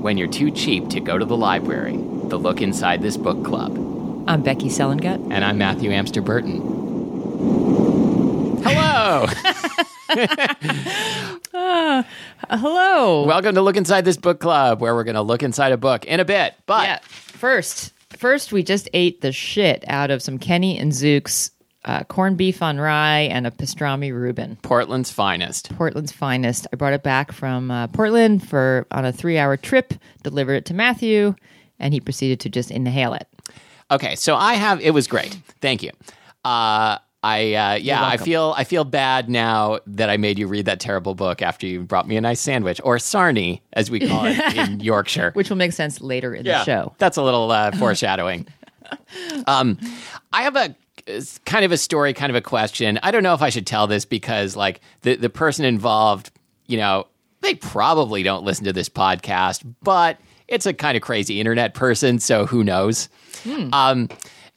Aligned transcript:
when 0.00 0.16
you're 0.16 0.28
too 0.28 0.50
cheap 0.50 0.88
to 0.88 0.98
go 0.98 1.18
to 1.18 1.24
the 1.24 1.36
library. 1.36 1.96
The 2.24 2.38
Look 2.38 2.62
Inside 2.62 3.02
This 3.02 3.18
Book 3.18 3.44
Club. 3.44 3.76
I'm 4.26 4.42
Becky 4.42 4.68
Selengut. 4.68 5.30
And 5.30 5.44
I'm 5.44 5.58
Matthew 5.58 5.90
Amster 5.90 6.22
Burton. 6.22 6.60
Hello! 8.62 9.26
Uh, 11.52 12.02
hello. 12.50 13.24
Welcome 13.24 13.54
to 13.54 13.60
Look 13.60 13.76
Inside 13.76 14.06
This 14.06 14.16
Book 14.16 14.40
Club, 14.40 14.80
where 14.80 14.94
we're 14.94 15.04
going 15.04 15.16
to 15.16 15.22
look 15.22 15.42
inside 15.42 15.72
a 15.72 15.76
book 15.76 16.06
in 16.06 16.18
a 16.18 16.24
bit. 16.24 16.54
But 16.64 16.84
yeah, 16.86 16.98
first, 17.02 17.92
first 18.08 18.52
we 18.52 18.62
just 18.62 18.88
ate 18.94 19.20
the 19.20 19.32
shit 19.32 19.84
out 19.86 20.10
of 20.10 20.22
some 20.22 20.38
Kenny 20.38 20.78
and 20.78 20.92
Zuke's 20.92 21.50
uh, 21.84 22.04
corned 22.04 22.36
beef 22.36 22.62
on 22.62 22.78
rye 22.78 23.20
and 23.20 23.46
a 23.46 23.50
pastrami 23.50 24.12
Reuben. 24.12 24.56
Portland's 24.62 25.10
finest. 25.10 25.74
Portland's 25.76 26.12
finest. 26.12 26.66
I 26.72 26.76
brought 26.76 26.92
it 26.92 27.02
back 27.02 27.32
from 27.32 27.70
uh, 27.70 27.86
Portland 27.88 28.46
for 28.46 28.86
on 28.90 29.04
a 29.04 29.12
three-hour 29.12 29.56
trip. 29.56 29.94
Delivered 30.22 30.54
it 30.54 30.64
to 30.66 30.74
Matthew, 30.74 31.34
and 31.78 31.94
he 31.94 32.00
proceeded 32.00 32.40
to 32.40 32.48
just 32.48 32.70
inhale 32.70 33.14
it. 33.14 33.26
Okay, 33.90 34.14
so 34.14 34.36
I 34.36 34.54
have. 34.54 34.80
It 34.80 34.92
was 34.92 35.06
great. 35.06 35.38
Thank 35.60 35.82
you. 35.82 35.90
Uh, 36.44 36.98
I 37.22 37.54
uh, 37.54 37.74
yeah, 37.74 38.06
I 38.06 38.16
feel 38.16 38.54
I 38.56 38.64
feel 38.64 38.84
bad 38.84 39.28
now 39.28 39.80
that 39.86 40.08
I 40.08 40.16
made 40.16 40.38
you 40.38 40.46
read 40.46 40.64
that 40.66 40.80
terrible 40.80 41.14
book 41.14 41.42
after 41.42 41.66
you 41.66 41.82
brought 41.82 42.08
me 42.08 42.16
a 42.16 42.20
nice 42.20 42.40
sandwich 42.40 42.80
or 42.82 42.96
sarnie, 42.96 43.60
as 43.74 43.90
we 43.90 44.00
call 44.00 44.24
it 44.24 44.38
in 44.56 44.80
Yorkshire. 44.80 45.32
Which 45.32 45.50
will 45.50 45.58
make 45.58 45.72
sense 45.72 46.00
later 46.00 46.34
in 46.34 46.46
the 46.46 46.64
show. 46.64 46.94
That's 46.98 47.18
a 47.18 47.22
little 47.22 47.50
uh, 47.50 47.72
foreshadowing. 47.72 48.46
um, 49.46 49.78
I 50.32 50.42
have 50.42 50.56
a 50.56 50.74
it's 51.10 51.38
kind 51.40 51.64
of 51.64 51.72
a 51.72 51.76
story, 51.76 52.12
kind 52.14 52.30
of 52.30 52.36
a 52.36 52.40
question. 52.40 52.98
I 53.02 53.10
don't 53.10 53.22
know 53.22 53.34
if 53.34 53.42
I 53.42 53.50
should 53.50 53.66
tell 53.66 53.86
this 53.86 54.04
because, 54.04 54.56
like, 54.56 54.80
the 55.02 55.16
the 55.16 55.30
person 55.30 55.64
involved, 55.64 56.30
you 56.66 56.76
know, 56.78 57.06
they 57.40 57.54
probably 57.54 58.22
don't 58.22 58.44
listen 58.44 58.64
to 58.64 58.72
this 58.72 58.88
podcast, 58.88 59.62
but 59.82 60.18
it's 60.48 60.66
a 60.66 60.74
kind 60.74 60.96
of 60.96 61.02
crazy 61.02 61.40
internet 61.40 61.74
person, 61.74 62.18
so 62.18 62.46
who 62.46 62.64
knows? 62.64 63.08
Um, 63.72 64.08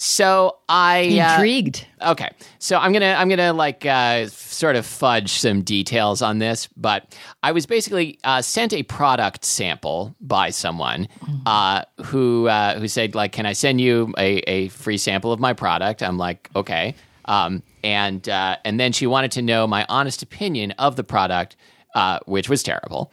so 0.03 0.57
I 0.67 1.17
uh, 1.17 1.35
Intrigued. 1.35 1.87
Okay, 2.01 2.29
so 2.59 2.77
I'm 2.77 2.91
gonna 2.91 3.15
I'm 3.17 3.29
gonna 3.29 3.53
like 3.53 3.85
uh, 3.85 4.27
sort 4.27 4.75
of 4.75 4.85
fudge 4.85 5.31
some 5.31 5.61
details 5.61 6.21
on 6.21 6.39
this, 6.39 6.67
but 6.75 7.15
I 7.41 7.53
was 7.53 7.65
basically 7.65 8.19
uh, 8.25 8.41
sent 8.41 8.73
a 8.73 8.83
product 8.83 9.45
sample 9.45 10.13
by 10.19 10.49
someone 10.49 11.07
uh, 11.45 11.83
who 12.03 12.49
uh, 12.49 12.77
who 12.79 12.89
said 12.89 13.15
like, 13.15 13.31
"Can 13.31 13.45
I 13.45 13.53
send 13.53 13.79
you 13.79 14.13
a, 14.17 14.39
a 14.39 14.67
free 14.69 14.97
sample 14.97 15.31
of 15.31 15.39
my 15.39 15.53
product?" 15.53 16.03
I'm 16.03 16.17
like, 16.17 16.49
"Okay," 16.53 16.95
um, 17.25 17.63
and 17.81 18.27
uh, 18.27 18.57
and 18.65 18.77
then 18.77 18.91
she 18.91 19.07
wanted 19.07 19.31
to 19.31 19.41
know 19.41 19.67
my 19.67 19.85
honest 19.87 20.21
opinion 20.21 20.71
of 20.71 20.97
the 20.97 21.05
product, 21.05 21.55
uh, 21.95 22.19
which 22.25 22.49
was 22.49 22.61
terrible. 22.61 23.09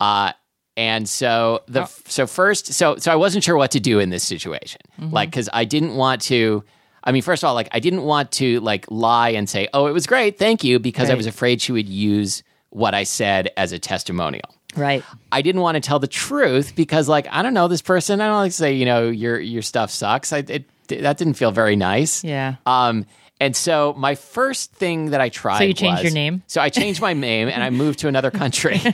Uh, 0.00 0.32
and 0.76 1.08
so 1.08 1.62
the 1.66 1.86
so 2.06 2.26
first 2.26 2.72
so 2.72 2.96
so 2.96 3.12
I 3.12 3.16
wasn't 3.16 3.44
sure 3.44 3.56
what 3.56 3.70
to 3.72 3.80
do 3.80 3.98
in 3.98 4.10
this 4.10 4.22
situation, 4.22 4.80
like 4.98 5.30
because 5.30 5.48
I 5.52 5.64
didn't 5.64 5.94
want 5.94 6.22
to. 6.22 6.64
I 7.02 7.12
mean, 7.12 7.22
first 7.22 7.42
of 7.42 7.48
all, 7.48 7.54
like 7.54 7.68
I 7.72 7.80
didn't 7.80 8.02
want 8.02 8.30
to 8.32 8.60
like 8.60 8.86
lie 8.90 9.30
and 9.30 9.48
say, 9.48 9.68
"Oh, 9.72 9.86
it 9.86 9.92
was 9.92 10.06
great, 10.06 10.38
thank 10.38 10.62
you," 10.64 10.78
because 10.78 11.08
I 11.10 11.14
was 11.14 11.26
afraid 11.26 11.62
she 11.62 11.72
would 11.72 11.88
use 11.88 12.42
what 12.70 12.94
I 12.94 13.04
said 13.04 13.50
as 13.56 13.72
a 13.72 13.78
testimonial. 13.78 14.54
Right. 14.76 15.04
I 15.32 15.42
didn't 15.42 15.60
want 15.60 15.74
to 15.76 15.80
tell 15.80 15.98
the 15.98 16.06
truth 16.06 16.74
because, 16.76 17.08
like, 17.08 17.26
I 17.30 17.42
don't 17.42 17.54
know 17.54 17.68
this 17.68 17.82
person. 17.82 18.20
I 18.20 18.26
don't 18.26 18.36
like 18.36 18.52
to 18.52 18.56
say, 18.56 18.74
you 18.74 18.84
know, 18.84 19.08
your 19.08 19.38
your 19.40 19.62
stuff 19.62 19.90
sucks. 19.90 20.32
I 20.32 20.38
it, 20.38 20.64
that 20.88 21.18
didn't 21.18 21.34
feel 21.34 21.52
very 21.52 21.76
nice. 21.76 22.24
Yeah. 22.24 22.56
Um, 22.66 23.06
and 23.40 23.56
so 23.56 23.94
my 23.96 24.14
first 24.14 24.72
thing 24.72 25.10
that 25.10 25.20
I 25.20 25.30
tried. 25.30 25.58
So 25.58 25.64
you 25.64 25.74
changed 25.74 26.02
was- 26.02 26.04
your 26.04 26.12
name? 26.12 26.42
So 26.46 26.60
I 26.60 26.68
changed 26.68 27.00
my 27.00 27.14
name 27.14 27.48
and 27.48 27.62
I 27.62 27.70
moved 27.70 28.00
to 28.00 28.08
another 28.08 28.30
country. 28.30 28.80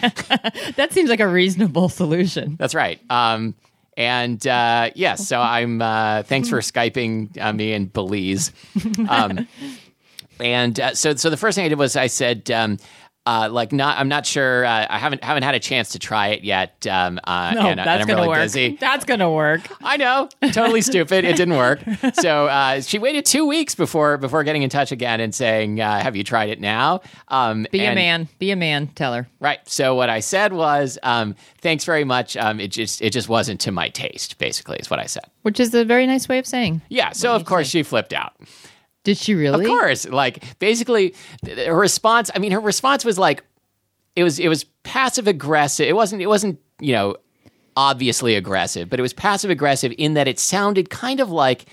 That 0.77 0.93
seems 0.93 1.09
like 1.11 1.21
a 1.21 1.29
reasonable 1.29 1.89
solution. 1.89 2.57
That's 2.59 2.75
right. 2.75 3.01
Um, 3.11 3.55
and 3.97 4.45
uh, 4.47 4.91
yes, 4.95 5.27
so 5.27 5.41
I'm. 5.41 5.81
Uh, 5.81 6.23
thanks 6.23 6.49
for 6.49 6.59
skyping 6.59 7.39
uh, 7.41 7.53
me 7.53 7.73
in 7.73 7.87
Belize. 7.87 8.53
Um, 9.09 9.49
and 10.41 10.79
uh, 10.79 10.95
so, 10.95 11.15
so 11.15 11.31
the 11.31 11.37
first 11.39 11.57
thing 11.57 11.65
I 11.65 11.69
did 11.69 11.79
was 11.79 11.97
I 11.97 12.09
said, 12.09 12.51
um, 12.51 12.79
uh, 13.27 13.49
like, 13.51 13.73
not. 13.73 13.99
I'm 13.99 14.09
not 14.09 14.25
sure. 14.25 14.65
Uh, 14.65 14.87
I 14.89 14.99
haven't 14.99 15.25
haven't 15.25 15.43
had 15.43 15.55
a 15.55 15.61
chance 15.61 15.91
to 15.91 15.99
try 15.99 16.29
it 16.29 16.45
yet. 16.45 16.87
Um, 16.87 17.19
uh, 17.25 17.53
No, 17.55 17.61
and, 17.63 17.69
and 17.71 17.79
that's 17.81 18.03
I'm 18.03 18.07
gonna 18.07 18.21
really 18.21 18.29
work. 18.29 18.39
busy. 18.43 18.77
That's 18.81 19.05
gonna 19.05 19.31
work. 19.31 19.63
I 19.83 19.97
know, 19.97 20.29
totally 20.53 20.81
stupid. 20.83 21.25
It 21.25 21.37
didn't 21.37 21.57
work. 21.57 21.81
So 22.15 22.47
uh, 22.47 22.81
she 22.81 22.99
waited 22.99 23.27
two 23.27 23.47
weeks 23.47 23.75
before 23.75 24.17
before 24.17 24.43
getting 24.45 24.63
in 24.63 24.71
touch 24.71 24.93
again 24.93 25.21
and 25.21 25.35
saying, 25.35 25.81
uh, 25.81 26.01
"Have 26.01 26.15
you 26.17 26.25
tried 26.25 26.49
it 26.51 26.61
now?" 26.61 27.01
Um, 27.29 27.67
Be 27.73 27.85
a 27.85 27.95
man. 27.95 28.29
Be 28.39 28.51
a 28.53 28.57
man. 28.57 28.87
Tell 28.89 29.13
her. 29.13 29.29
Right. 29.41 29.59
So 29.69 29.95
what 29.95 30.09
I 30.09 30.21
said 30.21 30.53
was, 30.53 30.99
um, 31.03 31.35
"Thanks 31.61 31.85
very 31.85 32.05
much." 32.05 32.37
Um, 32.37 32.61
it 32.61 32.69
just 32.69 33.03
it 33.03 33.11
just 33.13 33.29
wasn't 33.29 33.61
to 33.63 33.73
my 33.73 33.89
taste. 33.89 34.39
Basically, 34.39 34.79
is 34.79 34.89
what 34.89 35.01
I 35.01 35.07
said. 35.07 35.25
Which 35.43 35.59
is 35.61 35.75
a 35.75 35.85
very 35.85 36.07
nice 36.07 36.29
way 36.29 36.39
of 36.39 36.47
saying. 36.47 36.81
Yeah. 36.89 37.13
So 37.13 37.35
of 37.35 37.45
course 37.45 37.69
she 37.69 37.83
flipped 37.83 38.13
out. 38.13 38.33
Did 39.07 39.17
she 39.19 39.35
really? 39.35 39.65
Of 39.65 39.69
course, 39.71 40.07
like 40.09 40.59
basically, 40.59 41.15
her 41.47 41.75
response. 41.75 42.31
I 42.35 42.39
mean, 42.41 42.51
her 42.53 42.61
response 42.61 43.05
was 43.05 43.19
like, 43.19 43.43
it 44.17 44.25
was 44.25 44.39
it 44.39 44.49
was 44.49 44.65
passive 44.83 45.27
aggressive. 45.29 45.87
It 45.89 45.95
wasn't 45.95 46.21
it 46.23 46.27
wasn't 46.27 46.59
you 46.81 46.93
know 46.93 47.17
obviously 47.77 48.35
aggressive, 48.35 48.89
but 48.91 48.99
it 48.99 49.03
was 49.03 49.13
passive 49.13 49.51
aggressive 49.51 49.93
in 49.97 50.15
that 50.15 50.27
it 50.29 50.39
sounded 50.39 50.91
kind 50.91 51.21
of 51.21 51.31
like. 51.31 51.65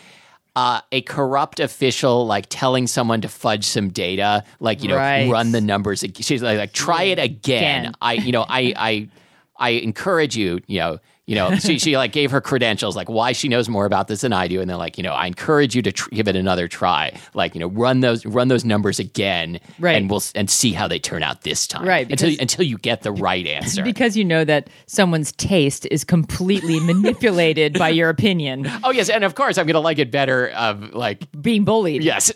Uh, 0.55 0.79
a 0.91 1.01
corrupt 1.01 1.59
official 1.59 2.27
like 2.27 2.45
telling 2.47 2.85
someone 2.85 3.21
to 3.21 3.27
fudge 3.27 3.65
some 3.65 3.89
data, 3.89 4.43
like 4.59 4.83
you 4.83 4.87
know, 4.87 4.95
Right. 4.97 5.27
run 5.27 5.51
the 5.51 5.59
numbers. 5.59 6.05
She's 6.19 6.43
like, 6.43 6.59
like 6.59 6.73
try 6.73 7.05
it 7.05 7.17
again. 7.17 7.85
Again. 7.87 7.93
I, 7.99 8.13
you 8.13 8.31
know, 8.31 8.45
I, 8.47 8.71
I, 8.77 9.09
I 9.57 9.69
encourage 9.81 10.37
you. 10.37 10.59
You 10.67 10.79
know, 10.79 10.99
you 11.25 11.35
know. 11.35 11.55
She, 11.55 11.79
she 11.79 11.95
like 11.97 12.11
gave 12.11 12.31
her 12.31 12.41
credentials, 12.41 12.95
like 12.95 13.09
why 13.09 13.31
she 13.31 13.47
knows 13.47 13.69
more 13.69 13.85
about 13.85 14.07
this 14.07 14.21
than 14.21 14.33
I 14.33 14.47
do, 14.47 14.59
and 14.61 14.69
they're 14.69 14.77
like, 14.77 14.97
you 14.97 15.03
know, 15.03 15.13
I 15.13 15.27
encourage 15.27 15.75
you 15.75 15.81
to 15.83 15.91
tr- 15.91 16.09
give 16.09 16.27
it 16.27 16.35
another 16.35 16.67
try. 16.67 17.17
Like, 17.33 17.53
you 17.55 17.59
know, 17.59 17.67
run 17.67 18.01
those 18.01 18.25
run 18.25 18.47
those 18.49 18.65
numbers 18.65 18.99
again, 18.99 19.59
Right. 19.79 19.95
And 19.95 20.09
we'll 20.09 20.21
and 20.35 20.49
see 20.49 20.73
how 20.73 20.87
they 20.87 20.99
turn 20.99 21.23
out 21.23 21.41
this 21.41 21.65
time, 21.67 21.85
Right, 21.87 22.09
Until 22.09 22.31
until 22.39 22.65
you 22.65 22.77
get 22.77 23.01
the 23.03 23.11
right 23.11 23.45
answer. 23.47 23.83
Because 23.83 24.17
you 24.17 24.25
know 24.25 24.43
that 24.45 24.69
someone's 24.87 25.31
taste 25.33 25.85
is 25.91 26.03
completely 26.03 26.79
manipulated 26.85 27.77
by 27.79 27.89
your 27.89 28.09
opinion. 28.09 28.69
oh 28.83 28.91
yes, 28.91 29.09
and 29.09 29.23
of 29.23 29.35
course 29.35 29.57
I'm 29.57 29.65
gonna 29.67 29.79
like 29.79 29.99
it 29.99 30.11
better. 30.11 30.49
Of 30.49 30.93
like 30.93 31.23
Being 31.41 31.63
bullied. 31.65 32.03
Yes. 32.03 32.31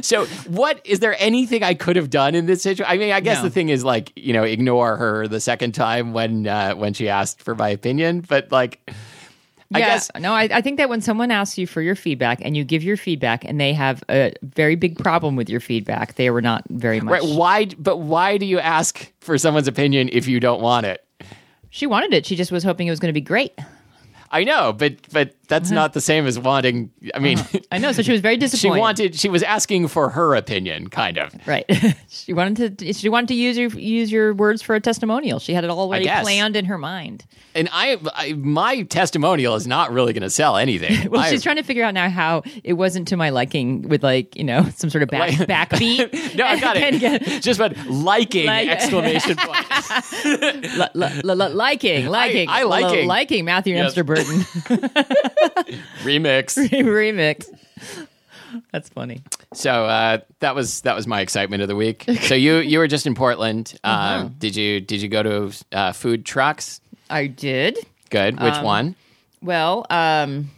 so, 0.06 0.26
what 0.48 0.80
is 0.84 1.00
there 1.00 1.16
anything 1.18 1.62
I 1.62 1.74
could 1.74 1.96
have 1.96 2.10
done 2.10 2.34
in 2.34 2.46
this 2.46 2.62
situation? 2.62 2.86
I 2.88 2.96
mean, 2.98 3.12
I 3.12 3.20
guess 3.20 3.38
No. 3.38 3.44
the 3.44 3.50
thing 3.50 3.68
is 3.68 3.84
like 3.84 4.12
you 4.16 4.32
know 4.32 4.44
ignore 4.44 4.96
her 4.96 5.26
the 5.28 5.40
second 5.40 5.72
time 5.72 6.12
when 6.12 6.46
uh, 6.46 6.74
when 6.74 6.94
she 6.94 7.08
asked 7.08 7.42
for 7.42 7.54
my 7.54 7.68
opinion, 7.68 7.97
but 8.20 8.50
like 8.50 8.80
I 9.74 9.80
yeah. 9.80 9.86
guess 9.88 10.10
No, 10.18 10.32
I, 10.32 10.48
I 10.50 10.60
think 10.62 10.78
that 10.78 10.88
when 10.88 11.02
someone 11.02 11.30
asks 11.30 11.58
you 11.58 11.66
for 11.66 11.82
your 11.82 11.94
feedback 11.94 12.40
and 12.42 12.56
you 12.56 12.64
give 12.64 12.82
your 12.82 12.96
feedback 12.96 13.44
and 13.44 13.60
they 13.60 13.74
have 13.74 14.02
a 14.08 14.32
very 14.42 14.76
big 14.76 14.98
problem 14.98 15.36
with 15.36 15.50
your 15.50 15.60
feedback, 15.60 16.14
they 16.14 16.30
were 16.30 16.40
not 16.40 16.64
very 16.70 17.00
much. 17.00 17.22
right. 17.22 17.36
Why? 17.36 17.66
But 17.78 17.98
why 17.98 18.38
do 18.38 18.46
you 18.46 18.58
ask 18.58 19.12
for 19.20 19.36
someone's 19.36 19.68
opinion 19.68 20.08
if 20.10 20.26
you 20.26 20.40
don't 20.40 20.62
want 20.62 20.86
it? 20.86 21.04
She 21.68 21.86
wanted 21.86 22.14
it. 22.14 22.24
She 22.24 22.34
just 22.34 22.50
was 22.50 22.64
hoping 22.64 22.86
it 22.86 22.90
was 22.90 23.00
going 23.00 23.10
to 23.10 23.20
be 23.20 23.20
great. 23.20 23.52
I 24.30 24.44
know, 24.44 24.72
but 24.72 24.96
but 25.12 25.34
that's 25.48 25.70
uh-huh. 25.70 25.74
not 25.74 25.92
the 25.94 26.00
same 26.00 26.26
as 26.26 26.38
wanting. 26.38 26.90
I 27.14 27.18
mean, 27.18 27.38
uh-huh. 27.38 27.58
I 27.72 27.78
know. 27.78 27.92
So 27.92 28.02
she 28.02 28.12
was 28.12 28.20
very 28.20 28.36
disappointed. 28.36 28.58
she 28.60 28.68
disappointed. 28.68 28.80
wanted. 28.80 29.14
She 29.18 29.28
was 29.28 29.42
asking 29.42 29.88
for 29.88 30.10
her 30.10 30.34
opinion, 30.34 30.88
kind 30.88 31.18
of. 31.18 31.34
Right. 31.46 31.64
she 32.08 32.32
wanted 32.32 32.78
to. 32.78 32.92
She 32.92 33.08
wanted 33.08 33.28
to 33.28 33.34
use 33.34 33.56
your 33.58 33.70
use 33.70 34.12
your 34.12 34.34
words 34.34 34.62
for 34.62 34.74
a 34.74 34.80
testimonial. 34.80 35.38
She 35.38 35.54
had 35.54 35.64
it 35.64 35.70
already 35.70 36.04
guess. 36.04 36.22
planned 36.22 36.54
in 36.56 36.66
her 36.66 36.78
mind. 36.78 37.24
And 37.54 37.68
I, 37.72 37.98
I 38.14 38.34
my 38.34 38.82
testimonial 38.82 39.54
is 39.56 39.66
not 39.66 39.90
really 39.92 40.12
going 40.12 40.22
to 40.22 40.30
sell 40.30 40.56
anything. 40.56 40.96
Well, 41.10 41.22
I- 41.22 41.30
she's 41.30 41.42
trying 41.42 41.56
to 41.56 41.62
figure 41.62 41.82
out 41.84 41.94
now 41.94 42.10
how 42.10 42.42
it 42.62 42.74
wasn't 42.74 43.08
to 43.08 43.16
my 43.16 43.30
liking 43.30 43.82
with 43.88 44.02
like 44.04 44.36
you 44.36 44.44
know 44.44 44.68
some 44.76 44.90
sort 44.90 45.02
of 45.02 45.08
back 45.08 45.38
Like- 45.48 45.48
backbeat. 45.70 46.36
no, 46.36 46.44
I 46.44 46.60
got 46.60 46.76
And 46.76 46.94
it. 46.94 47.22
again, 47.22 47.40
Just 47.40 47.58
but 47.58 47.76
liking 47.86 48.46
Like- 48.46 48.68
exclamation 48.68 49.36
point. 49.36 49.66
li- 50.24 50.86
li- 50.94 51.20
li- 51.24 51.34
li- 51.34 51.48
liking, 51.54 52.06
liking, 52.06 52.48
I 52.48 52.64
li- 52.64 52.68
li- 52.76 52.82
liking. 52.82 53.06
liking 53.08 53.44
Matthew 53.46 53.74
Yes. 53.74 53.84
Amster 53.96 54.04
Burton 54.04 54.44
Remix. 56.02 56.56
remix. 56.70 57.46
That's 58.72 58.88
funny. 58.88 59.22
So 59.52 59.84
uh, 59.86 60.18
that 60.40 60.54
was 60.54 60.80
that 60.82 60.94
was 60.96 61.06
my 61.06 61.20
excitement 61.20 61.62
of 61.62 61.68
the 61.68 61.76
week. 61.76 62.04
So 62.22 62.34
you 62.34 62.56
you 62.56 62.78
were 62.78 62.88
just 62.88 63.06
in 63.06 63.14
Portland. 63.14 63.78
Uh-huh. 63.84 64.20
Um, 64.24 64.34
did 64.38 64.56
you 64.56 64.80
did 64.80 65.02
you 65.02 65.08
go 65.08 65.22
to 65.22 65.52
uh, 65.72 65.92
food 65.92 66.24
trucks? 66.24 66.80
I 67.10 67.26
did. 67.26 67.78
Good. 68.10 68.40
Which 68.40 68.54
Um, 68.54 68.64
one? 68.64 68.96
Well, 69.42 69.86
um, 69.90 70.50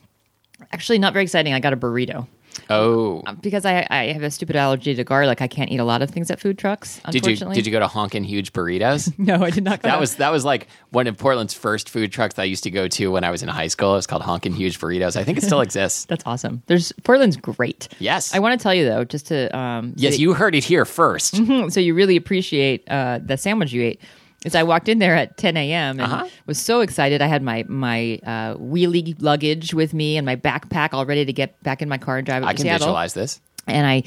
actually, 0.72 0.98
not 0.98 1.12
very 1.12 1.24
exciting. 1.24 1.52
I 1.52 1.60
got 1.60 1.72
a 1.72 1.76
burrito. 1.76 2.26
Oh, 2.70 3.22
because 3.40 3.64
I, 3.64 3.86
I 3.90 4.12
have 4.12 4.22
a 4.22 4.30
stupid 4.30 4.56
allergy 4.56 4.94
to 4.94 5.04
garlic. 5.04 5.42
I 5.42 5.48
can't 5.48 5.70
eat 5.70 5.80
a 5.80 5.84
lot 5.84 6.02
of 6.02 6.10
things 6.10 6.30
at 6.30 6.38
food 6.40 6.56
trucks. 6.58 7.00
did 7.10 7.14
you 7.14 7.18
Unfortunately, 7.18 7.56
did 7.56 7.66
you 7.66 7.72
go 7.72 7.80
to 7.80 7.86
Honkin' 7.86 8.24
Huge 8.24 8.52
Burritos? 8.52 9.12
No, 9.18 9.42
I 9.44 9.50
did 9.50 9.64
not. 9.64 9.82
Go 9.82 9.88
That 9.88 10.00
was 10.00 10.16
that 10.16 10.30
was 10.32 10.44
like 10.44 10.68
one 10.90 11.06
of 11.06 11.16
Portland's 11.16 11.52
first 11.52 11.88
food 11.90 12.10
trucks 12.12 12.34
that 12.36 12.42
I 12.42 12.46
used 12.46 12.64
to 12.64 12.70
go 12.70 12.88
to 12.88 13.08
when 13.10 13.22
I 13.24 13.30
was 13.30 13.42
in 13.42 13.48
high 13.48 13.66
school. 13.68 13.92
It 13.92 13.96
was 13.96 14.06
called 14.06 14.22
Honkin' 14.22 14.54
Huge 14.54 14.78
Burritos. 14.78 15.16
I 15.16 15.24
think 15.24 15.36
it 15.38 15.44
still 15.44 15.60
exists. 15.68 16.04
That's 16.06 16.22
awesome. 16.26 16.62
There's 16.66 16.92
Portland's 17.04 17.36
great. 17.36 17.88
Yes. 17.98 18.34
I 18.34 18.38
want 18.38 18.58
to 18.58 18.62
tell 18.62 18.74
you 18.74 18.84
though, 18.84 19.04
just 19.04 19.26
to 19.26 19.56
um, 19.56 19.92
Yes, 19.96 20.18
you 20.18 20.32
heard 20.32 20.54
it 20.54 20.64
here 20.64 20.84
first. 20.84 21.36
so 21.72 21.80
you 21.80 21.94
really 21.94 22.16
appreciate 22.16 22.88
uh, 22.88 23.18
the 23.22 23.36
sandwich 23.36 23.72
you 23.72 23.82
ate. 23.82 24.00
Is 24.44 24.54
I 24.54 24.62
walked 24.62 24.88
in 24.88 24.98
there 24.98 25.14
at 25.14 25.36
10 25.36 25.56
a.m. 25.56 26.00
and 26.00 26.12
Uh-huh. 26.12 26.26
was 26.46 26.58
so 26.58 26.80
excited. 26.80 27.20
I 27.22 27.26
had 27.26 27.42
my 27.42 27.64
my 27.68 28.18
uh, 28.24 28.54
wheelie 28.56 29.14
luggage 29.20 29.74
with 29.74 29.92
me 29.94 30.16
and 30.16 30.24
my 30.24 30.36
backpack 30.36 30.90
all 30.92 31.04
ready 31.06 31.24
to 31.24 31.32
get 31.32 31.62
back 31.62 31.82
in 31.82 31.88
my 31.88 31.98
car 31.98 32.16
and 32.18 32.26
drive 32.26 32.42
I 32.44 32.52
can 32.54 32.62
Seattle. 32.62 32.86
visualize 32.86 33.14
this. 33.14 33.40
And 33.66 33.86
I 33.86 34.02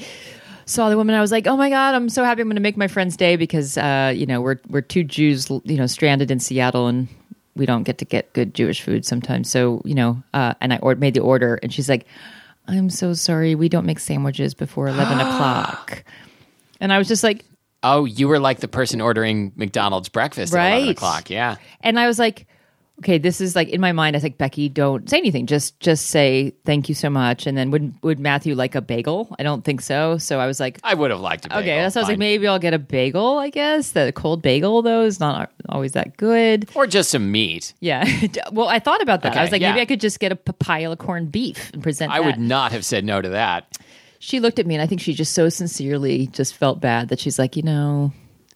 saw 0.66 0.88
the 0.90 0.96
woman. 0.96 1.14
I 1.14 1.20
was 1.20 1.30
like, 1.30 1.46
"Oh 1.46 1.56
my 1.56 1.70
god, 1.70 1.94
I'm 1.94 2.08
so 2.08 2.24
happy! 2.24 2.40
I'm 2.42 2.48
going 2.48 2.56
to 2.56 2.60
make 2.62 2.76
my 2.76 2.88
friend's 2.88 3.16
day 3.16 3.36
because 3.36 3.78
uh, 3.78 4.12
you 4.14 4.26
know 4.26 4.40
we're 4.40 4.58
we're 4.68 4.80
two 4.80 5.04
Jews, 5.04 5.48
you 5.50 5.76
know, 5.76 5.86
stranded 5.86 6.30
in 6.30 6.40
Seattle 6.40 6.86
and." 6.88 7.08
We 7.56 7.66
don't 7.66 7.84
get 7.84 7.98
to 7.98 8.04
get 8.04 8.32
good 8.32 8.52
Jewish 8.52 8.82
food 8.82 9.06
sometimes, 9.06 9.48
so 9.48 9.80
you 9.84 9.94
know. 9.94 10.20
Uh, 10.34 10.54
and 10.60 10.72
I 10.72 10.78
or- 10.78 10.96
made 10.96 11.14
the 11.14 11.20
order, 11.20 11.54
and 11.62 11.72
she's 11.72 11.88
like, 11.88 12.04
"I'm 12.66 12.90
so 12.90 13.12
sorry, 13.14 13.54
we 13.54 13.68
don't 13.68 13.86
make 13.86 14.00
sandwiches 14.00 14.54
before 14.54 14.88
eleven 14.88 15.20
o'clock." 15.24 16.02
And 16.80 16.92
I 16.92 16.98
was 16.98 17.06
just 17.06 17.22
like, 17.22 17.44
Oh, 17.84 18.04
you 18.04 18.26
were 18.26 18.40
like 18.40 18.60
the 18.60 18.68
person 18.68 19.00
ordering 19.00 19.52
McDonald's 19.56 20.08
breakfast 20.08 20.54
at 20.54 20.72
11 20.72 20.88
o'clock. 20.88 21.30
Yeah. 21.30 21.56
and 21.80 22.00
I 22.00 22.06
was 22.06 22.18
like, 22.18 22.46
okay, 23.00 23.18
this 23.18 23.40
is 23.40 23.56
like 23.56 23.68
in 23.68 23.80
my 23.80 23.92
mind. 23.92 24.16
I 24.16 24.18
was 24.18 24.22
like, 24.22 24.38
Becky, 24.38 24.68
don't 24.68 25.08
say 25.08 25.18
anything. 25.18 25.46
Just 25.46 25.78
just 25.80 26.06
say 26.06 26.52
thank 26.64 26.88
you 26.88 26.94
so 26.94 27.10
much. 27.10 27.46
And 27.46 27.56
then 27.56 27.70
would 27.70 27.94
would 28.02 28.18
Matthew 28.18 28.54
like 28.54 28.74
a 28.74 28.80
bagel? 28.80 29.34
I 29.38 29.42
don't 29.42 29.64
think 29.64 29.80
so. 29.80 30.18
So 30.18 30.40
I 30.40 30.46
was 30.46 30.60
like, 30.60 30.78
I 30.82 30.94
would 30.94 31.10
have 31.10 31.20
liked 31.20 31.46
a 31.46 31.48
bagel. 31.48 31.62
okay. 31.62 31.90
So 31.90 32.00
I 32.00 32.02
was 32.02 32.08
like, 32.08 32.18
maybe 32.18 32.46
I'll 32.46 32.58
get 32.58 32.74
a 32.74 32.78
bagel. 32.78 33.38
I 33.38 33.50
guess 33.50 33.92
the 33.92 34.12
cold 34.14 34.42
bagel 34.42 34.82
though 34.82 35.02
is 35.02 35.20
not 35.20 35.50
always 35.68 35.92
that 35.92 36.16
good. 36.16 36.68
Or 36.74 36.86
just 36.86 37.10
some 37.10 37.30
meat. 37.30 37.74
Yeah. 37.80 38.08
well, 38.52 38.68
I 38.68 38.78
thought 38.78 39.02
about 39.02 39.22
that. 39.22 39.36
I 39.36 39.42
was 39.42 39.52
like, 39.52 39.60
yeah. 39.60 39.72
maybe 39.72 39.82
I 39.82 39.86
could 39.86 40.00
just 40.00 40.20
get 40.20 40.32
a 40.32 40.36
papaya 40.36 40.90
of 40.90 40.98
corned 40.98 41.32
beef 41.32 41.70
and 41.72 41.82
present. 41.82 42.12
I 42.12 42.20
that. 42.20 42.26
would 42.26 42.38
not 42.38 42.72
have 42.72 42.84
said 42.84 43.04
no 43.04 43.20
to 43.20 43.30
that. 43.30 43.76
She 44.24 44.40
looked 44.40 44.58
at 44.58 44.66
me, 44.66 44.74
and 44.74 44.80
I 44.80 44.86
think 44.86 45.02
she 45.02 45.12
just 45.12 45.34
so 45.34 45.50
sincerely 45.50 46.28
just 46.28 46.54
felt 46.54 46.80
bad 46.80 47.10
that 47.10 47.20
she's 47.20 47.38
like, 47.38 47.56
you 47.56 47.62
know, 47.62 48.10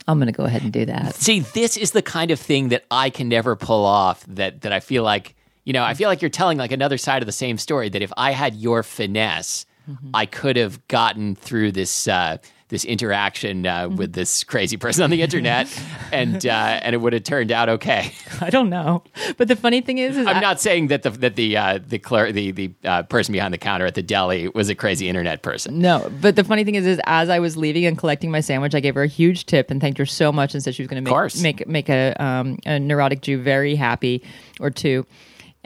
I'm 0.06 0.18
going 0.18 0.32
to 0.32 0.32
go 0.32 0.44
ahead 0.44 0.62
and 0.62 0.72
do 0.72 0.86
that. 0.86 1.14
See, 1.14 1.40
this 1.40 1.76
is 1.76 1.90
the 1.90 2.00
kind 2.00 2.30
of 2.30 2.40
thing 2.40 2.70
that 2.70 2.84
I 2.90 3.10
can 3.10 3.28
never 3.28 3.54
pull 3.54 3.84
off 3.84 4.24
that 4.28 4.62
that 4.62 4.72
I 4.72 4.80
feel 4.80 5.02
like, 5.02 5.36
you 5.64 5.74
know, 5.74 5.84
I 5.84 5.92
feel 5.92 6.08
like 6.08 6.22
you're 6.22 6.30
telling 6.30 6.56
like 6.56 6.72
another 6.72 6.96
side 6.96 7.20
of 7.20 7.26
the 7.26 7.32
same 7.32 7.58
story 7.58 7.90
that 7.90 8.00
if 8.00 8.10
I 8.16 8.30
had 8.30 8.54
your 8.54 8.82
finesse, 8.82 9.66
Mm-hmm. 9.88 10.10
I 10.12 10.26
could 10.26 10.56
have 10.56 10.86
gotten 10.88 11.34
through 11.34 11.72
this 11.72 12.08
uh 12.08 12.36
this 12.68 12.84
interaction 12.84 13.66
uh, 13.66 13.78
Mm-hmm. 13.88 13.96
with 13.96 14.12
this 14.12 14.44
crazy 14.44 14.76
person 14.76 15.02
on 15.04 15.10
the 15.10 15.22
internet, 15.22 15.66
and 16.12 16.44
uh, 16.46 16.50
and 16.82 16.94
it 16.94 16.98
would 16.98 17.12
have 17.12 17.22
turned 17.24 17.50
out 17.52 17.68
okay. 17.68 18.12
I 18.40 18.50
don't 18.50 18.68
know, 18.70 19.02
but 19.36 19.48
the 19.48 19.56
funny 19.56 19.80
thing 19.80 19.98
is, 19.98 20.16
is 20.16 20.26
I'm 20.26 20.36
I- 20.36 20.40
not 20.40 20.60
saying 20.60 20.88
that 20.88 21.02
the 21.02 21.10
that 21.10 21.36
the 21.36 21.56
uh, 21.56 21.78
the 21.86 21.98
clerk, 21.98 22.32
the 22.32 22.50
the 22.50 22.72
uh, 22.84 23.02
person 23.04 23.32
behind 23.32 23.54
the 23.54 23.58
counter 23.58 23.86
at 23.86 23.94
the 23.94 24.02
deli 24.02 24.48
was 24.48 24.68
a 24.68 24.74
crazy 24.74 25.08
internet 25.08 25.42
person. 25.42 25.78
No, 25.78 26.10
but 26.20 26.36
the 26.36 26.44
funny 26.44 26.64
thing 26.64 26.74
is, 26.74 26.86
is 26.86 27.00
as 27.04 27.28
I 27.28 27.38
was 27.38 27.56
leaving 27.56 27.86
and 27.86 27.96
collecting 27.96 28.30
my 28.30 28.40
sandwich, 28.40 28.74
I 28.74 28.80
gave 28.80 28.94
her 28.96 29.02
a 29.02 29.08
huge 29.08 29.46
tip 29.46 29.70
and 29.70 29.80
thanked 29.80 29.98
her 29.98 30.06
so 30.06 30.32
much 30.32 30.54
and 30.54 30.62
said 30.62 30.74
she 30.74 30.82
was 30.82 30.88
going 30.88 31.04
to 31.04 31.10
make 31.10 31.40
make 31.42 31.66
make 31.68 31.88
a 31.88 32.12
um, 32.22 32.58
a 32.66 32.78
neurotic 32.78 33.22
Jew 33.22 33.40
very 33.42 33.74
happy 33.76 34.22
or 34.60 34.70
two. 34.70 35.06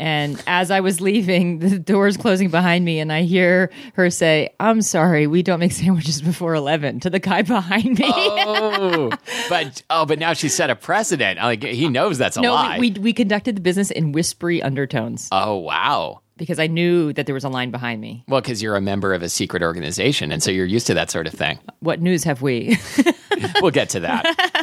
And 0.02 0.42
as 0.48 0.72
I 0.72 0.80
was 0.80 1.00
leaving, 1.00 1.58
the 1.60 1.78
doors 1.78 2.16
closing 2.16 2.50
behind 2.50 2.84
me, 2.84 2.98
and 2.98 3.12
I 3.12 3.22
hear 3.22 3.70
her 3.94 4.10
say, 4.10 4.52
"I'm 4.58 4.82
sorry, 4.82 5.28
we 5.28 5.44
don't 5.44 5.60
make 5.60 5.70
sandwiches 5.70 6.20
before 6.20 6.54
11 6.54 6.98
to 7.00 7.10
the 7.10 7.20
guy 7.20 7.42
behind 7.56 8.00
me." 8.00 8.10
Oh, 8.12 9.12
but 9.48 9.80
oh, 9.90 10.04
but 10.04 10.18
now 10.18 10.32
she 10.32 10.48
set 10.48 10.70
a 10.70 10.74
precedent. 10.74 11.38
Like 11.38 11.62
he 11.62 11.88
knows 11.88 12.18
that's 12.18 12.36
a 12.36 12.40
no, 12.40 12.52
lie. 12.52 12.80
we, 12.80 12.90
we 12.90 13.00
we 13.00 13.12
conducted 13.12 13.56
the 13.56 13.60
business 13.60 13.92
in 13.92 14.10
whispery 14.10 14.60
undertones 14.60 15.28
oh 15.30 15.56
wow. 15.58 16.20
because 16.36 16.58
I 16.58 16.66
knew 16.66 17.12
that 17.12 17.26
there 17.26 17.34
was 17.34 17.44
a 17.44 17.48
line 17.48 17.70
behind 17.70 18.00
me. 18.00 18.24
Well, 18.26 18.40
because 18.40 18.60
you're 18.60 18.74
a 18.74 18.80
member 18.80 19.14
of 19.14 19.22
a 19.22 19.28
secret 19.28 19.62
organization, 19.62 20.32
and 20.32 20.42
so 20.42 20.50
you're 20.50 20.66
used 20.66 20.88
to 20.88 20.94
that 20.94 21.12
sort 21.12 21.28
of 21.28 21.32
thing. 21.32 21.60
What 21.78 22.00
news 22.00 22.24
have 22.24 22.42
we? 22.42 22.76
We'll 23.60 23.70
get 23.70 23.90
to 23.90 24.00
that. 24.00 24.61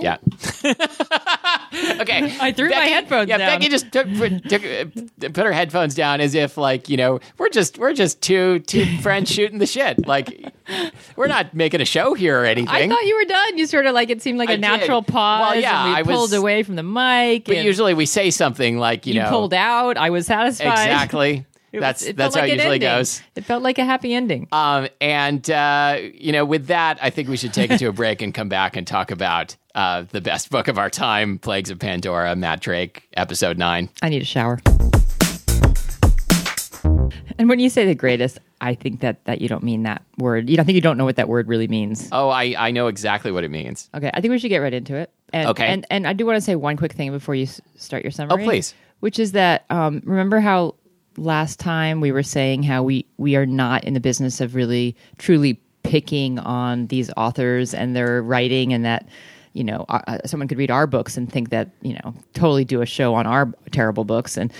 Yeah. 0.00 0.18
okay. 2.00 2.36
I 2.40 2.52
threw 2.52 2.70
my 2.70 2.86
headphones 2.86 3.28
yeah, 3.28 3.38
down. 3.38 3.58
Becky 3.58 3.68
just 3.68 3.90
took, 3.92 4.06
put, 4.14 4.48
took, 4.48 4.64
uh, 4.64 4.84
put 5.20 5.44
her 5.44 5.52
headphones 5.52 5.94
down 5.94 6.20
as 6.20 6.34
if, 6.34 6.56
like, 6.56 6.88
you 6.88 6.96
know, 6.96 7.20
we're 7.38 7.48
just 7.48 7.78
we're 7.78 7.92
just 7.92 8.20
two 8.20 8.60
two 8.60 8.84
friends 9.02 9.30
shooting 9.30 9.58
the 9.58 9.66
shit. 9.66 10.06
Like, 10.06 10.52
we're 11.16 11.28
not 11.28 11.54
making 11.54 11.80
a 11.80 11.84
show 11.84 12.14
here 12.14 12.40
or 12.40 12.44
anything. 12.44 12.68
I 12.68 12.88
thought 12.88 13.04
you 13.04 13.16
were 13.16 13.24
done. 13.24 13.58
You 13.58 13.66
sort 13.66 13.86
of 13.86 13.94
like 13.94 14.10
it 14.10 14.22
seemed 14.22 14.38
like 14.38 14.48
a 14.48 14.52
I 14.52 14.56
did. 14.56 14.60
natural 14.62 15.02
pause. 15.02 15.52
Well, 15.52 15.60
yeah, 15.60 15.84
and 15.84 15.92
we 15.92 15.98
I 15.98 16.02
was- 16.02 16.16
pulled 16.16 16.32
away 16.34 16.62
from 16.62 16.76
the 16.76 16.82
mic. 16.82 17.44
but 17.46 17.56
and 17.56 17.64
usually 17.64 17.94
we 17.94 18.06
say 18.06 18.30
something 18.30 18.78
like, 18.78 19.06
you, 19.06 19.14
know, 19.14 19.20
you 19.20 19.24
know, 19.24 19.30
pulled 19.30 19.54
out. 19.54 19.96
I 19.96 20.10
was 20.10 20.26
satisfied. 20.26 20.72
exactly. 20.72 21.46
It 21.72 21.80
that's 21.80 22.02
it 22.04 22.16
that's 22.16 22.34
how 22.34 22.42
like 22.42 22.50
it 22.52 22.54
usually 22.54 22.74
ending. 22.76 22.88
goes. 22.88 23.22
It 23.34 23.44
felt 23.44 23.62
like 23.62 23.78
a 23.78 23.84
happy 23.84 24.14
ending. 24.14 24.48
Um, 24.50 24.88
and 25.00 25.50
uh, 25.50 25.98
you 26.14 26.32
know, 26.32 26.44
with 26.44 26.68
that, 26.68 26.98
I 27.02 27.10
think 27.10 27.28
we 27.28 27.36
should 27.36 27.52
take 27.52 27.70
it 27.70 27.78
to 27.78 27.86
a 27.86 27.92
break 27.92 28.22
and 28.22 28.32
come 28.32 28.48
back 28.48 28.76
and 28.76 28.86
talk 28.86 29.10
about 29.10 29.56
uh, 29.76 30.02
the 30.10 30.20
best 30.20 30.50
book 30.50 30.66
of 30.68 30.78
our 30.78 30.90
time, 30.90 31.38
"Plagues 31.38 31.70
of 31.70 31.78
Pandora," 31.78 32.34
Matt 32.34 32.60
Drake, 32.60 33.08
episode 33.16 33.58
nine. 33.58 33.88
I 34.02 34.08
need 34.08 34.22
a 34.22 34.24
shower. 34.24 34.58
And 37.38 37.50
when 37.50 37.58
you 37.60 37.68
say 37.68 37.84
the 37.84 37.94
greatest, 37.94 38.38
I 38.62 38.74
think 38.74 39.00
that 39.00 39.22
that 39.26 39.40
you 39.42 39.48
don't 39.48 39.62
mean 39.62 39.82
that 39.82 40.02
word. 40.16 40.48
You 40.48 40.56
don't 40.56 40.64
think 40.64 40.74
you 40.76 40.80
don't 40.80 40.96
know 40.96 41.04
what 41.04 41.16
that 41.16 41.28
word 41.28 41.48
really 41.48 41.68
means. 41.68 42.08
Oh, 42.10 42.30
I 42.30 42.54
I 42.58 42.70
know 42.70 42.86
exactly 42.86 43.30
what 43.30 43.44
it 43.44 43.50
means. 43.50 43.90
Okay, 43.94 44.10
I 44.14 44.20
think 44.22 44.30
we 44.32 44.38
should 44.38 44.48
get 44.48 44.58
right 44.58 44.72
into 44.72 44.96
it. 44.96 45.10
And, 45.32 45.48
Okay. 45.50 45.66
and 45.66 45.84
and 45.90 46.06
I 46.06 46.14
do 46.14 46.24
want 46.24 46.36
to 46.36 46.40
say 46.40 46.54
one 46.54 46.76
quick 46.78 46.92
thing 46.94 47.10
before 47.12 47.34
you 47.34 47.42
s- 47.44 47.60
start 47.76 48.02
your 48.04 48.10
summary. 48.12 48.42
Oh, 48.42 48.44
please. 48.44 48.74
Which 49.00 49.18
is 49.18 49.32
that 49.32 49.66
um, 49.68 50.00
remember 50.06 50.40
how 50.40 50.76
last 51.18 51.60
time 51.60 52.00
we 52.00 52.10
were 52.12 52.22
saying 52.22 52.62
how 52.62 52.82
we 52.82 53.04
we 53.18 53.36
are 53.36 53.44
not 53.46 53.84
in 53.84 53.92
the 53.92 54.00
business 54.00 54.40
of 54.40 54.54
really 54.54 54.96
truly 55.18 55.60
picking 55.82 56.38
on 56.38 56.86
these 56.86 57.10
authors 57.18 57.74
and 57.74 57.94
their 57.94 58.22
writing, 58.22 58.72
and 58.72 58.84
that 58.86 59.06
you 59.56 59.64
know 59.64 59.84
uh, 59.88 60.00
uh, 60.06 60.18
someone 60.26 60.48
could 60.48 60.58
read 60.58 60.70
our 60.70 60.86
books 60.86 61.16
and 61.16 61.30
think 61.32 61.50
that 61.50 61.70
you 61.82 61.94
know 61.94 62.14
totally 62.34 62.64
do 62.64 62.82
a 62.82 62.86
show 62.86 63.14
on 63.14 63.26
our 63.26 63.52
terrible 63.72 64.04
books 64.04 64.36
and. 64.36 64.52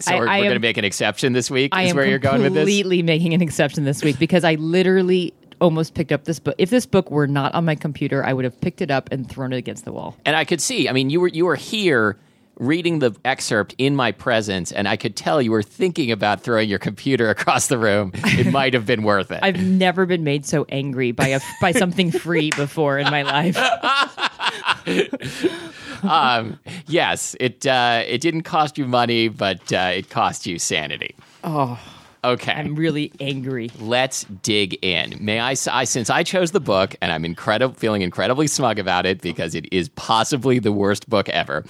So 0.00 0.12
I- 0.12 0.18
we're, 0.18 0.26
we're 0.26 0.42
going 0.42 0.54
to 0.54 0.58
make 0.58 0.76
an 0.76 0.84
exception 0.84 1.34
this 1.34 1.48
week. 1.48 1.70
I 1.72 1.82
is 1.84 1.90
am 1.90 1.96
where 1.96 2.06
you're 2.06 2.18
going 2.18 2.42
with 2.42 2.52
this. 2.52 2.62
completely 2.62 3.00
making 3.04 3.32
an 3.32 3.40
exception 3.40 3.84
this 3.84 4.02
week 4.02 4.18
because 4.18 4.42
I 4.42 4.56
literally 4.56 5.32
almost 5.60 5.94
picked 5.94 6.10
up 6.10 6.24
this 6.24 6.40
book. 6.40 6.56
If 6.58 6.70
this 6.70 6.84
book 6.84 7.12
were 7.12 7.28
not 7.28 7.54
on 7.54 7.64
my 7.64 7.76
computer, 7.76 8.24
I 8.24 8.32
would 8.32 8.44
have 8.44 8.60
picked 8.60 8.82
it 8.82 8.90
up 8.90 9.12
and 9.12 9.30
thrown 9.30 9.52
it 9.52 9.56
against 9.56 9.84
the 9.84 9.92
wall. 9.92 10.16
And 10.24 10.34
I 10.34 10.44
could 10.44 10.60
see. 10.60 10.88
I 10.88 10.92
mean, 10.92 11.10
you 11.10 11.20
were 11.20 11.28
you 11.28 11.44
were 11.44 11.54
here 11.54 12.16
reading 12.58 12.98
the 12.98 13.14
excerpt 13.24 13.74
in 13.78 13.96
my 13.96 14.12
presence, 14.12 14.72
and 14.72 14.88
I 14.88 14.96
could 14.96 15.16
tell 15.16 15.42
you 15.42 15.50
were 15.50 15.62
thinking 15.62 16.10
about 16.10 16.40
throwing 16.40 16.68
your 16.68 16.78
computer 16.78 17.30
across 17.30 17.66
the 17.66 17.78
room. 17.78 18.12
It 18.14 18.50
might 18.52 18.74
have 18.74 18.86
been 18.86 19.02
worth 19.02 19.30
it. 19.30 19.40
I've 19.42 19.62
never 19.62 20.06
been 20.06 20.24
made 20.24 20.46
so 20.46 20.64
angry 20.68 21.12
by 21.12 21.28
a 21.28 21.40
by 21.60 21.72
something 21.72 22.10
free 22.10 22.50
before 22.50 22.98
in 22.98 23.10
my 23.10 23.22
life. 23.22 23.56
um, 26.04 26.58
yes, 26.86 27.36
it 27.40 27.66
uh, 27.66 28.02
it 28.06 28.20
didn't 28.20 28.42
cost 28.42 28.78
you 28.78 28.86
money, 28.86 29.28
but 29.28 29.72
uh, 29.72 29.90
it 29.94 30.10
cost 30.10 30.46
you 30.46 30.58
sanity. 30.58 31.14
Oh, 31.42 31.78
Okay. 32.24 32.52
I'm 32.52 32.74
really 32.74 33.12
angry. 33.20 33.70
Let's 33.78 34.24
dig 34.24 34.78
in. 34.82 35.14
May 35.20 35.40
I, 35.40 35.54
I, 35.70 35.84
since 35.84 36.08
I 36.08 36.22
chose 36.22 36.52
the 36.52 36.60
book 36.60 36.96
and 37.02 37.12
I'm 37.12 37.22
incredible, 37.22 37.74
feeling 37.74 38.00
incredibly 38.00 38.46
smug 38.46 38.78
about 38.78 39.04
it 39.04 39.20
because 39.20 39.54
it 39.54 39.70
is 39.70 39.90
possibly 39.90 40.58
the 40.58 40.72
worst 40.72 41.08
book 41.08 41.28
ever. 41.28 41.64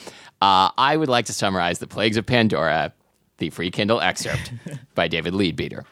Uh, 0.45 0.71
I 0.77 0.95
would 0.95 1.09
like 1.09 1.25
to 1.27 1.33
summarize 1.33 1.79
"The 1.79 1.87
Plagues 1.87 2.19
of 2.19 2.27
Pandora," 2.27 2.93
the 3.39 3.49
free 3.49 3.71
Kindle 3.71 4.03
excerpt 4.03 4.53
by 4.95 5.09
David 5.09 5.33
Leadbeater. 5.33 5.87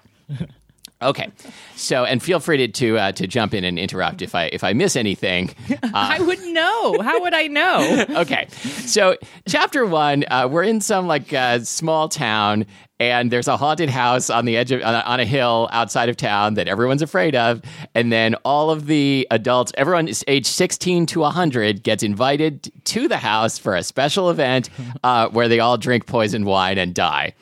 Okay, 1.03 1.31
so 1.75 2.05
and 2.05 2.23
feel 2.23 2.41
free 2.41 2.57
to 2.59 2.69
to, 2.69 2.99
uh, 2.99 3.13
to 3.13 3.27
jump 3.27 3.55
in 3.55 3.65
and 3.65 3.79
interrupt 3.79 4.23
if 4.23 4.35
I 4.35 4.45
if 4.47 4.65
I 4.65 4.73
miss 4.73 4.97
anything. 4.97 5.55
I 5.95 6.21
wouldn't 6.21 6.53
know. 6.53 7.01
How 7.01 7.21
would 7.21 7.35
I 7.35 7.47
know? 7.49 8.07
okay, 8.11 8.47
so 8.51 9.17
chapter 9.49 9.85
one, 9.85 10.25
uh, 10.31 10.49
we're 10.51 10.63
in 10.63 10.81
some 10.81 11.07
like 11.07 11.33
uh, 11.33 11.61
small 11.61 12.09
town, 12.09 12.67
and 13.01 13.31
there's 13.31 13.49
a 13.49 13.57
haunted 13.57 13.91
house 13.91 14.31
on 14.31 14.45
the 14.45 14.57
edge 14.57 14.71
of 14.71 14.81
on 14.83 14.95
a, 14.95 14.99
on 15.01 15.21
a 15.21 15.25
hill 15.25 15.69
outside 15.73 16.09
of 16.09 16.17
town 16.17 16.55
that 16.55 16.69
everyone's 16.69 17.03
afraid 17.03 17.35
of, 17.35 17.61
and 17.95 18.13
then 18.13 18.37
all 18.45 18.71
of 18.71 18.87
the 18.87 19.27
adults, 19.31 19.73
everyone 19.77 20.07
is 20.07 20.25
age 20.29 20.47
16 20.47 21.07
to 21.07 21.21
100, 21.21 21.83
gets 21.83 22.03
invited 22.03 22.71
to 22.85 23.09
the 23.09 23.19
house 23.19 23.59
for 23.59 23.75
a 23.75 23.83
special 23.83 24.31
event 24.31 24.71
uh, 25.05 25.29
where 25.29 25.49
they 25.49 25.59
all 25.59 25.77
drink 25.77 26.07
poison 26.07 26.45
wine 26.45 26.79
and 26.79 26.95
die. 26.95 27.35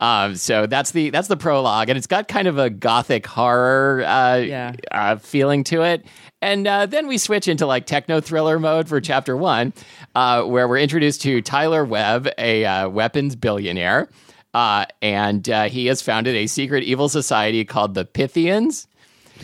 Um, 0.00 0.34
so 0.36 0.66
that's 0.66 0.90
the 0.90 1.10
that's 1.10 1.28
the 1.28 1.36
prologue, 1.36 1.88
and 1.88 1.96
it's 1.96 2.06
got 2.06 2.28
kind 2.28 2.48
of 2.48 2.58
a 2.58 2.70
gothic 2.70 3.26
horror 3.26 4.04
uh, 4.04 4.36
Yeah. 4.36 4.72
uh, 4.90 5.16
feeling 5.16 5.64
to 5.64 5.82
it. 5.82 6.04
And 6.42 6.66
uh, 6.66 6.86
then 6.86 7.06
we 7.06 7.16
switch 7.16 7.48
into 7.48 7.64
like 7.66 7.86
techno 7.86 8.20
thriller 8.20 8.58
mode 8.58 8.88
for 8.88 9.00
chapter 9.00 9.36
one, 9.36 9.72
uh, 10.14 10.42
where 10.42 10.68
we're 10.68 10.78
introduced 10.78 11.22
to 11.22 11.40
Tyler 11.40 11.84
Webb, 11.84 12.28
a 12.36 12.64
uh, 12.64 12.88
weapons 12.90 13.34
billionaire, 13.36 14.08
uh, 14.52 14.84
and 15.00 15.48
uh, 15.48 15.64
he 15.68 15.86
has 15.86 16.02
founded 16.02 16.34
a 16.36 16.46
secret 16.46 16.84
evil 16.84 17.08
society 17.08 17.64
called 17.64 17.94
the 17.94 18.04
Pythians, 18.04 18.86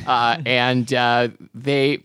uh, 0.07 0.37
and 0.45 0.93
uh, 0.93 1.29
they. 1.55 2.03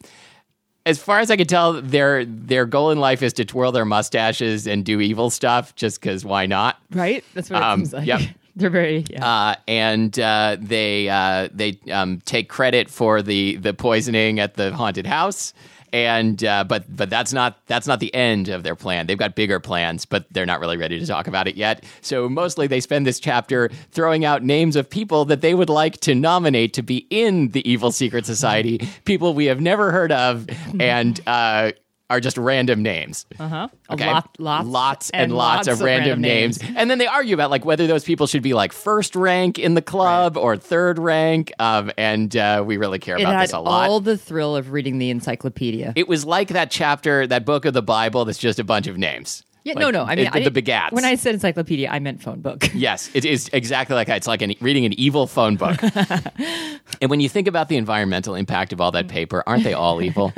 As 0.86 1.00
far 1.00 1.20
as 1.20 1.32
I 1.32 1.36
can 1.36 1.48
tell, 1.48 1.74
their 1.82 2.26
their 2.26 2.66
goal 2.66 2.92
in 2.92 3.00
life 3.00 3.24
is 3.24 3.34
to 3.34 3.46
twirl 3.46 3.72
their 3.72 3.86
mustaches 3.86 4.68
and 4.68 4.86
do 4.86 5.00
evil 5.02 5.30
stuff, 5.30 5.76
just 5.76 6.00
because 6.00 6.24
why 6.24 6.46
not? 6.46 6.78
Right? 6.92 7.24
That's 7.34 7.50
what 7.50 7.58
it 7.62 7.64
Um, 7.66 7.80
seems 7.80 7.94
like. 7.94 8.06
yep. 8.08 8.22
They're 8.58 8.70
very 8.70 9.04
yeah. 9.10 9.26
uh, 9.28 9.56
and 9.68 10.18
uh, 10.18 10.56
they 10.62 11.10
uh, 11.10 11.50
they 11.54 11.78
um, 11.92 12.22
take 12.24 12.48
credit 12.48 12.90
for 12.90 13.22
the 13.22 13.58
the 13.58 13.74
poisoning 13.74 14.40
at 14.40 14.54
the 14.54 14.74
haunted 14.74 15.06
house, 15.06 15.54
and 15.96 16.44
uh, 16.44 16.66
but 16.66 16.84
but 16.94 17.10
that's 17.10 17.32
not 17.32 17.58
that's 17.68 17.88
not 17.88 18.02
the 18.02 18.14
end 18.14 18.50
of 18.50 18.64
their 18.64 18.76
plan. 18.76 19.08
They've 19.08 19.18
got 19.18 19.34
bigger 19.34 19.62
plans, 19.62 20.06
but 20.06 20.26
they're 20.30 20.46
not 20.46 20.60
really 20.60 20.76
ready 20.76 21.00
to 21.00 21.06
talk 21.06 21.28
about 21.28 21.48
it 21.48 21.56
yet. 21.56 21.86
So 22.02 22.28
mostly 22.28 22.68
they 22.68 22.82
spend 22.82 23.08
this 23.08 23.18
chapter 23.18 23.70
throwing 23.92 24.26
out 24.26 24.44
names 24.44 24.76
of 24.76 24.90
people 24.90 25.24
that 25.26 25.40
they 25.40 25.56
would 25.56 25.70
like 25.70 26.02
to 26.02 26.14
nominate 26.14 26.74
to 26.74 26.82
be 26.82 27.08
in 27.10 27.52
the 27.52 27.68
evil 27.70 27.94
secret 27.94 28.26
society, 28.26 28.86
people 29.06 29.34
we 29.34 29.46
have 29.46 29.62
never 29.62 29.92
heard 29.92 30.12
of, 30.12 30.48
and. 30.80 31.20
Uh, 31.26 31.72
are 32.10 32.20
just 32.20 32.38
random 32.38 32.84
names. 32.84 33.26
Uh-huh. 33.40 33.68
Okay. 33.90 34.06
Lot, 34.06 34.30
lots, 34.40 34.68
lots 34.68 35.10
and, 35.10 35.34
lots, 35.34 35.68
of 35.68 35.82
random, 35.82 36.22
names. 36.22 36.60
And 36.76 36.90
then 36.90 37.00
they 37.00 37.08
argue 37.08 37.34
about 37.34 37.50
like 37.50 37.66
whether 37.66 37.88
those 37.88 38.04
people 38.04 38.28
should 38.28 38.44
be 38.44 38.54
like 38.54 38.74
first 38.74 39.16
rank 39.16 39.58
in 39.58 39.74
the 39.74 39.82
club 39.82 40.38
or 40.38 40.56
third 40.56 41.00
rank. 41.00 41.52
Um, 41.58 41.92
and 41.98 42.36
uh, 42.38 42.64
we 42.66 42.78
really 42.78 43.00
care 43.00 43.18
It 43.18 43.22
about 43.22 43.42
this 43.42 43.54
a 43.54 43.60
lot. 43.60 43.90
all 43.90 44.00
the 44.02 44.18
thrill 44.18 44.56
of 44.56 44.72
reading 44.72 45.00
the 45.00 45.10
encyclopedia. 45.10 45.94
it 45.96 46.08
was 46.08 46.26
like 46.26 46.50
that 46.50 46.70
chapter, 46.70 47.26
that 47.26 47.44
book 47.44 47.66
of 47.66 47.74
the 47.74 47.82
Bible 47.82 48.24
that's 48.26 48.38
just 48.38 48.60
a 48.60 48.64
bunch 48.64 48.86
of 48.86 48.98
names. 49.00 49.44
yeah, 49.64 49.74
Like, 49.74 49.82
no, 49.82 49.90
no. 49.90 50.04
I 50.04 50.16
mean, 50.16 50.28
it- 50.28 50.36
I 50.36 50.48
the 50.48 50.62
begats. 50.62 50.92
When 50.92 51.06
I 51.06 51.16
said 51.16 51.34
encyclopedia, 51.34 51.90
I 51.90 51.98
meant 51.98 52.22
phone 52.22 52.42
book. 52.42 52.70
Yes, 52.76 53.10
it 53.16 53.26
is 53.26 53.50
exactly 53.52 53.96
like 53.96 54.06
that. 54.08 54.18
It's 54.18 54.28
like 54.28 54.44
an, 54.44 54.54
reading 54.62 54.86
an 54.86 54.94
evil 54.94 55.26
phone 55.26 55.56
book. 55.56 55.82
and 57.02 57.10
when 57.10 57.20
you 57.20 57.30
think 57.30 57.48
about 57.48 57.68
the 57.70 57.78
environmental 57.78 58.36
impact 58.36 58.74
of 58.74 58.80
all 58.82 58.92
that 58.92 59.08
paper, 59.18 59.44
aren't 59.48 59.64
they 59.64 59.74
all 59.74 60.04
evil? 60.04 60.32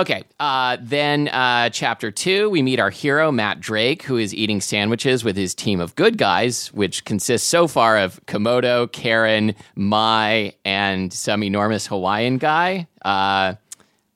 Okay, 0.00 0.24
uh, 0.40 0.78
then 0.80 1.28
uh, 1.28 1.68
chapter 1.68 2.10
two, 2.10 2.48
we 2.48 2.62
meet 2.62 2.80
our 2.80 2.88
hero, 2.88 3.30
Matt 3.30 3.60
Drake, 3.60 4.02
who 4.02 4.16
is 4.16 4.34
eating 4.34 4.62
sandwiches 4.62 5.24
with 5.24 5.36
his 5.36 5.54
team 5.54 5.78
of 5.78 5.94
good 5.94 6.16
guys, 6.16 6.68
which 6.72 7.04
consists 7.04 7.46
so 7.46 7.68
far 7.68 7.98
of 7.98 8.18
Komodo, 8.24 8.90
Karin, 8.90 9.54
Mai, 9.74 10.54
and 10.64 11.12
some 11.12 11.44
enormous 11.44 11.86
Hawaiian 11.86 12.38
guy, 12.38 12.86
uh, 13.04 13.56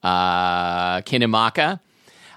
uh, 0.02 1.02
Kinimaka. 1.02 1.80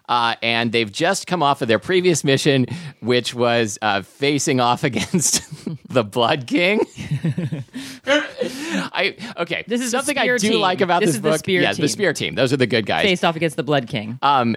Uh, 0.09 0.35
and 0.41 0.71
they've 0.71 0.91
just 0.91 1.27
come 1.27 1.43
off 1.43 1.61
of 1.61 1.67
their 1.67 1.79
previous 1.79 2.23
mission, 2.23 2.65
which 3.01 3.33
was 3.33 3.77
uh, 3.81 4.01
facing 4.01 4.59
off 4.61 4.83
against 4.89 5.43
the 5.89 6.03
Blood 6.03 6.47
King. 6.47 6.79
I 8.07 9.15
okay. 9.37 9.63
This 9.67 9.81
is 9.81 9.91
something 9.91 10.17
I 10.17 10.25
do 10.27 10.37
team. 10.37 10.59
like 10.61 10.81
about 10.81 11.01
This 11.01 11.09
this, 11.09 11.15
is 11.17 11.21
the 11.21 11.29
book. 11.31 11.39
spear 11.39 11.61
yes, 11.61 11.75
the 11.77 11.83
team. 11.83 11.89
spear 11.89 12.13
team. 12.13 12.35
Those 12.35 12.53
are 12.53 12.57
the 12.57 12.67
good 12.67 12.85
guys. 12.85 13.03
Faced 13.03 13.25
off 13.25 13.35
against 13.35 13.55
the 13.57 13.63
Blood 13.63 13.87
King. 13.87 14.17
Um, 14.21 14.55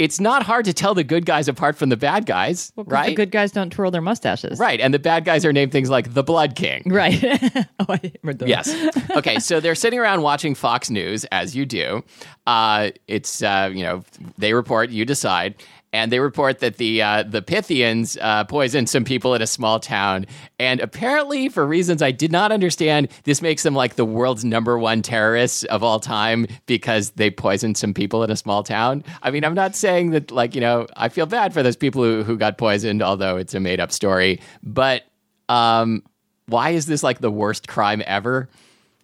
it's 0.00 0.18
not 0.18 0.42
hard 0.42 0.64
to 0.64 0.72
tell 0.72 0.94
the 0.94 1.04
good 1.04 1.26
guys 1.26 1.46
apart 1.46 1.76
from 1.76 1.90
the 1.90 1.96
bad 1.96 2.24
guys, 2.24 2.72
Well, 2.74 2.86
right? 2.86 3.10
The 3.10 3.14
good 3.14 3.30
guys 3.30 3.52
don't 3.52 3.68
twirl 3.70 3.90
their 3.90 4.00
mustaches. 4.00 4.58
right, 4.58 4.80
and 4.80 4.94
the 4.94 4.98
bad 4.98 5.26
guys 5.26 5.44
are 5.44 5.52
named 5.52 5.72
things 5.72 5.90
like 5.90 6.14
the 6.14 6.22
Blood 6.22 6.56
King. 6.56 6.82
Right. 6.86 7.22
oh, 7.78 7.84
I 7.86 8.12
remember 8.22 8.32
those. 8.46 8.48
Yes. 8.48 9.10
Okay, 9.10 9.38
so 9.38 9.60
they're 9.60 9.74
sitting 9.74 9.98
around 9.98 10.22
watching 10.22 10.54
Fox 10.54 10.88
News, 10.88 11.26
as 11.26 11.54
you 11.54 11.66
do. 11.66 12.02
Uh, 12.46 12.90
it's 13.08 13.42
uh, 13.42 13.70
you 13.72 13.82
know 13.84 14.02
they 14.38 14.54
report, 14.54 14.88
you 14.88 15.04
decide, 15.04 15.54
and 15.92 16.12
they 16.12 16.20
report 16.20 16.60
that 16.60 16.76
the 16.76 17.02
uh, 17.02 17.22
the 17.24 17.42
Pythians 17.42 18.16
uh, 18.20 18.44
poisoned 18.44 18.88
some 18.88 19.04
people 19.04 19.34
in 19.34 19.42
a 19.42 19.46
small 19.46 19.80
town, 19.80 20.26
and 20.58 20.80
apparently 20.80 21.48
for 21.48 21.66
reasons 21.66 22.02
I 22.02 22.10
did 22.10 22.30
not 22.30 22.52
understand, 22.52 23.08
this 23.24 23.42
makes 23.42 23.62
them 23.62 23.74
like 23.74 23.96
the 23.96 24.04
world's 24.04 24.44
number 24.44 24.78
one 24.78 25.02
terrorists 25.02 25.64
of 25.64 25.82
all 25.82 26.00
time 26.00 26.46
because 26.66 27.10
they 27.10 27.30
poisoned 27.30 27.76
some 27.76 27.94
people 27.94 28.22
in 28.22 28.30
a 28.30 28.36
small 28.36 28.62
town. 28.62 29.04
I 29.22 29.30
mean, 29.30 29.44
I'm 29.44 29.54
not 29.54 29.74
saying 29.74 30.10
that 30.10 30.30
like 30.30 30.54
you 30.54 30.60
know 30.60 30.86
I 30.96 31.08
feel 31.08 31.26
bad 31.26 31.52
for 31.52 31.62
those 31.62 31.76
people 31.76 32.02
who 32.02 32.22
who 32.22 32.36
got 32.36 32.58
poisoned, 32.58 33.02
although 33.02 33.36
it's 33.36 33.54
a 33.54 33.60
made 33.60 33.80
up 33.80 33.92
story, 33.92 34.40
but. 34.62 35.04
Um, 35.48 36.04
why 36.46 36.70
is 36.70 36.86
this 36.86 37.02
like 37.02 37.20
the 37.20 37.30
worst 37.30 37.68
crime 37.68 38.02
ever? 38.06 38.48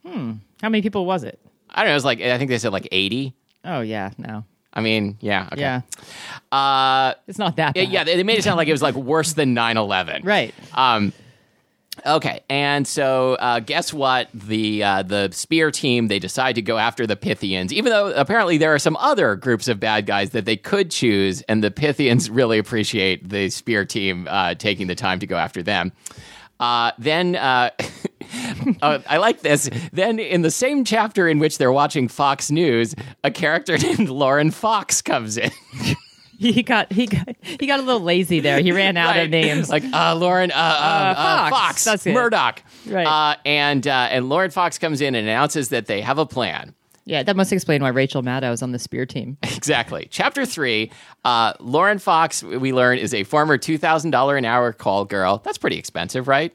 Hmm. 0.05 0.35
How 0.63 0.69
many 0.69 0.83
people 0.83 1.07
was 1.07 1.25
it? 1.25 1.41
I 1.71 1.81
don't 1.81 1.89
know. 1.89 1.93
It 1.93 1.95
was 1.95 2.05
like 2.05 2.21
I 2.21 2.39
think 2.39 2.51
they 2.51 2.59
said 2.59 2.73
like 2.73 2.89
eighty. 2.93 3.35
Oh, 3.65 3.81
yeah. 3.81 4.11
No. 4.19 4.45
I 4.77 4.81
mean, 4.83 5.17
yeah, 5.21 5.49
okay. 5.53 5.61
Yeah. 5.63 5.81
Uh, 6.53 7.15
It's 7.27 7.39
not 7.39 7.57
that 7.57 7.77
yeah, 7.77 7.85
bad. 7.85 7.93
yeah, 7.93 8.05
they 8.05 8.23
made 8.23 8.39
it 8.39 8.45
sound 8.45 8.59
like 8.59 8.69
it 8.69 8.73
was 8.73 8.83
like 8.83 8.95
worse 8.95 9.33
than 9.33 9.55
9-11. 9.57 10.21
Right. 10.25 10.55
Um, 10.75 11.13
okay, 12.05 12.41
and 12.51 12.87
so 12.87 13.35
uh, 13.41 13.61
guess 13.61 13.93
what? 13.93 14.29
The 14.35 14.85
uh, 14.85 15.03
the 15.03 15.31
spear 15.33 15.71
team 15.71 16.09
they 16.09 16.19
decide 16.19 16.55
to 16.57 16.63
go 16.63 16.77
after 16.79 17.07
the 17.07 17.17
Pythians, 17.17 17.73
even 17.73 17.91
though 17.91 18.13
apparently 18.13 18.59
there 18.59 18.75
are 18.75 18.79
some 18.79 18.97
other 18.99 19.35
groups 19.35 19.67
of 19.67 19.81
bad 19.81 20.07
guys 20.07 20.31
that 20.31 20.45
they 20.45 20.57
could 20.57 20.91
choose, 20.91 21.41
and 21.43 21.65
the 21.65 21.71
Pythians 21.71 22.29
really 22.33 22.59
appreciate 22.59 23.29
the 23.29 23.49
spear 23.51 23.85
team 23.85 24.29
uh, 24.31 24.55
taking 24.55 24.87
the 24.89 24.95
time 24.95 25.19
to 25.21 25.27
go 25.27 25.37
after 25.37 25.63
them. 25.63 25.91
Uh, 26.61 26.93
then 26.99 27.35
uh, 28.83 28.85
uh, 28.85 28.99
I 29.09 29.17
like 29.19 29.41
this. 29.43 29.69
Then 29.93 30.19
in 30.19 30.43
the 30.43 30.51
same 30.51 30.85
chapter 30.85 31.29
in 31.29 31.39
which 31.39 31.59
they're 31.59 31.73
watching 31.73 32.09
Fox 32.09 32.51
News, 32.51 32.95
a 33.25 33.31
character 33.31 33.77
named 33.79 34.09
Lauren 34.09 34.51
Fox 34.51 35.03
comes 35.03 35.37
in. 35.37 35.51
He 36.39 36.63
got 36.63 36.93
he 36.93 37.07
got 37.07 37.29
he 37.41 37.67
got 37.67 37.81
a 37.81 37.83
little 37.83 38.03
lazy 38.03 38.41
there. 38.41 38.61
He 38.61 38.71
ran 38.71 38.99
out 38.99 39.15
Right. 39.17 39.21
of 39.25 39.31
names. 39.31 39.71
like 39.71 39.83
uh, 39.91 40.15
Lauren 40.15 40.51
uh, 40.51 40.55
uh, 40.55 40.59
uh, 40.59 41.15
Fox. 41.49 41.51
Fox, 41.51 41.85
That's 41.85 42.07
it. 42.07 42.13
Murdoch, 42.13 42.63
Right. 42.87 43.07
Uh, 43.07 43.37
and 43.47 43.87
uh, 43.87 44.09
and 44.11 44.29
Lauren 44.29 44.51
Fox 44.51 44.77
comes 44.79 45.01
in 45.01 45.15
and 45.15 45.27
announces 45.27 45.71
that 45.71 45.87
they 45.87 46.03
have 46.03 46.19
a 46.19 46.27
plan. 46.27 46.75
yeah, 47.07 47.23
that 47.23 47.37
must 47.37 47.55
explain 47.55 47.81
why 47.81 47.89
Rachel 47.89 48.23
Maddow 48.23 48.53
is 48.53 48.61
on 48.63 48.73
the 48.73 48.79
spear 48.79 49.07
team. 49.07 49.39
Exactly. 49.57 50.09
Chapter 50.11 50.45
three. 50.45 50.91
Uh, 51.25 51.55
Lauren 51.59 51.99
Fox, 51.99 52.43
we 52.43 52.71
learn, 52.71 52.99
is 52.99 53.15
a 53.15 53.25
former 53.25 53.57
two 53.57 53.79
thousand 53.79 54.11
dollar 54.11 54.37
an 54.37 54.45
hour 54.45 54.75
call 54.75 55.07
girl. 55.07 55.41
That's 55.43 55.57
pretty 55.57 55.79
expensive, 55.79 56.29
right? 56.29 56.53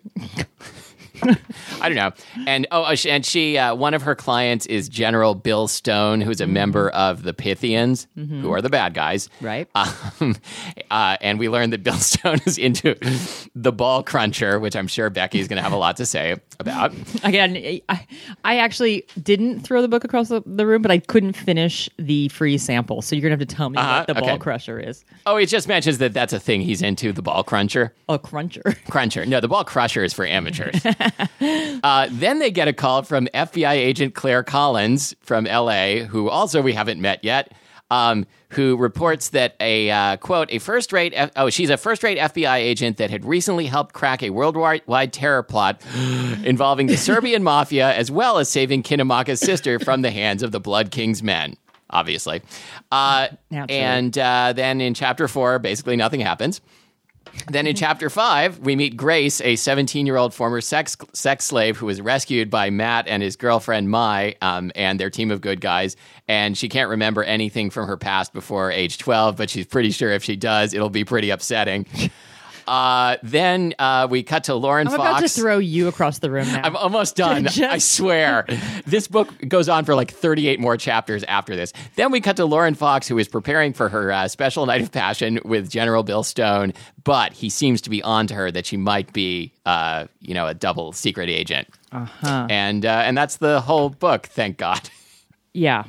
I 1.81 1.89
don't 1.89 1.95
know. 1.95 2.11
And 2.47 2.67
oh, 2.71 2.83
uh, 2.83 2.95
and 3.07 3.25
she, 3.25 3.57
uh, 3.57 3.75
one 3.75 3.93
of 3.93 4.01
her 4.03 4.15
clients 4.15 4.65
is 4.67 4.89
General 4.89 5.35
Bill 5.35 5.67
Stone, 5.67 6.21
who's 6.21 6.41
a 6.41 6.47
member 6.47 6.89
of 6.91 7.23
the 7.23 7.33
Pythians, 7.33 8.07
who 8.15 8.51
are 8.51 8.61
the 8.61 8.69
bad 8.69 8.93
guys. 8.93 9.29
Right. 9.41 9.67
Um, 10.21 10.35
uh, 10.91 11.17
and 11.21 11.39
we 11.39 11.49
learned 11.49 11.73
that 11.73 11.83
Bill 11.83 11.93
Stone 11.97 12.39
is 12.45 12.57
into 12.57 12.95
the 13.55 13.71
ball 13.71 14.03
cruncher, 14.03 14.59
which 14.59 14.75
I'm 14.75 14.87
sure 14.87 15.09
Becky's 15.09 15.47
going 15.47 15.57
to 15.57 15.63
have 15.63 15.71
a 15.71 15.77
lot 15.77 15.97
to 15.97 16.05
say 16.05 16.35
about. 16.59 16.93
Again, 17.23 17.55
I, 17.89 18.05
I 18.43 18.57
actually 18.57 19.05
didn't 19.21 19.61
throw 19.61 19.81
the 19.81 19.87
book 19.87 20.03
across 20.03 20.29
the, 20.29 20.41
the 20.45 20.65
room, 20.67 20.81
but 20.81 20.91
I 20.91 20.99
couldn't 20.99 21.33
finish 21.33 21.89
the 21.97 22.27
free 22.29 22.57
sample. 22.57 23.01
So 23.01 23.15
you're 23.15 23.21
gonna 23.23 23.31
have 23.33 23.39
to 23.39 23.45
tell 23.55 23.69
me 23.69 23.77
Uh-huh, 23.77 23.99
what 23.99 24.07
the 24.07 24.17
okay. 24.17 24.27
ball 24.29 24.37
crusher 24.37 24.79
is. 24.79 25.03
Oh, 25.25 25.37
it 25.37 25.47
just 25.47 25.67
mentions 25.67 25.97
that 25.99 26.13
that's 26.13 26.33
a 26.33 26.39
thing 26.39 26.61
he's 26.61 26.81
into, 26.81 27.11
the 27.11 27.21
ball 27.21 27.43
cruncher. 27.43 27.93
A 28.09 28.19
cruncher. 28.19 28.61
Cruncher. 28.89 29.25
No, 29.25 29.39
the 29.39 29.47
ball 29.47 29.63
crusher 29.63 30.03
is 30.03 30.13
for 30.13 30.25
amateurs. 30.25 30.81
uh, 31.83 32.07
then 32.11 32.39
they 32.39 32.51
get 32.51 32.67
a 32.67 32.73
call 32.73 33.03
from 33.03 33.27
FBI 33.33 33.73
agent 33.73 34.15
Claire 34.15 34.43
Collins 34.43 35.15
from 35.21 35.45
LA, 35.45 35.99
who 35.99 36.29
also 36.29 36.61
we 36.61 36.73
haven't 36.73 37.01
met 37.01 37.23
yet, 37.23 37.51
um, 37.89 38.25
who 38.49 38.77
reports 38.77 39.29
that 39.29 39.55
a 39.59 39.89
uh, 39.91 40.17
quote, 40.17 40.49
a 40.51 40.59
first 40.59 40.93
rate, 40.93 41.13
F- 41.15 41.31
oh, 41.35 41.49
she's 41.49 41.69
a 41.69 41.77
first 41.77 42.03
rate 42.03 42.17
FBI 42.17 42.57
agent 42.57 42.97
that 42.97 43.09
had 43.09 43.25
recently 43.25 43.65
helped 43.65 43.93
crack 43.93 44.23
a 44.23 44.29
worldwide 44.29 45.13
terror 45.13 45.43
plot 45.43 45.81
involving 46.43 46.87
the 46.87 46.97
Serbian 46.97 47.43
mafia 47.43 47.93
as 47.93 48.09
well 48.09 48.37
as 48.37 48.49
saving 48.49 48.83
Kinimaka's 48.83 49.39
sister 49.39 49.79
from 49.79 50.01
the 50.01 50.11
hands 50.11 50.41
of 50.43 50.51
the 50.51 50.59
Blood 50.59 50.91
King's 50.91 51.21
men. 51.21 51.57
Obviously. 51.89 52.41
Uh, 52.89 53.27
and 53.69 54.17
uh, 54.17 54.53
then 54.53 54.79
in 54.79 54.93
chapter 54.93 55.27
four, 55.27 55.59
basically 55.59 55.97
nothing 55.97 56.21
happens. 56.21 56.61
Then 57.47 57.67
in 57.67 57.75
chapter 57.75 58.09
five, 58.09 58.59
we 58.59 58.75
meet 58.75 58.95
Grace, 58.97 59.41
a 59.41 59.55
17 59.55 60.05
year 60.05 60.17
old 60.17 60.33
former 60.33 60.61
sex 60.61 60.97
sex 61.13 61.45
slave 61.45 61.77
who 61.77 61.85
was 61.85 62.01
rescued 62.01 62.50
by 62.50 62.69
Matt 62.69 63.07
and 63.07 63.23
his 63.23 63.35
girlfriend 63.35 63.89
Mai 63.89 64.35
um, 64.41 64.71
and 64.75 65.00
their 65.00 65.09
team 65.09 65.31
of 65.31 65.41
good 65.41 65.61
guys. 65.61 65.95
And 66.27 66.57
she 66.57 66.69
can't 66.69 66.89
remember 66.89 67.23
anything 67.23 67.69
from 67.69 67.88
her 67.88 67.97
past 67.97 68.33
before 68.33 68.71
age 68.71 68.97
12, 68.97 69.35
but 69.35 69.50
she's 69.50 69.65
pretty 69.65 69.91
sure 69.91 70.11
if 70.11 70.23
she 70.23 70.35
does, 70.35 70.73
it'll 70.73 70.89
be 70.89 71.03
pretty 71.03 71.29
upsetting. 71.29 71.85
Uh, 72.67 73.17
then 73.23 73.73
uh, 73.79 74.07
we 74.09 74.23
cut 74.23 74.45
to 74.45 74.55
Lauren 74.55 74.87
I'm 74.87 74.95
Fox. 74.95 75.09
about 75.09 75.19
to 75.21 75.29
throw 75.29 75.57
you 75.57 75.87
across 75.87 76.19
the 76.19 76.29
room 76.31 76.47
now. 76.47 76.61
I'm 76.63 76.75
almost 76.75 77.15
done. 77.15 77.47
I 77.61 77.77
swear. 77.79 78.45
This 78.85 79.07
book 79.07 79.29
goes 79.47 79.67
on 79.69 79.85
for 79.85 79.95
like 79.95 80.11
38 80.11 80.59
more 80.59 80.77
chapters 80.77 81.23
after 81.25 81.55
this. 81.55 81.73
Then 81.95 82.11
we 82.11 82.21
cut 82.21 82.37
to 82.37 82.45
Lauren 82.45 82.73
Fox, 82.75 83.07
who 83.07 83.17
is 83.17 83.27
preparing 83.27 83.73
for 83.73 83.89
her 83.89 84.11
uh, 84.11 84.27
special 84.27 84.65
night 84.65 84.81
of 84.81 84.91
passion 84.91 85.39
with 85.45 85.69
General 85.69 86.03
Bill 86.03 86.23
Stone, 86.23 86.73
but 87.03 87.33
he 87.33 87.49
seems 87.49 87.81
to 87.81 87.89
be 87.89 88.01
on 88.03 88.27
to 88.27 88.33
her 88.35 88.51
that 88.51 88.65
she 88.65 88.77
might 88.77 89.11
be, 89.13 89.51
uh, 89.65 90.05
you 90.19 90.33
know, 90.33 90.47
a 90.47 90.53
double 90.53 90.91
secret 90.91 91.29
agent. 91.29 91.67
uh-huh. 91.91 92.47
And 92.49 92.85
uh, 92.85 93.03
and 93.05 93.17
that's 93.17 93.37
the 93.37 93.61
whole 93.61 93.89
book. 93.89 94.27
Thank 94.27 94.57
God. 94.57 94.89
Yeah. 95.53 95.83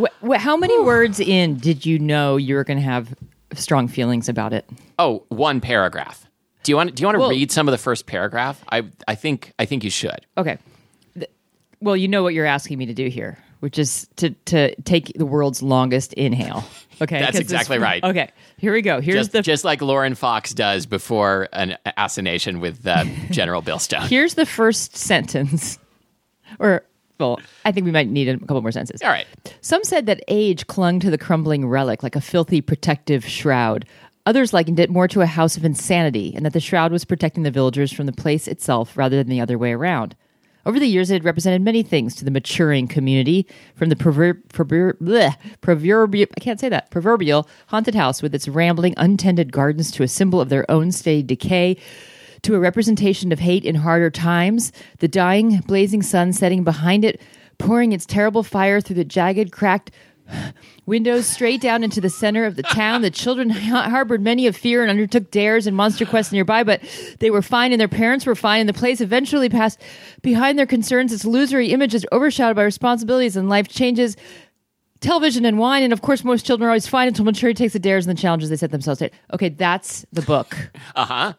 Wh- 0.00 0.06
wh- 0.26 0.36
how 0.36 0.56
many 0.56 0.78
words 0.80 1.20
in 1.20 1.56
did 1.56 1.84
you 1.84 1.98
know 1.98 2.36
you 2.36 2.54
were 2.54 2.64
going 2.64 2.78
to 2.78 2.84
have 2.84 3.14
strong 3.54 3.88
feelings 3.88 4.28
about 4.28 4.52
it? 4.52 4.68
Oh, 4.98 5.24
one 5.28 5.60
paragraph. 5.60 6.26
Do 6.62 6.72
you 6.72 6.76
want? 6.76 6.94
Do 6.94 7.00
you 7.02 7.06
want 7.06 7.16
to 7.16 7.20
Well- 7.20 7.30
read 7.30 7.50
some 7.50 7.68
of 7.68 7.72
the 7.72 7.78
first 7.78 8.06
paragraph? 8.06 8.62
I 8.70 8.84
I 9.08 9.14
think 9.14 9.52
I 9.58 9.64
think 9.64 9.82
you 9.84 9.90
should. 9.90 10.26
Okay. 10.36 10.58
Well, 11.82 11.96
you 11.96 12.08
know 12.08 12.22
what 12.22 12.34
you're 12.34 12.44
asking 12.46 12.76
me 12.76 12.84
to 12.86 12.92
do 12.94 13.08
here, 13.08 13.38
which 13.60 13.78
is 13.78 14.06
to 14.16 14.30
to 14.46 14.74
take 14.82 15.12
the 15.16 15.24
world's 15.26 15.62
longest 15.62 16.12
inhale. 16.14 16.64
Okay, 17.02 17.18
That's 17.18 17.30
'cause 17.30 17.46
this- 17.46 17.52
exactly 17.52 17.78
right. 17.78 18.04
Okay, 18.04 18.28
here 18.58 18.74
we 18.74 18.82
go. 18.82 19.00
Here's 19.00 19.16
Just, 19.16 19.32
the 19.32 19.40
just 19.40 19.64
like 19.64 19.80
Lauren 19.80 20.14
Fox 20.14 20.52
does 20.52 20.84
before 20.84 21.48
an 21.54 21.78
assassination 21.86 22.60
with 22.60 22.86
uh, 22.86 23.06
General 23.30 23.62
Bill 23.62 23.78
Stone. 23.78 24.02
here's 24.08 24.34
the 24.34 24.44
first 24.44 24.98
sentence, 24.98 25.78
or 26.58 26.82
I 27.64 27.72
think 27.72 27.84
we 27.84 27.90
might 27.90 28.08
need 28.08 28.28
a 28.28 28.38
couple 28.38 28.62
more 28.62 28.72
sentences. 28.72 29.02
All 29.02 29.10
right. 29.10 29.26
Some 29.60 29.84
said 29.84 30.06
that 30.06 30.22
age 30.28 30.66
clung 30.66 31.00
to 31.00 31.10
the 31.10 31.18
crumbling 31.18 31.68
relic 31.68 32.02
like 32.02 32.16
a 32.16 32.20
filthy 32.20 32.60
protective 32.60 33.24
shroud. 33.24 33.86
Others 34.26 34.52
likened 34.52 34.78
it 34.78 34.90
more 34.90 35.08
to 35.08 35.22
a 35.22 35.26
house 35.26 35.56
of 35.56 35.64
insanity, 35.64 36.32
and 36.36 36.44
that 36.44 36.52
the 36.52 36.60
shroud 36.60 36.92
was 36.92 37.04
protecting 37.04 37.42
the 37.42 37.50
villagers 37.50 37.92
from 37.92 38.06
the 38.06 38.12
place 38.12 38.46
itself 38.46 38.96
rather 38.96 39.16
than 39.16 39.28
the 39.28 39.40
other 39.40 39.58
way 39.58 39.72
around. 39.72 40.14
Over 40.66 40.78
the 40.78 40.86
years, 40.86 41.10
it 41.10 41.14
had 41.14 41.24
represented 41.24 41.62
many 41.62 41.82
things 41.82 42.14
to 42.16 42.24
the 42.24 42.30
maturing 42.30 42.86
community, 42.86 43.46
from 43.74 43.88
the 43.88 43.96
prover- 43.96 44.42
prover- 44.52 44.94
bleh, 45.00 45.34
proverbial, 45.62 46.26
I 46.36 46.40
can't 46.40 46.60
say 46.60 46.68
that, 46.68 46.90
proverbial 46.90 47.48
haunted 47.68 47.94
house 47.94 48.20
with 48.20 48.34
its 48.34 48.46
rambling, 48.46 48.92
untended 48.98 49.52
gardens 49.52 49.90
to 49.92 50.02
a 50.02 50.08
symbol 50.08 50.38
of 50.38 50.50
their 50.50 50.70
own 50.70 50.92
steady 50.92 51.22
decay, 51.22 51.78
to 52.42 52.54
a 52.54 52.60
representation 52.60 53.32
of 53.32 53.38
hate 53.38 53.64
in 53.64 53.74
harder 53.74 54.10
times, 54.10 54.72
the 54.98 55.08
dying, 55.08 55.60
blazing 55.60 56.02
sun 56.02 56.32
setting 56.32 56.64
behind 56.64 57.04
it, 57.04 57.20
pouring 57.58 57.92
its 57.92 58.06
terrible 58.06 58.42
fire 58.42 58.80
through 58.80 58.96
the 58.96 59.04
jagged, 59.04 59.52
cracked 59.52 59.90
windows 60.86 61.26
straight 61.26 61.60
down 61.60 61.84
into 61.84 62.00
the 62.00 62.10
center 62.10 62.44
of 62.44 62.56
the 62.56 62.62
town. 62.62 63.02
The 63.02 63.10
children 63.10 63.50
ha- 63.50 63.88
harbored 63.88 64.22
many 64.22 64.46
of 64.46 64.56
fear 64.56 64.82
and 64.82 64.90
undertook 64.90 65.30
dares 65.30 65.66
and 65.66 65.76
monster 65.76 66.06
quests 66.06 66.32
nearby, 66.32 66.64
but 66.64 66.80
they 67.18 67.30
were 67.30 67.42
fine 67.42 67.72
and 67.72 67.80
their 67.80 67.88
parents 67.88 68.26
were 68.26 68.34
fine, 68.34 68.60
and 68.60 68.68
the 68.68 68.74
place 68.74 69.00
eventually 69.00 69.48
passed 69.48 69.80
behind 70.22 70.58
their 70.58 70.66
concerns. 70.66 71.12
Its 71.12 71.24
illusory 71.24 71.68
image 71.68 71.94
is 71.94 72.06
overshadowed 72.12 72.56
by 72.56 72.62
responsibilities 72.62 73.36
and 73.36 73.48
life 73.48 73.68
changes. 73.68 74.16
Television 75.00 75.46
and 75.46 75.58
wine, 75.58 75.82
and 75.82 75.94
of 75.94 76.02
course, 76.02 76.24
most 76.24 76.44
children 76.44 76.66
are 76.66 76.70
always 76.70 76.86
fine 76.86 77.08
until 77.08 77.24
maturity 77.24 77.56
takes 77.56 77.72
the 77.72 77.78
dares 77.78 78.06
and 78.06 78.14
the 78.14 78.20
challenges 78.20 78.50
they 78.50 78.56
set 78.56 78.70
themselves. 78.70 79.02
Okay, 79.32 79.48
that's 79.48 80.04
the 80.12 80.20
book. 80.22 80.54
Uh 80.94 81.04
huh. 81.06 81.32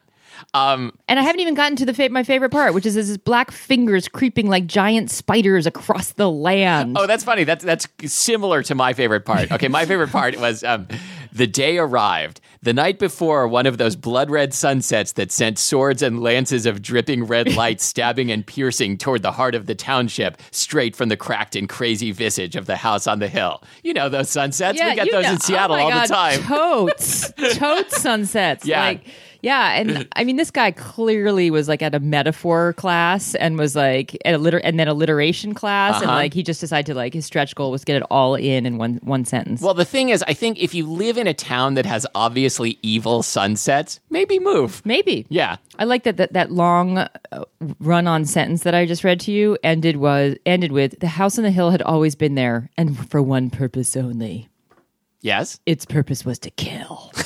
Um, 0.54 0.92
And 1.08 1.20
I 1.20 1.24
haven't 1.24 1.42
even 1.42 1.54
gotten 1.54 1.76
to 1.78 1.86
the 1.86 1.94
fa- 1.94 2.10
my 2.10 2.24
favorite 2.24 2.52
part, 2.52 2.74
which 2.74 2.86
is 2.86 2.94
his 2.96 3.18
black 3.18 3.52
fingers 3.52 4.08
creeping 4.08 4.48
like 4.48 4.66
giant 4.68 5.12
spiders 5.12 5.66
across 5.66 6.14
the 6.14 6.30
land. 6.30 6.98
oh, 6.98 7.08
that's 7.08 7.24
funny. 7.24 7.44
That's 7.44 7.64
that's 7.64 7.88
similar 8.06 8.64
to 8.64 8.76
my 8.76 8.94
favorite 8.94 9.26
part. 9.26 9.52
Okay, 9.52 9.68
my 9.68 9.86
favorite 9.86 10.10
part 10.12 10.38
was 10.40 10.64
um, 10.64 10.88
the 11.32 11.48
day 11.48 11.78
arrived. 11.78 12.40
The 12.64 12.74
night 12.74 13.00
before, 13.00 13.48
one 13.48 13.66
of 13.66 13.80
those 13.80 13.96
blood 13.96 14.30
red 14.30 14.54
sunsets 14.54 15.14
that 15.14 15.32
sent 15.32 15.58
swords 15.58 16.04
and 16.04 16.22
lances 16.22 16.68
of 16.68 16.82
dripping 16.84 17.24
red 17.24 17.56
light 17.56 17.82
stabbing 17.92 18.30
and 18.32 18.46
piercing 18.46 19.00
toward 19.00 19.24
the 19.24 19.32
heart 19.32 19.56
of 19.56 19.66
the 19.66 19.74
township, 19.74 20.38
straight 20.52 20.96
from 20.96 21.10
the 21.10 21.18
cracked 21.18 21.56
and 21.56 21.68
crazy 21.68 22.12
visage 22.12 22.56
of 22.56 22.68
the 22.68 22.76
house 22.76 23.08
on 23.08 23.18
the 23.18 23.28
hill. 23.28 23.64
You 23.84 23.94
know 23.96 24.10
those 24.10 24.30
sunsets? 24.30 24.80
we 24.80 24.94
get 24.96 25.10
those 25.12 25.24
know- 25.24 25.32
in 25.32 25.40
Seattle 25.40 25.76
oh 25.76 25.80
all 25.80 25.90
God, 25.90 26.04
the 26.08 26.14
time. 26.14 26.44
Totes, 26.44 27.32
totes 27.58 28.00
sunsets. 28.02 28.66
Yeah. 28.66 28.82
Like, 28.86 29.06
yeah, 29.42 29.74
and 29.74 30.08
I 30.16 30.24
mean, 30.24 30.36
this 30.38 30.52
guy 30.52 30.72
clearly 30.72 31.50
was 31.52 31.68
like 31.68 31.82
at 31.82 31.94
a 31.96 32.00
metaphor 32.00 32.74
class 32.74 33.36
and 33.36 33.58
was 33.58 33.76
like 33.76 34.18
at 34.26 34.34
a 34.34 34.38
liter- 34.38 34.60
and 34.64 34.80
then 34.80 34.88
alliteration 34.88 35.54
class, 35.54 36.02
and 36.02 36.10
Uh-huh. 36.10 36.16
like 36.20 36.34
he 36.34 36.44
just 36.44 36.60
decided 36.62 36.86
to 36.88 36.94
like 36.94 37.14
his 37.14 37.26
stretch 37.26 37.56
goal 37.56 37.72
was 37.72 37.84
get 37.84 37.98
it 37.98 38.04
all 38.12 38.36
in 38.36 38.66
in 38.66 38.78
one 38.78 39.00
one 39.04 39.26
sentence. 39.26 39.62
Well, 39.62 39.74
the 39.74 39.86
thing 39.86 40.10
is, 40.10 40.24
I 40.28 40.34
think 40.34 40.60
if 40.60 40.74
you 40.74 40.86
live 40.86 41.18
in 41.18 41.28
a 41.28 41.34
town 41.34 41.74
that 41.76 41.86
has 41.86 42.06
obviously 42.16 42.78
evil 42.82 43.24
sunsets, 43.24 44.00
maybe 44.10 44.40
move. 44.40 44.82
Maybe. 44.86 45.26
Yeah. 45.30 45.58
I 45.80 45.86
like 45.86 46.04
that 46.04 46.18
that, 46.18 46.34
that 46.34 46.52
long 46.52 46.98
uh, 47.00 47.10
run 47.80 48.08
on 48.08 48.26
sentence 48.26 48.64
that 48.64 48.76
I 48.76 48.86
just 48.86 49.04
read 49.04 49.20
to 49.22 49.32
you 49.32 49.58
ended 49.64 49.98
was 49.98 50.36
ended 50.46 50.72
with 50.72 51.00
the 51.00 51.08
house 51.08 51.38
on 51.38 51.44
the 51.44 51.52
hill 51.52 51.72
had 51.72 51.82
always 51.82 52.16
been 52.16 52.36
there 52.36 52.70
and 52.78 53.10
for 53.10 53.22
one 53.22 53.50
purpose 53.50 53.96
only. 53.98 54.48
Yes. 55.22 55.60
Its 55.66 55.86
purpose 55.86 56.26
was 56.26 56.40
to 56.40 56.50
kill. 56.52 57.12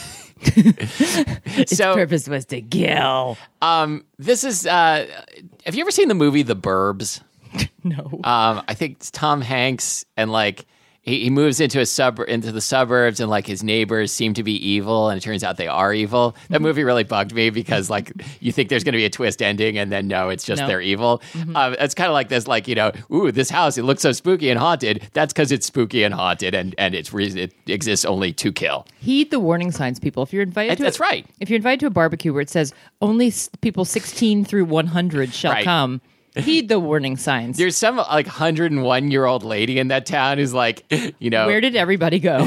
its 0.55 1.75
So- 1.77 1.93
purpose 1.95 2.27
was 2.27 2.45
to 2.47 2.61
kill. 2.61 3.37
Um, 3.61 4.05
this 4.17 4.43
is. 4.43 4.65
Uh, 4.65 5.07
have 5.65 5.75
you 5.75 5.81
ever 5.81 5.91
seen 5.91 6.07
the 6.07 6.13
movie 6.15 6.43
The 6.43 6.55
Burbs? 6.55 7.21
No. 7.83 8.03
Um, 8.23 8.63
I 8.67 8.73
think 8.73 8.97
it's 8.97 9.11
Tom 9.11 9.41
Hanks 9.41 10.05
and 10.17 10.31
like 10.31 10.65
he, 11.05 11.21
he 11.23 11.29
moves 11.29 11.59
into 11.59 11.79
a 11.79 11.85
sub 11.85 12.19
into 12.27 12.51
the 12.51 12.59
suburbs 12.61 13.19
and 13.19 13.29
like 13.29 13.47
his 13.47 13.63
neighbors 13.63 14.11
seem 14.11 14.33
to 14.33 14.43
be 14.43 14.53
evil 14.53 15.07
and 15.09 15.17
it 15.17 15.21
turns 15.21 15.43
out 15.43 15.55
they 15.57 15.67
are 15.67 15.93
evil. 15.93 16.35
That 16.49 16.61
movie 16.61 16.83
really 16.83 17.03
bugged 17.03 17.33
me 17.33 17.49
because 17.51 17.89
like 17.89 18.11
you 18.41 18.51
think 18.51 18.69
there's 18.69 18.83
going 18.83 18.93
to 18.93 18.97
be 18.97 19.05
a 19.05 19.09
twist 19.09 19.41
ending 19.41 19.77
and 19.77 19.91
then 19.91 20.07
no, 20.07 20.29
it's 20.29 20.43
just 20.43 20.61
No. 20.61 20.67
they're 20.67 20.81
evil. 20.81 21.21
Um, 21.53 21.75
it's 21.79 21.93
kind 21.93 22.07
of 22.09 22.13
like 22.13 22.29
this, 22.29 22.47
like 22.47 22.67
you 22.67 22.75
know, 22.75 22.91
ooh, 23.13 23.31
this 23.31 23.49
house 23.49 23.77
it 23.77 23.83
looks 23.83 24.01
so 24.01 24.11
spooky 24.11 24.49
and 24.49 24.59
haunted. 24.59 25.07
That's 25.13 25.31
because 25.31 25.51
it's 25.51 25.67
spooky 25.67 26.03
and 26.03 26.13
haunted 26.13 26.53
and 26.55 26.75
and 26.77 26.95
it's 26.95 27.13
re- 27.13 27.27
it 27.27 27.53
exists 27.67 28.03
only 28.03 28.33
to 28.33 28.51
kill. 28.51 28.85
Heed 28.99 29.29
the 29.31 29.39
warning 29.39 29.71
signs, 29.71 29.99
people. 29.99 30.23
If 30.23 30.33
you're 30.33 30.43
invited 30.43 30.77
to 30.77 30.83
that's 30.83 30.99
a, 30.99 31.03
right. 31.03 31.25
If 31.39 31.49
you're 31.49 31.57
invited 31.57 31.81
to 31.81 31.85
a 31.87 31.91
barbecue 31.91 32.33
where 32.33 32.41
it 32.41 32.49
says 32.49 32.73
only 33.01 33.27
s- 33.27 33.49
people 33.61 33.85
16 33.85 34.43
through 34.45 34.65
100 34.65 35.33
shall 35.33 35.51
Right. 35.51 35.63
come, 35.63 36.01
heed 36.35 36.67
the 36.69 36.79
warning 36.79 37.17
signs. 37.17 37.57
There's 37.57 37.77
some 37.77 37.97
like 37.97 38.25
101 38.25 39.11
year 39.11 39.25
old 39.25 39.43
lady 39.43 39.79
in 39.79 39.89
that 39.89 40.05
town 40.05 40.37
who's 40.37 40.53
like, 40.53 40.85
you 41.19 41.29
know, 41.29 41.47
Where 41.47 41.61
did 41.61 41.75
everybody 41.75 42.19
go? 42.19 42.39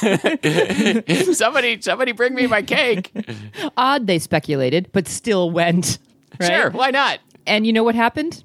somebody 1.32 1.80
somebody 1.80 2.12
bring 2.12 2.34
me 2.34 2.46
my 2.46 2.62
cake. 2.62 3.12
Odd, 3.76 4.06
they 4.06 4.18
speculated, 4.18 4.90
but 4.92 5.08
still 5.08 5.50
went. 5.50 5.98
Right? 6.40 6.48
Sure, 6.48 6.70
why 6.70 6.90
not? 6.90 7.20
And 7.46 7.66
you 7.66 7.72
know 7.72 7.84
what 7.84 7.94
happened? 7.94 8.44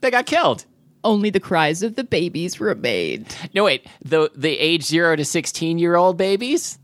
They 0.00 0.10
got 0.10 0.26
killed. 0.26 0.64
Only 1.02 1.30
the 1.30 1.40
cries 1.40 1.82
of 1.82 1.96
the 1.96 2.04
babies 2.04 2.60
remained. 2.60 3.34
No, 3.54 3.64
wait. 3.64 3.86
The 4.04 4.30
the 4.34 4.58
age 4.58 4.84
zero 4.84 5.16
to 5.16 5.24
sixteen 5.24 5.78
year 5.78 5.96
old 5.96 6.16
babies. 6.16 6.78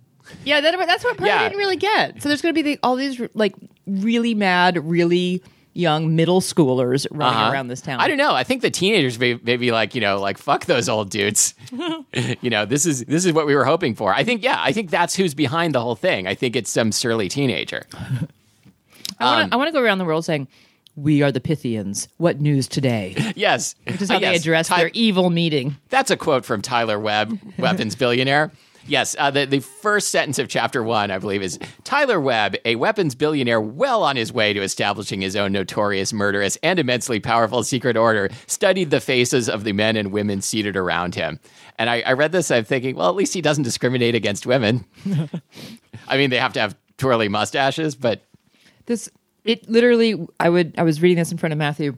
Yeah, 0.44 0.60
that, 0.60 0.76
that's 0.86 1.04
what 1.04 1.16
part 1.16 1.28
Yeah. 1.28 1.40
I 1.40 1.44
didn't 1.44 1.58
really 1.58 1.76
get. 1.76 2.22
So 2.22 2.28
there's 2.28 2.42
going 2.42 2.54
to 2.54 2.62
be 2.62 2.74
the, 2.74 2.78
all 2.82 2.96
these 2.96 3.20
like 3.34 3.54
really 3.86 4.34
mad, 4.34 4.78
really 4.84 5.42
young 5.76 6.16
middle 6.16 6.40
schoolers 6.40 7.06
running 7.10 7.38
Uh-huh. 7.38 7.52
around 7.52 7.68
this 7.68 7.80
town. 7.80 8.00
I 8.00 8.08
don't 8.08 8.16
know. 8.16 8.34
I 8.34 8.42
think 8.44 8.62
the 8.62 8.70
teenagers 8.70 9.18
may, 9.18 9.34
may 9.42 9.56
be 9.56 9.70
like, 9.72 9.94
you 9.94 10.00
know, 10.00 10.18
like 10.20 10.38
fuck 10.38 10.64
those 10.66 10.88
old 10.88 11.10
dudes. 11.10 11.54
you 12.40 12.50
know, 12.50 12.64
this 12.64 12.86
is 12.86 13.04
this 13.04 13.24
is 13.24 13.32
what 13.32 13.46
we 13.46 13.54
were 13.54 13.64
hoping 13.64 13.94
for. 13.94 14.14
I 14.14 14.24
think, 14.24 14.42
yeah, 14.42 14.58
I 14.60 14.72
think 14.72 14.90
that's 14.90 15.14
who's 15.14 15.34
behind 15.34 15.74
the 15.74 15.80
whole 15.80 15.96
thing. 15.96 16.26
I 16.26 16.34
think 16.34 16.56
it's 16.56 16.70
some 16.70 16.92
surly 16.92 17.28
teenager. 17.28 17.84
I 19.20 19.42
Um, 19.42 19.50
want 19.58 19.68
to 19.68 19.72
go 19.72 19.80
around 19.82 19.98
the 19.98 20.04
world 20.04 20.24
saying, 20.24 20.48
"We 20.94 21.22
are 21.22 21.32
the 21.32 21.40
Pythians. 21.40 22.08
What 22.18 22.40
news 22.40 22.68
today?" 22.68 23.14
Yes, 23.36 23.74
Which 23.84 24.02
is 24.02 24.08
how 24.10 24.16
Uh, 24.16 24.20
they 24.20 24.36
address 24.36 24.68
Ty- 24.68 24.78
their 24.78 24.90
evil 24.92 25.30
meeting. 25.30 25.76
That's 25.90 26.10
a 26.10 26.16
quote 26.16 26.44
from 26.44 26.60
Tyler 26.62 26.98
Webb, 26.98 27.38
weapons 27.58 27.94
billionaire. 27.94 28.50
Yes, 28.88 29.16
uh, 29.18 29.30
the, 29.30 29.46
the 29.46 29.60
first 29.60 30.08
sentence 30.08 30.38
of 30.38 30.48
chapter 30.48 30.82
one, 30.82 31.10
I 31.10 31.18
believe, 31.18 31.42
is 31.42 31.58
Tyler 31.84 32.20
Webb, 32.20 32.56
a 32.64 32.76
weapons 32.76 33.14
billionaire 33.14 33.60
well 33.60 34.02
on 34.02 34.16
his 34.16 34.32
way 34.32 34.52
to 34.52 34.62
establishing 34.62 35.20
his 35.20 35.34
own 35.36 35.52
notorious, 35.52 36.12
murderous, 36.12 36.56
and 36.62 36.78
immensely 36.78 37.18
powerful 37.18 37.62
secret 37.64 37.96
order, 37.96 38.30
studied 38.46 38.90
the 38.90 39.00
faces 39.00 39.48
of 39.48 39.64
the 39.64 39.72
men 39.72 39.96
and 39.96 40.12
women 40.12 40.40
seated 40.40 40.76
around 40.76 41.14
him. 41.14 41.40
And 41.78 41.90
I, 41.90 42.02
I 42.02 42.12
read 42.12 42.32
this, 42.32 42.50
I'm 42.50 42.64
thinking, 42.64 42.96
well, 42.96 43.08
at 43.08 43.16
least 43.16 43.34
he 43.34 43.42
doesn't 43.42 43.64
discriminate 43.64 44.14
against 44.14 44.46
women. 44.46 44.84
I 46.08 46.16
mean, 46.16 46.30
they 46.30 46.38
have 46.38 46.52
to 46.54 46.60
have 46.60 46.76
twirly 46.98 47.28
mustaches, 47.28 47.94
but 47.94 48.22
This 48.86 49.08
it 49.44 49.68
literally. 49.68 50.26
I 50.40 50.48
would. 50.48 50.74
I 50.76 50.82
was 50.82 51.00
reading 51.00 51.18
this 51.18 51.30
in 51.30 51.38
front 51.38 51.52
of 51.52 51.58
Matthew. 51.58 51.96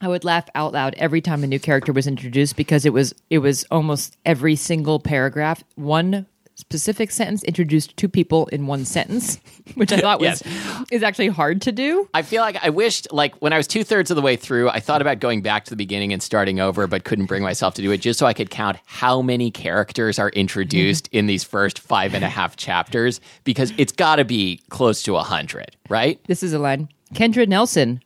I 0.00 0.08
would 0.08 0.24
laugh 0.24 0.48
out 0.54 0.72
loud 0.72 0.94
every 0.96 1.20
time 1.20 1.44
a 1.44 1.46
new 1.46 1.60
character 1.60 1.92
was 1.92 2.06
introduced 2.06 2.56
because 2.56 2.84
it 2.84 2.92
was 2.92 3.14
it 3.30 3.38
was 3.38 3.64
almost 3.70 4.16
every 4.24 4.56
single 4.56 4.98
paragraph 5.00 5.62
one 5.76 6.26
specific 6.56 7.10
sentence 7.10 7.42
introduced 7.44 7.96
two 7.96 8.08
people 8.08 8.46
in 8.46 8.66
one 8.66 8.84
sentence, 8.84 9.38
which 9.74 9.92
I 9.92 9.98
thought 9.98 10.20
was 10.20 10.42
is 10.90 11.02
actually 11.02 11.28
hard 11.28 11.62
to 11.62 11.72
do. 11.72 12.08
I 12.14 12.22
feel 12.22 12.42
like 12.42 12.56
I 12.64 12.70
wished, 12.70 13.12
like, 13.12 13.34
when 13.36 13.52
I 13.52 13.56
was 13.56 13.66
two 13.66 13.84
thirds 13.84 14.10
of 14.10 14.16
the 14.16 14.22
way 14.22 14.36
through, 14.36 14.68
I 14.70 14.80
thought 14.80 15.00
about 15.00 15.20
going 15.20 15.42
back 15.42 15.64
to 15.64 15.70
the 15.70 15.76
beginning 15.76 16.12
and 16.12 16.22
starting 16.22 16.60
over, 16.60 16.86
but 16.86 17.04
couldn't 17.04 17.26
bring 17.26 17.42
myself 17.42 17.74
to 17.74 17.82
do 17.82 17.90
it 17.90 17.98
just 17.98 18.18
so 18.18 18.26
I 18.26 18.32
could 18.32 18.50
count 18.50 18.78
how 18.86 19.22
many 19.22 19.50
characters 19.50 20.18
are 20.18 20.30
introduced 20.30 21.08
in 21.12 21.26
these 21.26 21.44
first 21.44 21.78
five 21.78 22.14
and 22.14 22.24
a 22.24 22.28
half 22.28 22.56
chapters, 22.64 23.20
because 23.44 23.72
it's 23.76 23.92
got 23.92 24.16
to 24.16 24.24
be 24.24 24.60
close 24.70 25.02
to 25.04 25.16
a 25.16 25.22
hundred, 25.22 25.76
right? 25.88 26.20
This 26.26 26.42
is 26.42 26.52
a 26.52 26.58
line. 26.58 26.88
Kendra 27.14 27.46
Nelson, 27.46 28.00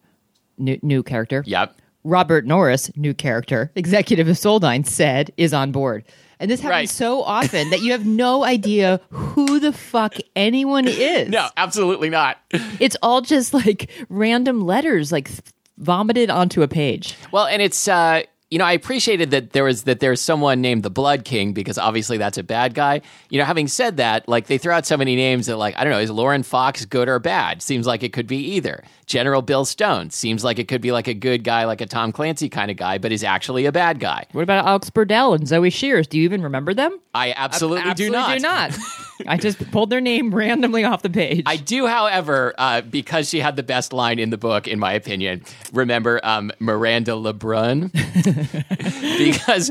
new, 0.58 0.78
new 0.82 1.02
character. 1.02 1.42
Yep. 1.46 1.74
Robert 2.04 2.46
Norris, 2.46 2.90
new 2.96 3.12
character, 3.12 3.70
executive 3.74 4.28
of 4.28 4.36
Soldine, 4.36 4.86
said 4.86 5.30
is 5.36 5.52
on 5.52 5.72
board. 5.72 6.04
And 6.40 6.48
this 6.50 6.60
happens 6.60 6.72
Right. 6.72 6.88
so 6.88 7.22
often 7.22 7.70
that 7.70 7.82
you 7.82 7.90
have 7.92 8.06
no 8.06 8.44
idea 8.56 9.00
who 9.10 9.58
the 9.58 9.72
fuck 9.72 10.14
anyone 10.36 10.86
is. 10.86 11.28
No, 11.28 11.48
absolutely 11.56 12.08
not. 12.08 12.38
It's 12.78 12.96
all 13.02 13.20
just 13.20 13.52
like 13.52 13.90
random 14.08 14.64
letters 14.64 15.10
like 15.10 15.28
vomited 15.76 16.30
onto 16.30 16.62
a 16.62 16.68
page. 16.68 17.16
Well, 17.32 17.46
and 17.46 17.60
it's 17.60 17.88
uh, 17.88 18.22
you 18.50 18.58
know, 18.58 18.64
I 18.64 18.72
appreciated 18.72 19.30
that 19.32 19.50
there 19.50 19.64
was 19.64 19.82
that 19.82 20.00
there's 20.00 20.22
someone 20.22 20.62
named 20.62 20.82
the 20.82 20.90
Blood 20.90 21.24
King 21.24 21.52
because 21.52 21.76
obviously 21.76 22.16
that's 22.16 22.38
a 22.38 22.42
bad 22.42 22.72
guy. 22.72 23.02
You 23.28 23.38
know, 23.38 23.44
having 23.44 23.68
said 23.68 23.98
that, 23.98 24.26
like 24.26 24.46
they 24.46 24.56
throw 24.56 24.74
out 24.74 24.86
so 24.86 24.96
many 24.96 25.16
names 25.16 25.46
that 25.46 25.56
like 25.56 25.76
I 25.76 25.84
don't 25.84 25.92
know, 25.92 25.98
is 25.98 26.10
Lauren 26.10 26.42
Fox 26.42 26.86
good 26.86 27.08
or 27.08 27.18
bad? 27.18 27.60
Seems 27.60 27.86
like 27.86 28.02
it 28.02 28.12
could 28.14 28.26
be 28.26 28.38
either. 28.54 28.84
General 29.04 29.42
Bill 29.42 29.64
Stone 29.64 30.10
seems 30.10 30.44
like 30.44 30.58
it 30.58 30.68
could 30.68 30.80
be 30.80 30.92
like 30.92 31.08
a 31.08 31.14
good 31.14 31.44
guy, 31.44 31.64
like 31.64 31.80
a 31.80 31.86
Tom 31.86 32.12
Clancy 32.12 32.48
kind 32.48 32.70
of 32.70 32.76
guy, 32.76 32.98
but 32.98 33.12
is 33.12 33.24
actually 33.24 33.66
a 33.66 33.72
bad 33.72 34.00
guy. 34.00 34.26
What 34.32 34.42
about 34.42 34.66
Alex 34.66 34.90
Burdell 34.90 35.34
and 35.34 35.46
Zoe 35.48 35.70
Shears? 35.70 36.06
Do 36.06 36.18
you 36.18 36.24
even 36.24 36.42
remember 36.42 36.72
them? 36.74 36.98
I 37.14 37.32
absolutely, 37.36 37.82
do 37.94 38.14
Absolutely 38.14 38.40
not. 38.40 38.70
do 38.70 38.78
not. 38.78 38.78
I 39.26 39.36
just 39.36 39.70
pulled 39.72 39.90
their 39.90 40.00
name 40.00 40.32
randomly 40.34 40.84
off 40.84 41.02
the 41.02 41.10
page. 41.10 41.42
I 41.46 41.56
do, 41.56 41.86
however, 41.86 42.54
uh, 42.56 42.82
because 42.82 43.28
she 43.28 43.40
had 43.40 43.56
the 43.56 43.62
best 43.62 43.92
line 43.92 44.18
in 44.18 44.30
the 44.30 44.38
book, 44.38 44.68
in 44.68 44.78
my 44.78 44.92
opinion, 44.92 45.42
remember 45.72 46.20
um, 46.22 46.52
Miranda 46.60 47.12
LeBrun? 47.12 47.90
because 49.18 49.70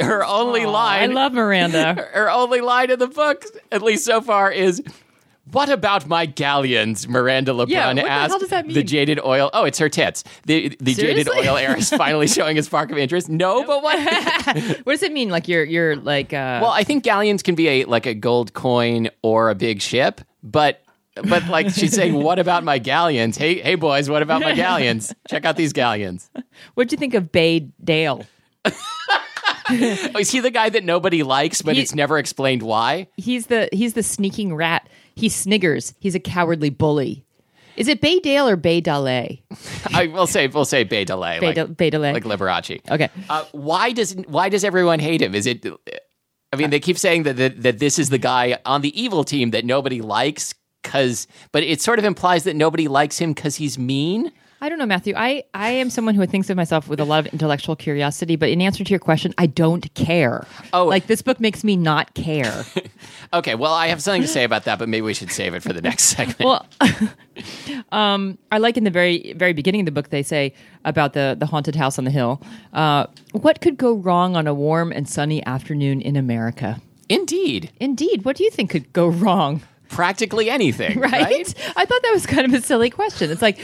her 0.00 0.24
only 0.24 0.62
I 0.62 0.66
line, 0.66 1.10
I 1.10 1.14
love 1.14 1.32
Miranda. 1.32 1.94
her 2.12 2.30
only 2.30 2.60
line 2.60 2.90
in 2.90 2.98
the 2.98 3.06
book, 3.08 3.44
at 3.70 3.82
least 3.82 4.04
so 4.04 4.20
far, 4.20 4.50
is. 4.50 4.82
What 5.50 5.68
about 5.68 6.06
my 6.06 6.24
galleons? 6.26 7.08
Miranda 7.08 7.50
LeBrun 7.50 7.68
Yeah, 7.68 7.88
what 7.88 7.96
the 7.96 8.08
asked. 8.08 8.30
hell 8.30 8.38
does 8.38 8.48
that 8.50 8.68
The 8.68 8.84
jaded 8.84 9.18
oil. 9.24 9.50
Oh, 9.52 9.64
it's 9.64 9.78
her 9.80 9.88
tits. 9.88 10.22
The 10.46 10.74
the 10.80 10.94
jaded 10.94 11.28
oil 11.28 11.56
heir 11.56 11.76
is 11.76 11.90
finally 11.90 12.28
showing 12.28 12.58
a 12.58 12.62
spark 12.62 12.92
of 12.92 12.96
interest. 12.96 13.28
No, 13.28 13.64
but 13.64 13.82
what? 13.82 13.98
what 14.84 14.92
does 14.92 15.02
it 15.02 15.12
mean? 15.12 15.30
Like 15.30 15.48
you're 15.48 15.64
you're 15.64 15.96
like 15.96 16.32
uh 16.32 16.60
Well, 16.62 16.70
I 16.70 16.84
think 16.84 17.02
galleons 17.02 17.42
can 17.42 17.56
be 17.56 17.68
a 17.68 17.84
like 17.86 18.06
a 18.06 18.14
gold 18.14 18.54
coin 18.54 19.10
or 19.22 19.50
a 19.50 19.54
big 19.56 19.82
ship, 19.82 20.20
but 20.44 20.80
but 21.14 21.46
like 21.48 21.70
she's 21.70 21.92
saying, 21.94 22.14
what 22.22 22.38
about 22.38 22.64
my 22.64 22.78
galleons? 22.78 23.36
Hey, 23.36 23.60
hey 23.60 23.74
boys, 23.74 24.08
what 24.08 24.22
about 24.22 24.40
my 24.40 24.54
galleons? 24.54 25.14
Check 25.28 25.44
out 25.44 25.56
these 25.56 25.72
galleons. 25.72 26.30
what'd 26.74 26.92
you 26.92 26.98
think 26.98 27.14
of 27.14 27.30
Bay 27.32 27.68
Dale? 27.82 28.24
Is 29.70 30.30
he 30.30 30.40
the 30.40 30.50
guy 30.50 30.68
that 30.68 30.84
nobody 30.84 31.22
likes, 31.22 31.62
but 31.62 31.76
He- 31.76 31.82
it's 31.82 31.94
never 31.94 32.18
explained 32.18 32.62
why? 32.62 33.08
He's 33.16 33.46
the 33.46 33.68
he's 33.72 33.94
the 33.94 34.02
sneaking 34.02 34.54
rat. 34.54 34.88
He 35.14 35.28
sniggers. 35.28 35.94
He's 36.00 36.14
a 36.14 36.20
cowardly 36.20 36.70
bully. 36.70 37.24
Is 37.76 37.88
it 37.88 38.00
Bay 38.02 38.18
Dale 38.20 38.48
or 38.48 38.56
Bay 38.56 38.80
Dale? 38.82 39.06
I 39.94 40.06
will 40.12 40.26
say, 40.26 40.46
we'll 40.46 40.66
say 40.66 40.84
Bay 40.84 41.04
Delay, 41.04 41.40
Bay, 41.40 41.46
like, 41.46 41.54
Dale- 41.54 41.66
Bay 41.68 41.90
Dale. 41.90 42.00
like 42.12 42.24
Liberace. 42.24 42.80
okay. 42.90 43.08
Uh, 43.30 43.44
why 43.52 43.92
does 43.92 44.12
why 44.26 44.48
does 44.48 44.64
everyone 44.64 44.98
hate 44.98 45.22
him? 45.22 45.34
Is 45.34 45.46
it? 45.46 45.64
I 46.52 46.56
mean, 46.56 46.68
they 46.70 46.80
keep 46.80 46.98
saying 46.98 47.22
that 47.22 47.36
that, 47.38 47.62
that 47.62 47.78
this 47.78 47.98
is 47.98 48.10
the 48.10 48.18
guy 48.18 48.58
on 48.66 48.82
the 48.82 49.00
evil 49.00 49.24
team 49.24 49.52
that 49.52 49.64
nobody 49.64 50.02
likes 50.02 50.54
because, 50.92 51.26
but 51.52 51.62
it 51.62 51.80
sort 51.80 51.98
of 51.98 52.04
implies 52.04 52.44
that 52.44 52.54
nobody 52.54 52.86
likes 52.86 53.18
him 53.18 53.32
because 53.32 53.56
he's 53.56 53.78
mean. 53.78 54.30
I 54.60 54.68
don't 54.68 54.78
know, 54.78 54.86
Matthew. 54.86 55.14
I, 55.16 55.42
I 55.54 55.70
am 55.70 55.90
someone 55.90 56.14
who 56.14 56.24
thinks 56.26 56.48
of 56.50 56.56
myself 56.56 56.86
with 56.86 57.00
a 57.00 57.04
lot 57.04 57.26
of 57.26 57.32
intellectual 57.32 57.74
curiosity, 57.74 58.36
but 58.36 58.48
in 58.50 58.60
answer 58.60 58.84
to 58.84 58.90
your 58.90 59.00
question, 59.00 59.34
I 59.38 59.46
don't 59.46 59.92
care. 59.94 60.46
Oh. 60.72 60.84
like 60.84 61.06
this 61.06 61.22
book 61.22 61.40
makes 61.40 61.64
me 61.64 61.76
not 61.76 62.14
care. 62.14 62.64
Okay, 63.34 63.54
well, 63.54 63.72
I 63.72 63.86
have 63.86 64.02
something 64.02 64.20
to 64.20 64.28
say 64.28 64.44
about 64.44 64.64
that, 64.64 64.78
but 64.78 64.90
maybe 64.90 65.00
we 65.00 65.14
should 65.14 65.30
save 65.30 65.54
it 65.54 65.62
for 65.62 65.72
the 65.72 65.80
next 65.80 66.04
segment. 66.16 66.38
well, 66.40 66.66
um, 67.90 68.36
I 68.52 68.58
like 68.58 68.76
in 68.76 68.84
the 68.84 68.90
very 68.90 69.32
very 69.32 69.54
beginning 69.54 69.80
of 69.80 69.86
the 69.86 69.90
book 69.90 70.10
they 70.10 70.22
say 70.22 70.52
about 70.84 71.14
the 71.14 71.34
the 71.38 71.46
haunted 71.46 71.74
house 71.74 71.98
on 71.98 72.04
the 72.04 72.10
hill. 72.10 72.42
Uh, 72.74 73.06
what 73.32 73.62
could 73.62 73.78
go 73.78 73.94
wrong 73.94 74.36
on 74.36 74.46
a 74.46 74.52
warm 74.52 74.92
and 74.92 75.08
sunny 75.08 75.44
afternoon 75.46 76.02
in 76.02 76.14
America? 76.14 76.78
Indeed, 77.08 77.70
Indeed, 77.80 78.26
what 78.26 78.36
do 78.36 78.44
you 78.44 78.50
think 78.50 78.68
could 78.68 78.92
go 78.92 79.08
wrong? 79.08 79.62
Practically 79.92 80.50
anything, 80.50 80.98
right? 81.00 81.12
right? 81.12 81.54
I 81.76 81.84
thought 81.84 82.02
that 82.02 82.10
was 82.12 82.26
kind 82.26 82.44
of 82.46 82.54
a 82.54 82.60
silly 82.64 82.90
question. 82.90 83.30
It's 83.30 83.42
like, 83.42 83.58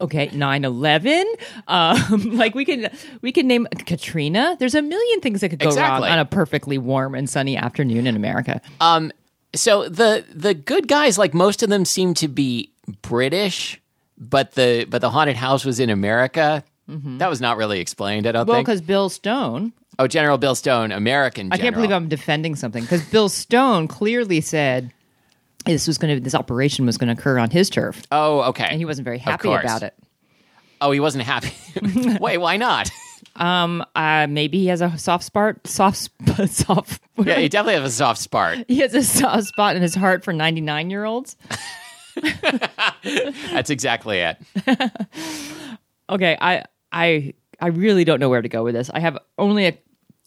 okay, 0.00 0.28
9-11. 0.28 1.24
Um, 1.68 2.30
like 2.36 2.54
we 2.54 2.64
can 2.64 2.90
we 3.20 3.32
can 3.32 3.46
name 3.46 3.66
Katrina. 3.86 4.56
There's 4.58 4.74
a 4.74 4.82
million 4.82 5.20
things 5.20 5.40
that 5.42 5.50
could 5.50 5.58
go 5.58 5.68
Exactly. 5.68 6.04
wrong 6.08 6.12
on 6.12 6.18
a 6.18 6.24
perfectly 6.24 6.78
warm 6.78 7.14
and 7.14 7.28
sunny 7.28 7.56
afternoon 7.56 8.06
in 8.06 8.16
America. 8.16 8.60
Um, 8.80 9.12
so 9.54 9.88
the 9.88 10.24
the 10.32 10.54
good 10.54 10.88
guys, 10.88 11.18
like 11.18 11.34
most 11.34 11.62
of 11.62 11.68
them, 11.68 11.84
seem 11.84 12.14
to 12.14 12.28
be 12.28 12.70
British, 13.02 13.80
but 14.18 14.52
the 14.52 14.86
but 14.88 15.00
the 15.02 15.10
haunted 15.10 15.36
house 15.36 15.64
was 15.64 15.78
in 15.80 15.90
America. 15.90 16.64
That 16.88 17.30
was 17.30 17.40
not 17.40 17.56
really 17.56 17.80
explained. 17.80 18.26
I 18.26 18.32
don't 18.32 18.42
Mm-hmm. 18.42 18.48
well, 18.50 18.56
think. 18.58 18.66
because 18.66 18.80
Bill 18.82 19.08
Stone, 19.08 19.72
Oh, 19.98 20.06
General 20.06 20.36
Bill 20.36 20.54
Stone, 20.54 20.92
American. 20.92 21.48
I 21.50 21.56
can't 21.56 21.74
believe. 21.74 21.90
I'm 21.92 22.08
defending 22.08 22.54
something 22.54 22.82
because 22.82 23.02
Bill 23.08 23.28
Stone 23.30 23.88
clearly 23.88 24.40
said 24.42 24.92
this 25.64 25.86
was 25.86 25.98
going 25.98 26.14
to 26.16 26.20
this 26.20 26.34
operation 26.34 26.86
was 26.86 26.96
going 26.98 27.14
to 27.14 27.20
occur 27.20 27.38
on 27.38 27.50
his 27.50 27.70
turf, 27.70 28.02
Oh, 28.12 28.40
okay. 28.50 28.66
and 28.68 28.78
he 28.78 28.84
wasn't 28.84 29.04
very 29.04 29.18
happy 29.18 29.52
about 29.52 29.82
it. 29.82 29.94
Oh, 30.80 30.90
he 30.90 31.00
wasn't 31.00 31.24
happy. 31.24 31.52
Wait, 32.20 32.38
why 32.38 32.56
not? 32.56 32.90
Um, 33.36 33.82
Uh, 33.96 34.26
maybe 34.28 34.58
he 34.58 34.66
has 34.66 34.82
a 34.82 34.98
soft 34.98 35.24
spot, 35.24 35.56
soft, 35.66 36.10
soft. 36.48 37.00
Yeah, 37.16 37.38
he 37.38 37.48
definitely 37.48 37.80
has 37.80 37.90
a 37.90 37.96
soft 37.96 38.20
spot. 38.20 38.58
he 38.68 38.78
has 38.80 38.94
a 38.94 39.02
soft 39.02 39.44
spot 39.44 39.74
in 39.74 39.80
his 39.80 39.94
heart 39.94 40.22
for 40.22 40.34
99 40.34 40.90
year 40.90 41.04
olds. 41.06 41.36
That's 43.02 43.70
exactly 43.70 44.18
it. 44.18 44.36
Okay, 46.10 46.36
I 46.40 46.64
I 46.92 47.32
I 47.60 47.68
really 47.68 48.04
don't 48.04 48.20
know 48.20 48.28
where 48.28 48.42
to 48.42 48.48
go 48.48 48.64
with 48.64 48.74
this. 48.74 48.90
I 48.92 49.00
have 49.00 49.16
only 49.38 49.66
a 49.66 49.78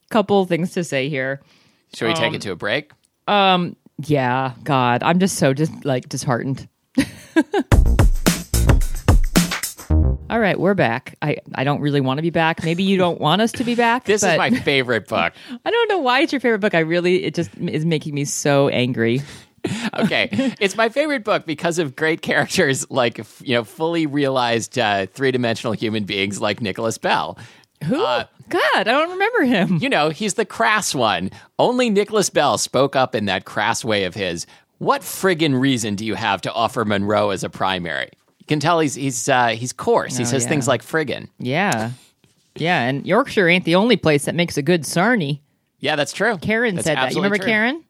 couple 0.10 0.43
things 0.45 0.71
to 0.71 0.84
say 0.84 1.10
here. 1.10 1.41
Should 1.93 2.08
we 2.08 2.13
take 2.15 2.30
Um, 2.30 2.36
it 2.36 2.41
to 2.43 2.52
a 2.54 2.56
break? 2.56 2.91
Yeah, 3.99 4.53
God, 4.63 5.03
I'm 5.03 5.19
just 5.19 5.38
so 5.38 5.53
just 5.53 5.86
like 5.86 6.10
disheartened. 6.10 6.67
All 10.27 10.39
right, 10.39 10.60
we're 10.60 10.73
back. 10.73 11.15
I, 11.21 11.38
I 11.53 11.63
don't 11.63 11.79
really 11.81 12.01
want 12.01 12.17
to 12.17 12.21
be 12.21 12.29
back. 12.29 12.63
Maybe 12.63 12.84
you 12.84 12.97
don't 12.97 13.21
want 13.21 13.41
us 13.41 13.51
to 13.53 13.63
be 13.63 13.75
back. 13.75 14.05
This 14.05 14.23
is 14.23 14.38
my 14.38 14.49
favorite 14.49 15.08
book. 15.08 15.34
I 15.65 15.71
don't 15.71 15.88
know 15.88 15.99
why 15.99 16.21
it's 16.21 16.34
your 16.34 16.41
favorite 16.41 16.60
book. 16.60 16.73
I 16.73 16.79
really 16.79 17.23
it 17.23 17.36
just 17.36 17.51
is 17.58 17.86
making 17.86 18.15
me 18.15 18.25
so 18.25 18.69
angry. 18.69 19.21
Okay, 19.97 20.29
it's 20.60 20.75
my 20.75 20.89
favorite 20.89 21.23
book 21.23 21.47
because 21.47 21.79
of 21.79 21.95
great 21.95 22.21
characters 22.21 22.86
like 22.91 23.17
you 23.41 23.55
know 23.55 23.63
fully 23.63 24.05
realized 24.05 24.77
uh, 24.77 25.08
three 25.08 25.31
dimensional 25.31 25.73
human 25.73 26.03
beings 26.03 26.39
like 26.39 26.62
Nicholas 26.62 26.99
Bell. 26.99 27.39
Who? 27.83 28.03
Uh, 28.03 28.25
God, 28.49 28.61
I 28.75 28.83
don't 28.83 29.11
remember 29.11 29.43
him. 29.43 29.77
You 29.81 29.89
know, 29.89 30.09
he's 30.09 30.35
the 30.35 30.45
crass 30.45 30.95
one. 30.95 31.29
Only 31.59 31.89
Nicholas 31.89 32.29
Bell 32.29 32.57
spoke 32.57 32.95
up 32.95 33.13
in 33.15 33.25
that 33.25 33.45
crass 33.45 33.83
way 33.83 34.05
of 34.05 34.13
his. 34.15 34.45
What 34.77 35.01
friggin' 35.01 35.59
reason 35.59 35.95
do 35.95 36.05
you 36.05 36.15
have 36.15 36.41
to 36.41 36.53
offer 36.53 36.85
Monroe 36.85 37.29
as 37.31 37.43
a 37.43 37.49
primary? 37.49 38.09
You 38.39 38.45
can 38.47 38.59
tell 38.59 38.79
he's 38.79 38.95
he's 38.95 39.27
uh, 39.29 39.49
he's 39.49 39.73
coarse. 39.73 40.17
he 40.17 40.23
Oh, 40.23 40.27
says 40.27 40.43
yeah. 40.43 40.49
things 40.49 40.67
like 40.67 40.83
friggin'. 40.83 41.29
Yeah, 41.39 41.91
yeah, 42.55 42.81
and 42.83 43.05
Yorkshire 43.05 43.47
ain't 43.47 43.65
the 43.65 43.75
only 43.75 43.97
place 43.97 44.25
that 44.25 44.35
makes 44.35 44.57
a 44.57 44.61
good 44.61 44.83
sarnie. 44.83 45.39
Yeah, 45.79 45.95
that's 45.95 46.13
true. 46.13 46.38
Karin 46.38 46.75
That's 46.75 46.85
said 46.85 46.97
that. 46.97 47.11
You 47.11 47.17
remember 47.17 47.38
true. 47.38 47.47
Karin? 47.47 47.83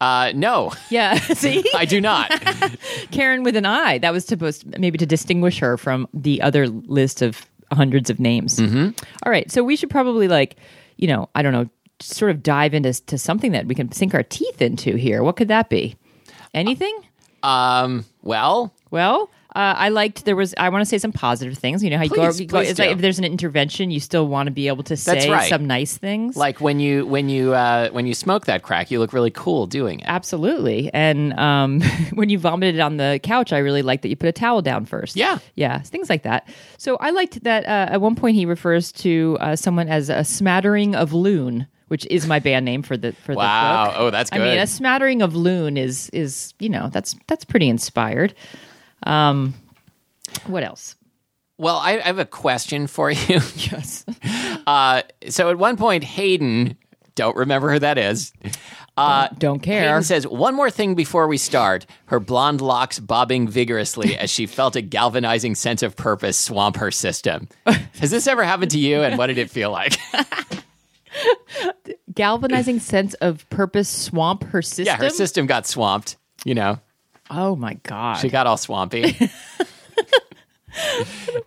Uh, 0.00 0.32
no, 0.34 0.72
Yeah. 0.90 1.14
See, 1.34 1.64
I 1.74 1.84
do 1.84 2.00
not. 2.00 2.30
Karin 3.10 3.42
with 3.42 3.56
an 3.56 3.66
I. 3.66 3.98
That 3.98 4.12
was 4.12 4.24
supposed 4.24 4.64
maybe 4.78 4.96
to 4.98 5.06
distinguish 5.06 5.58
her 5.58 5.76
from 5.76 6.06
the 6.14 6.40
other 6.42 6.68
list 6.68 7.20
of 7.22 7.44
hundreds 7.72 8.10
of 8.10 8.18
names. 8.20 8.58
Mm-hmm. 8.58 8.90
right, 9.30 9.50
so 9.50 9.62
we 9.62 9.76
should 9.76 9.90
probably 9.90 10.28
like, 10.28 10.56
you 10.96 11.08
know, 11.08 11.28
I 11.34 11.42
don't 11.42 11.52
know, 11.52 11.68
sort 12.00 12.30
of 12.30 12.42
dive 12.42 12.74
into 12.74 12.92
to 13.06 13.18
something 13.18 13.52
that 13.52 13.66
we 13.66 13.74
can 13.74 13.90
sink 13.92 14.14
our 14.14 14.22
teeth 14.22 14.62
into 14.62 14.96
here. 14.96 15.22
What 15.22 15.36
could 15.36 15.48
that 15.48 15.68
be? 15.68 15.96
Anything? 16.54 16.96
um, 17.42 18.04
well, 18.22 18.72
Well, 18.90 19.30
uh, 19.58 19.74
I 19.76 19.88
liked 19.88 20.24
there 20.24 20.36
was. 20.36 20.54
I 20.56 20.68
want 20.68 20.82
to 20.82 20.86
say 20.86 20.98
some 20.98 21.10
positive 21.10 21.58
things. 21.58 21.82
You 21.82 21.90
know 21.90 21.96
how 21.96 22.04
you 22.04 22.10
go, 22.10 22.30
you 22.30 22.46
go 22.46 22.60
it's 22.60 22.78
like 22.78 22.92
if 22.92 22.98
there's 22.98 23.18
an 23.18 23.24
intervention, 23.24 23.90
you 23.90 23.98
still 23.98 24.28
want 24.28 24.46
to 24.46 24.52
be 24.52 24.68
able 24.68 24.84
to 24.84 24.96
say 24.96 25.28
right. 25.28 25.48
some 25.48 25.66
nice 25.66 25.96
things. 25.98 26.36
like 26.36 26.60
when 26.60 26.78
you 26.78 27.04
when 27.04 27.28
you 27.28 27.54
uh, 27.54 27.88
when 27.90 28.06
you 28.06 28.14
smoke 28.14 28.46
that 28.46 28.62
crack, 28.62 28.92
you 28.92 29.00
look 29.00 29.12
really 29.12 29.32
cool 29.32 29.66
doing 29.66 29.98
it. 29.98 30.06
Absolutely. 30.06 30.94
And 30.94 31.32
um, 31.36 31.80
when 32.14 32.28
you 32.28 32.38
vomited 32.38 32.78
on 32.78 32.98
the 32.98 33.18
couch, 33.24 33.52
I 33.52 33.58
really 33.58 33.82
liked 33.82 34.02
that 34.02 34.10
you 34.10 34.14
put 34.14 34.28
a 34.28 34.32
towel 34.32 34.62
down 34.62 34.84
first. 34.84 35.16
Yeah. 35.16 35.40
Yeah, 35.56 35.80
things 35.80 36.08
like 36.08 36.22
that. 36.22 36.48
So 36.76 36.96
I 36.98 37.10
liked 37.10 37.42
that 37.42 37.64
uh, 37.64 37.92
at 37.94 38.00
one 38.00 38.14
point 38.14 38.36
he 38.36 38.46
refers 38.46 38.92
to 38.92 39.38
uh, 39.40 39.56
someone 39.56 39.88
as 39.88 40.08
a 40.08 40.22
smattering 40.22 40.94
of 40.94 41.12
loon. 41.12 41.66
Which 41.88 42.06
is 42.10 42.26
my 42.26 42.38
band 42.38 42.66
name 42.66 42.82
for 42.82 42.98
the 42.98 43.12
for 43.12 43.34
Wow. 43.34 43.86
the 43.86 43.90
book. 43.90 43.96
Oh, 43.98 44.10
that's 44.10 44.28
good. 44.28 44.42
I 44.42 44.44
mean, 44.44 44.58
a 44.58 44.66
smattering 44.66 45.22
of 45.22 45.34
loon 45.34 45.78
is 45.78 46.10
is 46.10 46.52
you 46.58 46.68
know 46.68 46.90
that's 46.92 47.16
that's 47.26 47.46
pretty 47.46 47.66
inspired. 47.66 48.34
Um, 49.04 49.54
what 50.46 50.62
else? 50.62 50.96
Well, 51.58 51.76
I, 51.76 51.98
I 51.98 52.02
have 52.02 52.18
a 52.18 52.24
question 52.24 52.86
for 52.86 53.10
you. 53.10 53.40
Yes. 53.56 54.04
Uh, 54.66 55.02
so 55.28 55.50
at 55.50 55.58
one 55.58 55.76
point, 55.76 56.04
Hayden, 56.04 56.76
don't 57.14 57.36
remember 57.36 57.72
who 57.72 57.78
that 57.80 57.98
is. 57.98 58.32
Uh, 58.96 59.28
Don't 59.38 59.60
care. 59.60 59.82
Hayden 59.82 60.02
says, 60.02 60.26
One 60.26 60.54
more 60.56 60.70
thing 60.70 60.94
before 60.96 61.28
we 61.28 61.36
start. 61.38 61.86
Her 62.06 62.18
blonde 62.18 62.60
locks 62.60 62.98
bobbing 62.98 63.46
vigorously 63.48 64.16
as 64.18 64.28
she 64.30 64.46
felt 64.46 64.74
a 64.76 64.80
galvanizing 64.82 65.54
sense 65.54 65.82
of 65.84 65.96
purpose 65.96 66.36
swamp 66.38 66.76
her 66.76 66.90
system. 66.90 67.48
Has 68.00 68.10
this 68.10 68.26
ever 68.26 68.42
happened 68.44 68.72
to 68.72 68.78
you, 68.78 69.02
and 69.02 69.16
what 69.16 69.28
did 69.28 69.38
it 69.38 69.50
feel 69.50 69.70
like? 69.70 69.96
Galvanizing 72.12 72.80
sense 72.80 73.14
of 73.14 73.48
purpose 73.50 73.88
swamp 73.88 74.42
her 74.44 74.62
system. 74.62 74.86
yeah, 74.86 74.96
her 74.96 75.10
system 75.10 75.46
got 75.46 75.66
swamped. 75.66 76.16
You 76.44 76.54
know, 76.54 76.78
Oh 77.30 77.56
my 77.56 77.74
god. 77.82 78.14
she 78.18 78.28
got 78.28 78.46
all 78.46 78.56
swampy. 78.56 79.16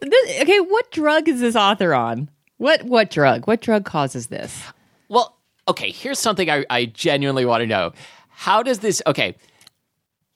This- 0.02 0.42
okay, 0.42 0.60
what 0.60 0.92
drug 0.92 1.30
is 1.30 1.40
this 1.40 1.56
author 1.56 1.94
on? 1.94 2.30
What 2.58 2.84
what 2.84 3.10
drug? 3.10 3.48
What 3.48 3.62
drug 3.62 3.86
causes 3.86 4.28
this? 4.28 4.62
Well, 5.10 5.38
okay, 5.68 5.92
here's 5.92 6.20
something 6.20 6.50
I, 6.50 6.66
I 6.70 6.86
genuinely 6.86 7.46
want 7.46 7.62
to 7.62 7.68
know. 7.68 7.94
How 8.30 8.64
does 8.64 8.80
this, 8.80 9.02
okay, 9.08 9.36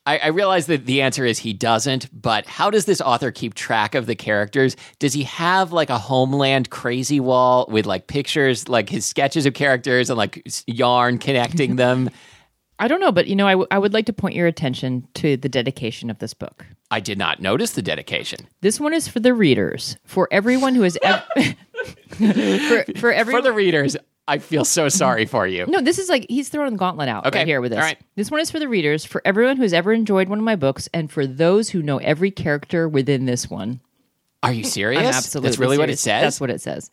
I, 0.06 0.18
I 0.20 0.28
realize 0.28 0.68
that 0.68 0.86
the 0.86 1.02
answer 1.02 1.26
is 1.26 1.40
he 1.40 1.54
doesn't, 1.54 2.10
but 2.22 2.46
how 2.46 2.70
does 2.70 2.86
this 2.86 3.02
author 3.02 3.32
keep 3.32 3.54
track 3.56 3.96
of 3.96 4.06
the 4.06 4.16
characters? 4.16 4.76
Does 5.00 5.14
he 5.14 5.24
have 5.24 5.72
like 5.72 5.90
a 5.90 5.98
Homeland 5.98 6.70
crazy 6.70 7.20
wall 7.20 7.66
with 7.70 7.86
like 7.86 8.08
pictures, 8.08 8.70
like 8.70 8.90
his 8.90 9.06
sketches 9.06 9.46
of 9.46 9.54
characters 9.56 10.10
and 10.10 10.18
like 10.18 10.46
yarn 10.68 11.18
connecting 11.18 11.76
them? 11.78 12.10
I 12.78 12.88
don't 12.88 13.00
know, 13.00 13.12
but 13.12 13.28
you 13.28 13.36
know, 13.36 13.48
I, 13.48 13.52
w- 13.52 13.68
I 13.72 13.80
would 13.80 13.94
like 13.94 14.06
to 14.08 14.14
point 14.14 14.36
your 14.36 14.48
attention 14.48 15.08
to 15.16 15.38
the 15.38 15.48
dedication 15.50 16.10
of 16.10 16.20
this 16.20 16.34
book. 16.34 16.66
I 16.92 17.00
did 17.00 17.18
not 17.18 17.40
notice 17.42 17.72
the 17.72 17.82
dedication. 17.82 18.48
This 18.62 18.80
one 18.80 18.94
is 18.94 19.08
for 19.08 19.20
the 19.20 19.34
readers, 19.34 19.98
for 20.04 20.28
everyone 20.32 20.76
who 20.76 20.82
has 20.82 20.98
ever. 21.02 21.24
for, 22.10 22.86
for 22.98 23.12
everyone. 23.12 23.42
For 23.42 23.48
the 23.48 23.54
readers, 23.54 23.96
I 24.28 24.40
feel 24.40 24.66
so 24.66 24.90
sorry 24.90 25.26
for 25.26 25.48
you. 25.48 25.66
no, 25.68 25.82
this 25.82 26.00
is 26.00 26.10
like 26.10 26.26
he's 26.30 26.50
throwing 26.50 26.74
the 26.74 26.78
gauntlet 26.78 27.08
out 27.10 27.26
Okay, 27.28 27.40
right 27.40 27.48
here 27.48 27.62
with 27.62 27.72
this. 27.72 27.78
all 27.80 27.84
right. 27.86 27.98
This 28.16 28.30
one 28.32 28.40
is 28.42 28.52
for 28.52 28.60
the 28.60 28.68
readers, 28.68 29.06
for 29.06 29.22
everyone 29.26 29.58
who 29.58 29.64
has 29.64 29.74
ever 29.74 29.94
enjoyed 29.94 30.30
one 30.30 30.40
of 30.40 30.46
my 30.46 30.56
books, 30.56 30.90
and 30.94 31.12
for 31.12 31.26
those 31.26 31.70
who 31.70 31.82
know 31.82 31.98
every 32.00 32.32
character 32.32 32.88
within 32.90 33.26
this 33.26 33.50
one. 33.50 33.80
Are 34.44 34.54
you 34.54 34.64
serious? 34.64 35.02
I'm 35.02 35.08
absolutely. 35.08 35.50
That's 35.50 35.60
really 35.60 35.78
what 35.78 35.90
it 35.90 35.98
says. 35.98 36.22
That's 36.22 36.42
what 36.42 36.50
it 36.52 36.62
says. 36.62 36.92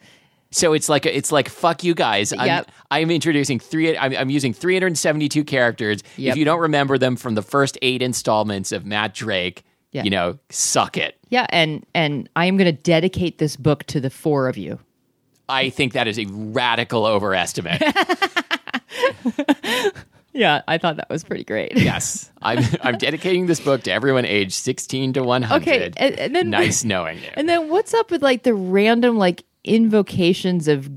So 0.53 0.73
it's 0.75 0.89
like 0.89 1.05
it's 1.07 1.33
like 1.33 1.49
fuck 1.49 1.83
you 1.83 1.95
guys. 1.95 2.33
I'm, 2.33 2.47
Yep. 2.47 2.71
I'm 2.91 3.11
introducing 3.11 3.59
three. 3.59 3.97
I'm, 3.97 4.15
I'm 4.15 4.31
using 4.31 4.53
372 4.53 5.45
characters. 5.45 6.03
Yep. 6.17 6.33
If 6.33 6.37
you 6.39 6.45
don't 6.45 6.61
remember 6.61 6.99
them 6.99 7.17
from 7.17 7.35
the 7.35 7.43
first 7.43 7.77
eight 7.83 8.03
installments 8.03 8.71
of 8.71 8.85
Matt 8.87 9.15
Drake, 9.15 9.65
Yeah. 9.93 10.05
you 10.05 10.11
know, 10.11 10.39
suck 10.51 10.97
it. 10.97 11.19
Yeah, 11.31 11.47
and 11.51 11.85
and 11.95 12.29
I 12.37 12.47
am 12.47 12.57
going 12.57 12.67
to 12.75 12.81
dedicate 12.83 13.39
this 13.39 13.57
book 13.57 13.85
to 13.85 14.01
the 14.01 14.11
four 14.11 14.47
of 14.49 14.57
you. 14.57 14.79
I 15.49 15.71
think 15.71 15.95
that 15.95 16.07
is 16.07 16.19
a 16.19 16.27
radical 16.27 17.05
overestimate. 17.07 17.83
Yeah, 20.35 20.63
I 20.67 20.79
thought 20.79 20.97
that 20.97 21.11
was 21.11 21.25
pretty 21.25 21.45
great. 21.45 21.73
yes, 21.77 22.33
I'm 22.41 22.65
I'm 22.81 22.97
dedicating 22.97 23.45
this 23.47 23.61
book 23.61 23.83
to 23.83 23.93
everyone 23.93 24.25
aged 24.25 24.55
16 24.55 25.13
to 25.13 25.23
100. 25.23 25.61
Okay, 25.63 25.93
and, 25.99 26.19
and 26.19 26.35
then 26.35 26.49
nice 26.49 26.85
knowing 26.87 27.19
you. 27.19 27.29
And 27.35 27.47
then 27.47 27.69
what's 27.69 27.93
up 27.93 28.11
with 28.11 28.23
like 28.23 28.43
the 28.43 28.55
random 28.55 29.19
like 29.19 29.45
invocations 29.65 30.69
of 30.69 30.91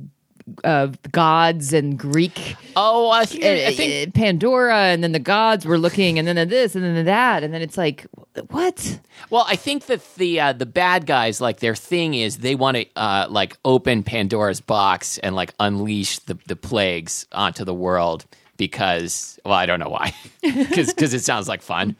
of 0.64 1.02
gods 1.12 1.74
and 1.74 1.98
Greek 1.98 2.56
oh, 2.76 3.10
I 3.10 3.26
think, 3.26 3.44
I 3.44 3.74
think 3.74 4.14
Pandora, 4.14 4.76
and 4.76 5.04
then 5.04 5.12
the 5.12 5.20
gods 5.20 5.66
were 5.66 5.78
looking, 5.78 6.20
and 6.20 6.28
then 6.28 6.48
this, 6.48 6.76
and 6.76 6.84
then 6.84 7.06
that, 7.06 7.44
and 7.44 7.54
then 7.54 7.62
it's 7.62 7.78
like, 7.78 8.06
what? 8.50 9.00
Well, 9.30 9.46
I 9.48 9.56
think 9.56 9.88
that 9.88 10.02
the 10.16 10.40
uh, 10.40 10.54
the 10.54 10.66
bad 10.66 11.06
guys 11.06 11.42
like 11.42 11.60
their 11.60 11.76
thing 11.76 12.14
is 12.14 12.38
they 12.38 12.56
want 12.56 12.78
to 12.78 12.86
uh, 12.96 13.28
like 13.30 13.58
open 13.66 14.04
Pandora's 14.04 14.62
box 14.62 15.18
and 15.20 15.36
like 15.36 15.54
unleash 15.60 16.20
the 16.20 16.38
the 16.48 16.56
plagues 16.56 17.26
onto 17.32 17.66
the 17.66 17.74
world 17.74 18.26
because 18.58 19.40
well 19.44 19.54
I 19.54 19.66
don't 19.66 19.80
know 19.80 19.90
why 19.90 20.14
because 20.42 21.14
it 21.14 21.24
sounds 21.24 21.48
like 21.48 21.62
fun. 21.62 21.96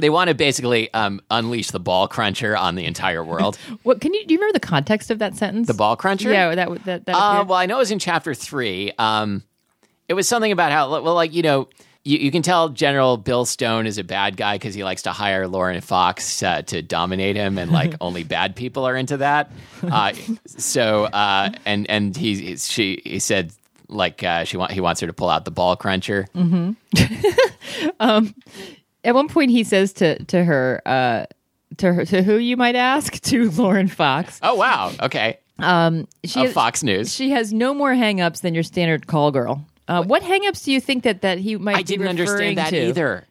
They 0.00 0.10
want 0.10 0.28
to 0.28 0.34
basically 0.34 0.92
um, 0.94 1.20
unleash 1.30 1.70
the 1.70 1.80
ball 1.80 2.08
cruncher 2.08 2.56
on 2.56 2.74
the 2.74 2.84
entire 2.84 3.22
world. 3.24 3.56
What 3.82 4.00
can 4.00 4.12
you 4.14 4.24
do? 4.26 4.34
You 4.34 4.40
remember 4.40 4.58
the 4.58 4.66
context 4.66 5.10
of 5.10 5.18
that 5.20 5.34
sentence? 5.36 5.66
The 5.66 5.74
ball 5.74 5.96
cruncher. 5.96 6.30
Yeah, 6.30 6.54
that 6.54 6.84
that 6.84 7.06
that. 7.06 7.14
Uh, 7.16 7.44
well, 7.48 7.58
I 7.58 7.66
know 7.66 7.76
it 7.76 7.80
was 7.80 7.90
in 7.90 7.98
chapter 7.98 8.34
three. 8.34 8.92
Um, 8.98 9.42
it 10.08 10.14
was 10.14 10.26
something 10.28 10.52
about 10.52 10.72
how, 10.72 10.90
well, 11.02 11.14
like, 11.14 11.34
you 11.34 11.42
know, 11.42 11.68
you, 12.04 12.16
you 12.18 12.30
can 12.30 12.40
tell 12.42 12.70
General 12.70 13.16
Bill 13.18 13.44
Stone 13.44 13.86
is 13.86 13.98
a 13.98 14.04
bad 14.04 14.36
guy 14.38 14.54
because 14.56 14.74
he 14.74 14.82
likes 14.84 15.02
to 15.02 15.12
hire 15.12 15.46
Lauren 15.46 15.80
Fox 15.82 16.42
uh, 16.42 16.62
to 16.62 16.80
dominate 16.80 17.36
him, 17.36 17.58
and 17.58 17.70
like 17.70 17.94
only 18.00 18.24
bad 18.24 18.56
people 18.56 18.84
are 18.86 18.96
into 18.96 19.18
that. 19.18 19.50
Uh, 19.82 20.12
so, 20.46 21.04
uh, 21.04 21.50
and 21.66 21.88
and 21.90 22.16
he 22.16 22.34
he- 22.36 22.56
she 22.56 23.02
he 23.04 23.18
said 23.18 23.52
like 23.88 24.22
uh, 24.22 24.44
she 24.44 24.56
want 24.56 24.72
he 24.72 24.80
wants 24.80 25.00
her 25.02 25.06
to 25.06 25.12
pull 25.12 25.28
out 25.28 25.44
the 25.44 25.50
ball 25.50 25.76
cruncher. 25.76 26.26
At 29.04 29.14
one 29.14 29.28
point, 29.28 29.50
he 29.50 29.64
says 29.64 29.92
to 29.94 30.22
to 30.24 30.44
her, 30.44 30.82
uh, 30.86 31.26
to 31.78 31.92
her, 31.92 32.04
to 32.06 32.22
who 32.22 32.36
you 32.36 32.56
might 32.56 32.76
ask, 32.76 33.12
to 33.22 33.50
Lauren 33.52 33.88
Fox. 33.88 34.38
Oh 34.42 34.54
wow, 34.54 34.92
okay, 35.00 35.38
She 36.24 36.40
of 36.40 36.46
has, 36.46 36.52
Fox 36.52 36.82
News. 36.82 37.14
she 37.14 37.30
has 37.30 37.52
no 37.52 37.74
more 37.74 37.92
hangups 37.92 38.40
than 38.40 38.54
your 38.54 38.62
standard 38.64 39.06
call 39.06 39.30
girl. 39.30 39.64
Uh, 39.86 40.02
what 40.02 40.22
hangups 40.22 40.64
do 40.64 40.72
you 40.72 40.80
think 40.80 41.04
that 41.04 41.22
that 41.22 41.38
he 41.38 41.56
might? 41.56 41.76
I 41.76 41.82
didn't 41.82 42.08
understand 42.08 42.58
that 42.58 42.70
to? 42.70 42.88
either. 42.88 43.24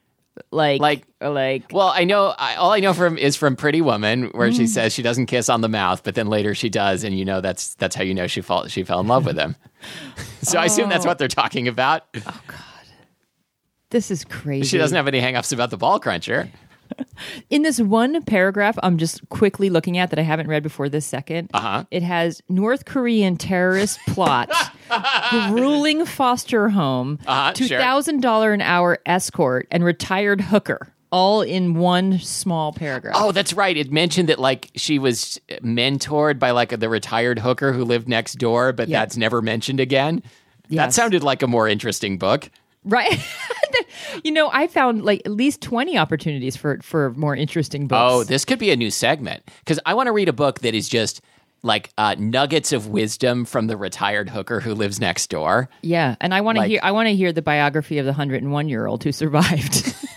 Like, 0.52 0.80
Like- 0.82 1.04
like. 1.20 1.64
Well, 1.72 1.88
I 1.88 2.04
know 2.04 2.28
I, 2.38 2.56
all 2.56 2.72
I 2.72 2.80
know 2.80 2.94
from 2.94 3.18
is 3.18 3.36
from 3.36 3.56
Pretty 3.56 3.82
Woman, 3.82 4.26
where 4.34 4.52
she 4.52 4.68
says 4.68 4.94
she 4.94 5.02
doesn't 5.02 5.26
kiss 5.26 5.50
on 5.50 5.62
the 5.62 5.68
mouth, 5.70 6.04
but 6.04 6.14
then 6.14 6.28
later 6.28 6.54
she 6.54 6.70
does, 6.70 7.04
and 7.04 7.18
you 7.18 7.26
know 7.26 7.42
that's 7.42 7.74
that's 7.76 7.96
how 7.96 8.04
you 8.04 8.14
know 8.14 8.28
she 8.28 8.42
fall 8.42 8.68
she 8.68 8.84
fell 8.84 9.00
in 9.00 9.08
love 9.08 9.26
with 9.26 9.36
him. 9.38 9.56
so 10.44 10.60
I 10.60 10.66
assume 10.66 10.90
that's 10.90 11.08
what 11.08 11.18
they're 11.18 11.28
talking 11.28 11.68
about. 11.68 12.04
This 13.90 14.12
is 14.12 14.26
crazy. 14.26 14.68
She 14.68 14.78
doesn't 14.78 14.96
have 14.96 15.08
any 15.08 15.22
hangups 15.22 15.54
about 15.54 15.70
the 15.70 15.78
ball 15.78 16.00
cruncher. 16.00 16.50
In 17.50 17.64
this 17.64 17.80
one 17.82 18.22
paragraph, 18.24 18.78
I'm 18.82 18.98
just 18.98 19.28
quickly 19.30 19.70
looking 19.70 19.98
at 19.98 20.10
that 20.10 20.20
I 20.20 20.22
haven't 20.22 20.48
read 20.48 20.64
before 20.64 20.88
this 20.90 21.06
second. 21.06 21.50
Uh-huh. 21.54 21.84
It 21.92 22.02
has 22.04 22.42
North 22.50 22.86
Korean 22.86 23.36
terrorist 23.38 24.00
plot, 24.08 24.50
grueling 25.50 26.06
foster 26.06 26.70
home, 26.70 27.20
Uh-huh, 27.28 27.54
two 27.54 27.68
sure. 27.68 27.80
thousand 27.80 28.22
dollar 28.22 28.54
an 28.54 28.62
hour 28.62 29.00
escort, 29.06 29.68
and 29.70 29.84
retired 29.84 30.40
hooker, 30.42 30.94
all 31.12 31.42
in 31.42 31.76
one 31.76 32.20
small 32.20 32.72
paragraph. 32.72 33.16
Oh, 33.18 33.32
that's 33.34 33.54
right. 33.54 33.76
It 33.76 33.92
mentioned 33.92 34.30
that 34.30 34.40
like 34.40 34.70
she 34.76 34.98
was 35.00 35.40
mentored 35.62 36.40
by 36.40 36.52
like 36.52 36.78
the 36.80 36.90
retired 36.90 37.40
hooker 37.40 37.74
who 37.74 37.84
lived 37.84 38.08
next 38.08 38.36
door, 38.36 38.72
but 38.74 38.88
Yeah. 38.88 39.00
that's 39.00 39.18
never 39.18 39.42
mentioned 39.42 39.80
again. 39.82 40.24
That 40.70 40.94
sounded 40.94 41.24
like 41.24 41.42
a 41.44 41.48
more 41.48 41.68
interesting 41.68 42.18
book. 42.18 42.50
Right. 42.88 43.20
you 44.24 44.32
know, 44.32 44.50
I 44.52 44.68
found 44.68 45.04
like 45.04 45.22
at 45.26 45.32
least 45.32 45.62
twenty 45.62 45.98
opportunities 45.98 46.56
for 46.56 46.80
for 46.82 47.12
more 47.14 47.36
interesting 47.36 47.88
books. 47.88 48.14
Oh, 48.14 48.24
this 48.24 48.46
could 48.46 48.60
be 48.60 48.72
a 48.72 48.76
new 48.76 48.90
segment 48.92 49.44
because 49.60 49.80
I 49.86 49.94
want 49.94 50.08
to 50.08 50.12
read 50.12 50.30
a 50.30 50.34
book 50.34 50.60
that 50.62 50.74
is 50.74 50.88
just 50.90 51.22
like 51.64 51.90
uh, 51.98 52.16
nuggets 52.20 52.72
of 52.72 52.88
wisdom 52.88 53.44
from 53.44 53.68
the 53.68 53.76
retired 53.76 54.30
hooker 54.30 54.60
who 54.60 54.74
lives 54.76 55.00
next 55.00 55.28
door. 55.30 55.70
yeah, 55.82 56.16
and 56.22 56.34
I 56.34 56.42
want 56.42 56.56
to 56.58 56.62
Like- 56.62 56.70
hear. 56.70 56.80
I 56.84 56.92
want 56.92 57.08
to 57.10 57.16
hear 57.16 57.32
the 57.34 57.42
biography 57.42 57.98
of 57.98 58.06
the 58.06 58.14
hundred 58.14 58.42
and 58.44 58.52
one 58.52 58.70
year 58.70 58.86
old 58.86 59.04
who 59.04 59.12
survived. 59.12 59.94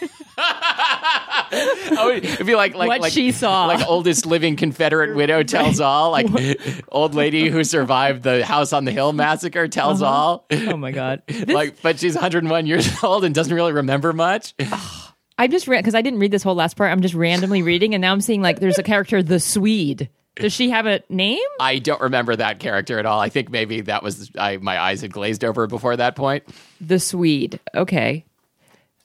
Oh, 1.52 2.10
it'd 2.10 2.46
be 2.46 2.54
like 2.54 2.74
like 2.74 2.88
What 2.88 3.00
like, 3.00 3.12
she 3.12 3.32
saw. 3.32 3.66
like 3.66 3.86
oldest 3.86 4.26
living 4.26 4.56
Confederate 4.56 5.16
widow 5.16 5.42
tells 5.44 5.80
all, 5.80 6.10
like 6.10 6.26
old 6.88 7.14
lady 7.14 7.48
who 7.48 7.64
survived 7.64 8.22
the 8.22 8.44
House 8.44 8.72
on 8.72 8.84
the 8.84 8.92
Hill 8.92 9.12
massacre 9.12 9.68
tells 9.68 10.02
uh-huh. 10.02 10.12
all. 10.12 10.46
oh 10.50 10.76
my 10.76 10.92
god! 10.92 11.22
This, 11.40 11.48
Like, 11.48 11.80
but 11.82 11.98
she's 11.98 12.14
101 12.14 12.66
years 12.66 12.88
old 13.02 13.24
and 13.24 13.34
doesn't 13.34 13.54
really 13.54 13.72
remember 13.72 14.12
much. 14.12 14.54
I 15.38 15.46
just 15.46 15.66
because 15.66 15.94
I 15.94 16.02
didn't 16.02 16.18
read 16.18 16.32
this 16.32 16.42
whole 16.42 16.54
last 16.54 16.76
part. 16.76 16.92
I'm 16.92 17.00
just 17.00 17.14
randomly 17.14 17.62
reading, 17.62 17.94
and 17.94 18.02
now 18.02 18.12
I'm 18.12 18.20
seeing 18.20 18.42
like 18.42 18.60
there's 18.60 18.78
a 18.78 18.82
character, 18.82 19.22
the 19.22 19.40
Swede. 19.40 20.10
Does 20.36 20.52
she 20.52 20.70
have 20.70 20.86
a 20.86 21.02
name? 21.08 21.38
I 21.58 21.78
don't 21.78 22.00
remember 22.00 22.36
that 22.36 22.60
character 22.60 22.98
at 22.98 23.06
all. 23.06 23.20
I 23.20 23.28
think 23.28 23.50
maybe 23.50 23.80
that 23.82 24.02
was 24.02 24.30
I, 24.38 24.58
my 24.58 24.78
eyes 24.78 25.00
had 25.00 25.12
glazed 25.12 25.44
over 25.44 25.66
before 25.66 25.96
that 25.96 26.16
point. 26.16 26.44
The 26.80 26.98
Swede. 26.98 27.58
Okay. 27.74 28.24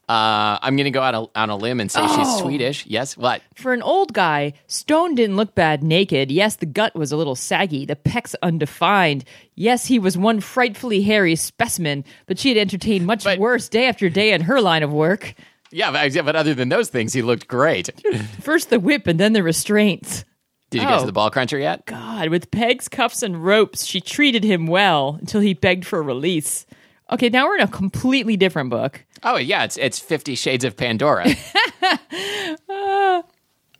Uh, 0.07 0.59
I'm 0.61 0.75
going 0.75 0.85
to 0.85 0.91
go 0.91 1.01
out 1.01 1.15
a, 1.15 1.39
on 1.39 1.49
a 1.49 1.55
limb 1.55 1.79
and 1.79 1.89
say 1.91 1.99
she's 2.07 2.17
Oh. 2.27 2.41
Swedish. 2.41 2.85
Yes, 2.85 3.17
what? 3.17 3.41
For 3.55 3.73
an 3.73 3.81
old 3.81 4.13
guy, 4.13 4.53
Stone 4.67 5.15
didn't 5.15 5.35
look 5.35 5.55
bad 5.55 5.81
naked. 5.83 6.29
Yes, 6.31 6.57
the 6.57 6.67
gut 6.67 6.93
was 6.95 7.11
a 7.11 7.17
little 7.17 7.35
saggy, 7.35 7.85
the 7.85 7.95
pecs 7.95 8.35
undefined. 8.43 9.25
Yes, 9.55 9.87
he 9.87 9.97
was 9.97 10.15
one 10.17 10.41
frightfully 10.41 11.01
hairy 11.01 11.35
specimen, 11.35 12.03
but 12.27 12.37
she 12.37 12.49
had 12.49 12.57
entertained 12.57 13.07
much 13.07 13.23
But- 13.23 13.39
worse 13.39 13.67
day 13.67 13.87
after 13.87 14.07
day 14.09 14.31
in 14.33 14.41
her 14.41 14.61
line 14.61 14.83
of 14.83 14.93
work. 14.93 15.33
Yeah, 15.71 15.91
but, 15.91 16.13
but 16.23 16.35
other 16.35 16.53
than 16.53 16.69
those 16.69 16.89
things, 16.89 17.11
he 17.13 17.21
looked 17.23 17.47
great. 17.47 17.89
First 18.41 18.69
the 18.69 18.79
whip 18.79 19.07
and 19.07 19.19
then 19.19 19.33
the 19.33 19.41
restraints. 19.43 20.23
Did 20.69 20.81
you 20.81 20.87
get 20.87 20.97
Oh. 20.97 20.99
to 21.01 21.05
the 21.05 21.11
ball 21.13 21.29
cruncher 21.31 21.57
yet? 21.59 21.85
God, 21.85 22.29
with 22.29 22.51
pegs, 22.51 22.87
cuffs, 22.87 23.21
and 23.23 23.43
ropes, 23.43 23.85
she 23.85 24.01
treated 24.01 24.43
him 24.43 24.67
well 24.67 25.17
until 25.19 25.41
he 25.41 25.53
begged 25.53 25.85
for 25.85 26.01
release. 26.03 26.65
Okay, 27.11 27.29
now 27.29 27.45
we're 27.45 27.55
in 27.57 27.61
a 27.61 27.67
completely 27.67 28.35
different 28.35 28.69
book. 28.69 29.04
Oh 29.23 29.37
yeah, 29.37 29.63
it's 29.63 29.77
it's 29.77 29.99
Fifty 29.99 30.35
Shades 30.35 30.63
of 30.65 30.75
Pandora. 30.77 31.25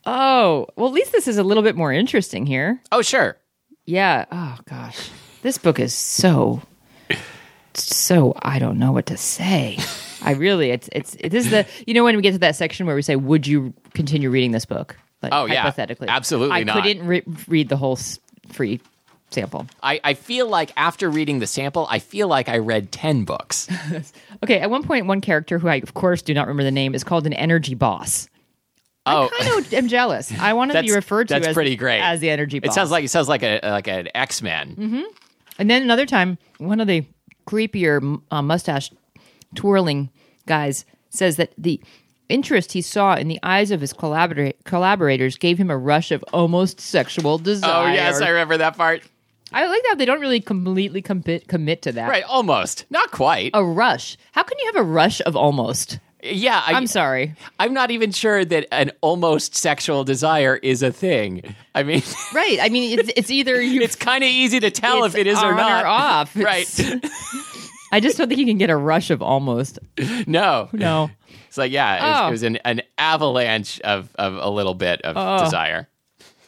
Oh, 0.08 0.68
well, 0.76 0.88
at 0.88 0.94
least 0.94 1.12
this 1.12 1.28
is 1.28 1.38
a 1.40 1.44
little 1.44 1.64
bit 1.64 1.76
more 1.76 1.92
interesting 1.92 2.46
here. 2.46 2.80
oh 2.92 3.02
sure. 3.02 3.38
Yeah. 3.88 4.26
Oh, 4.32 4.58
gosh. 4.70 5.10
This 5.42 5.58
book 5.58 5.80
is 5.80 5.94
so, 5.96 6.62
so, 7.74 8.34
I 8.42 8.60
don't 8.60 8.78
know 8.80 8.92
what 8.92 9.08
to 9.08 9.18
say. 9.18 9.78
I 10.22 10.34
really, 10.34 10.70
it's, 10.72 10.90
it's, 10.92 11.16
it 11.20 11.34
is 11.34 11.50
the, 11.50 11.66
you 11.88 11.94
know, 11.96 12.04
when 12.04 12.16
we 12.16 12.22
get 12.22 12.34
to 12.34 12.38
that 12.40 12.56
section 12.56 12.86
where 12.86 12.96
we 12.96 13.02
say, 13.02 13.16
would 13.16 13.46
you 13.48 13.74
continue 13.96 14.30
reading 14.30 14.52
this 14.52 14.66
book? 14.66 14.96
Like, 15.24 15.34
Oh, 15.34 15.46
yeah. 15.46 15.62
Hypothetically. 15.62 16.08
Absolutely 16.08 16.56
I 16.56 16.64
not. 16.64 16.84
couldn't 16.84 17.06
re- 17.06 17.24
read 17.48 17.70
the 17.70 17.78
whole 17.78 17.98
free 18.52 18.82
sample. 19.32 19.68
I, 19.84 20.00
I 20.04 20.14
feel 20.14 20.48
like 20.48 20.72
after 20.78 21.10
reading 21.10 21.40
the 21.40 21.48
sample, 21.48 21.88
I 21.90 22.00
feel 22.00 22.28
like 22.28 22.48
I 22.50 22.58
read 22.58 22.92
ten 22.92 23.24
books. 23.26 23.68
Okay. 24.44 24.60
At 24.60 24.70
one 24.70 24.84
point, 24.84 25.08
one 25.08 25.22
character 25.22 25.58
who 25.58 25.70
I, 25.70 25.76
of 25.78 25.94
course, 25.96 26.22
do 26.22 26.34
not 26.34 26.48
remember 26.48 26.64
the 26.64 26.70
name 26.72 26.94
is 26.94 27.04
called 27.04 27.26
an 27.26 27.34
energy 27.34 27.74
boss. 27.74 28.30
Oh, 29.08 29.30
I 29.40 29.44
kind 29.44 29.66
of 29.66 29.74
am 29.74 29.88
jealous. 29.88 30.32
I 30.38 30.54
want 30.54 30.72
to 30.72 30.82
be 30.84 30.92
referred 30.92 31.30
to 31.30 31.36
that's 31.36 31.48
as, 31.48 31.54
pretty 31.54 31.76
great. 31.76 32.02
as 32.02 32.20
the 32.20 32.30
energy 32.30 32.60
boss. 32.60 32.72
it 32.72 32.76
sounds 32.76 32.92
like 32.92 33.06
it 33.06 33.08
sounds 33.10 33.30
like 33.30 33.42
a 33.44 33.60
like 33.64 33.88
an 33.88 34.10
X 34.14 34.42
Men. 34.42 35.06
And 35.58 35.70
then 35.70 35.82
another 35.82 36.06
time, 36.06 36.38
one 36.58 36.80
of 36.80 36.88
the 36.88 37.06
creepier 37.48 38.22
uh, 38.30 38.42
mustache 38.42 38.92
twirling 39.56 40.10
guys 40.46 40.86
says 41.10 41.38
that 41.38 41.54
the 41.58 41.82
interest 42.30 42.74
he 42.74 42.82
saw 42.82 43.16
in 43.16 43.28
the 43.28 43.40
eyes 43.42 43.72
of 43.72 43.82
his 43.82 43.94
collabora- 43.94 44.54
collaborators 44.66 45.38
gave 45.38 45.58
him 45.58 45.70
a 45.72 45.78
rush 45.78 46.12
of 46.12 46.24
almost 46.34 46.80
sexual 46.82 47.38
desire. 47.38 47.90
Oh 47.90 47.94
yes, 47.94 48.22
I 48.22 48.30
remember 48.30 48.58
that 48.58 48.76
part. 48.76 49.02
I 49.56 49.66
like 49.68 49.82
that 49.90 49.98
they 49.98 50.06
don't 50.06 50.20
really 50.22 50.42
completely 50.42 51.02
commit 51.02 51.48
commit 51.48 51.82
to 51.84 51.92
that. 51.94 52.10
Right, 52.10 52.24
almost. 52.26 52.86
Not 52.92 53.10
quite. 53.12 53.52
A 53.54 53.64
rush. 53.64 54.18
How 54.34 54.44
can 54.44 54.58
you 54.60 54.66
have 54.68 54.76
a 54.76 54.84
rush 54.84 55.22
of 55.22 55.36
almost? 55.36 56.00
yeah, 56.22 56.62
I, 56.66 56.74
I'm 56.74 56.88
sorry. 56.88 57.36
I'm 57.60 57.74
not 57.74 57.92
even 57.92 58.12
sure 58.12 58.44
that 58.44 58.68
an 58.74 58.92
almost 59.02 59.56
sexual 59.56 60.04
desire 60.04 60.56
is 60.58 60.82
a 60.84 60.92
thing. 60.92 61.56
I 61.76 61.84
mean, 61.84 62.02
Right. 62.34 62.58
I 62.62 62.70
mean, 62.70 62.98
it's, 63.00 63.12
it's 63.16 63.30
either 63.32 63.62
you. 63.62 63.82
it's 63.82 63.96
kind 63.96 64.24
of 64.24 64.30
easy 64.30 64.60
to 64.60 64.72
tell 64.72 65.04
if 65.04 65.16
it 65.16 65.28
is 65.28 65.38
or 65.42 65.54
not. 65.56 65.84
or 65.84 65.88
off. 65.88 66.36
Right. 66.52 66.68
I 67.92 68.00
just 68.00 68.18
don't 68.18 68.28
think 68.28 68.40
you 68.40 68.46
can 68.48 68.58
get 68.58 68.70
a 68.72 68.76
rush 68.76 69.10
of 69.12 69.22
almost. 69.22 69.78
no. 70.28 70.68
No. 70.74 71.12
It's 71.48 71.58
like, 71.58 71.72
yeah, 71.72 71.96
it 71.96 72.02
was, 72.10 72.22
Oh. 72.22 72.28
it 72.28 72.32
was 72.32 72.44
an, 72.44 72.56
an 72.66 72.82
avalanche 72.98 73.80
of, 73.82 74.10
of 74.16 74.36
a 74.36 74.50
little 74.50 74.74
bit 74.74 75.02
of 75.04 75.16
Oh. 75.18 75.44
desire. 75.46 75.88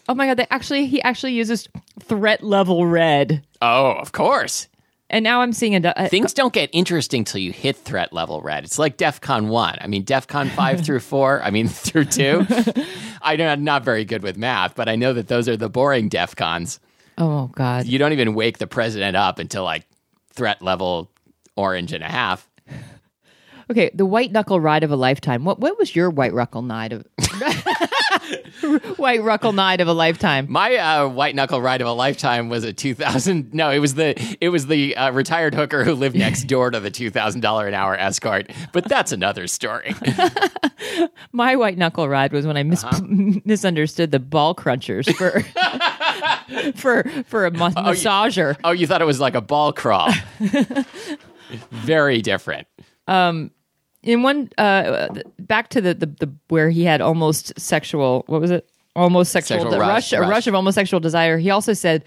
Oh 0.10 0.16
my 0.16 0.28
god! 0.28 0.38
They 0.38 0.48
actually 0.50 0.86
he 0.88 1.02
actually 1.02 1.34
uses 1.34 1.68
threat 2.02 2.44
level 2.44 2.86
red, 2.88 3.44
Oh, 3.62 3.92
of 3.94 4.12
course. 4.14 4.68
and 5.10 5.24
now 5.24 5.42
I'm 5.42 5.52
seeing 5.54 5.76
a, 5.76 5.88
a 5.90 6.02
uh, 6.04 6.08
Things 6.08 6.34
don't 6.34 6.54
get 6.54 6.70
interesting 6.74 7.24
till 7.24 7.42
you 7.42 7.52
hit 7.52 7.76
threat 7.76 8.14
level 8.14 8.42
red. 8.42 8.64
It's 8.64 8.80
like 8.80 8.98
DEF 8.98 9.20
CON 9.22 9.50
1. 9.50 9.78
I 9.82 9.88
mean, 9.88 10.04
DEF 10.04 10.28
CON 10.28 10.50
5 10.50 10.82
through 10.86 11.00
4, 11.02 11.42
I 11.44 11.50
mean, 11.50 11.68
through 11.86 12.06
2. 12.06 12.46
I'm 13.22 13.64
not 13.64 13.84
very 13.84 14.06
good 14.06 14.24
with 14.24 14.38
math, 14.38 14.76
but 14.76 14.88
I 14.88 14.96
know 14.96 15.14
that 15.14 15.28
those 15.28 15.50
are 15.50 15.58
the 15.58 15.70
boring 15.70 16.08
DEF 16.10 16.36
CONs. 16.36 16.80
oh 17.18 17.48
god. 17.48 17.86
You 17.86 17.98
don't 18.00 18.14
even 18.14 18.34
wake 18.34 18.58
the 18.60 18.68
president 18.68 19.16
up 19.18 19.40
until 19.40 19.64
like 19.64 19.86
threat 20.34 20.62
level 20.62 21.10
orange 21.56 21.92
and 21.92 22.04
a 22.04 22.08
half. 22.10 22.48
Okay, 23.70 23.90
the 23.94 24.06
white 24.06 24.32
knuckle 24.32 24.62
ride 24.62 24.84
of 24.84 24.92
a 24.92 24.96
lifetime. 24.96 25.44
What 25.44 25.60
what 25.60 25.78
was 25.78 25.94
your 25.94 26.10
white 26.10 26.34
knuckle 26.34 26.62
night 26.62 26.94
of 26.94 27.06
white 28.98 29.24
knuckle 29.24 29.54
night 29.54 29.82
of 29.82 29.88
a 29.88 29.94
lifetime? 29.94 30.48
My 30.50 30.76
uh, 30.76 31.08
white 31.08 31.36
knuckle 31.36 31.62
ride 31.62 31.82
of 31.82 31.88
a 31.88 31.92
lifetime 31.94 32.50
was 32.50 32.64
a 32.64 32.74
two 32.74 32.94
thousand. 32.94 33.54
No, 33.54 33.70
it 33.70 33.80
was 33.80 33.94
the 33.96 34.16
it 34.42 34.50
was 34.50 34.68
the 34.68 34.96
uh, 34.98 35.12
retired 35.12 35.54
hooker 35.56 35.84
who 35.84 35.94
lived 35.94 36.16
next 36.16 36.44
door 36.48 36.70
to 36.72 36.80
the 36.80 36.92
two 36.92 37.10
thousand 37.10 37.42
dollar 37.42 37.68
an 37.68 37.74
hour 37.74 37.96
escort. 37.96 38.52
But 38.74 38.86
that's 38.86 39.12
another 39.12 39.48
story. 39.48 39.96
My 41.32 41.56
white 41.56 41.78
knuckle 41.78 42.08
ride 42.10 42.32
was 42.34 42.46
when 42.48 42.58
I 42.58 42.64
mis- 42.64 42.84
Uh-huh. 42.84 43.02
misunderstood 43.46 44.12
the 44.12 44.20
ball 44.20 44.56
crunchers 44.56 45.14
for 45.16 45.42
for 46.74 47.04
for 47.26 47.46
a 47.46 47.52
ma- 47.52 47.70
massager. 47.72 48.58
oh, 48.64 48.72
you 48.72 48.88
thought 48.88 49.02
it 49.02 49.06
was 49.06 49.20
like 49.20 49.36
a 49.36 49.42
ball 49.42 49.74
crawl? 49.74 50.12
Very 51.72 52.22
different. 52.22 52.68
In 54.04 54.22
one 54.24 54.50
uh 54.58 55.08
back 55.40 55.70
to 55.70 55.82
the, 55.82 55.94
the 55.94 56.06
the 56.06 56.32
where 56.50 56.70
he 56.70 56.84
had 56.84 57.02
almost 57.02 57.58
sexual 57.60 58.24
what 58.28 58.40
was 58.42 58.52
it 58.52 58.70
almost 58.96 59.32
sexual, 59.32 59.60
Sexual 59.60 59.80
rush, 59.80 60.12
rush, 60.12 60.14
a 60.14 60.22
rush. 60.22 60.48
of 60.48 60.56
almost 60.56 60.76
sexual 60.76 61.00
desire 61.00 61.38
he 61.38 61.50
also 61.50 61.74
said 61.74 62.04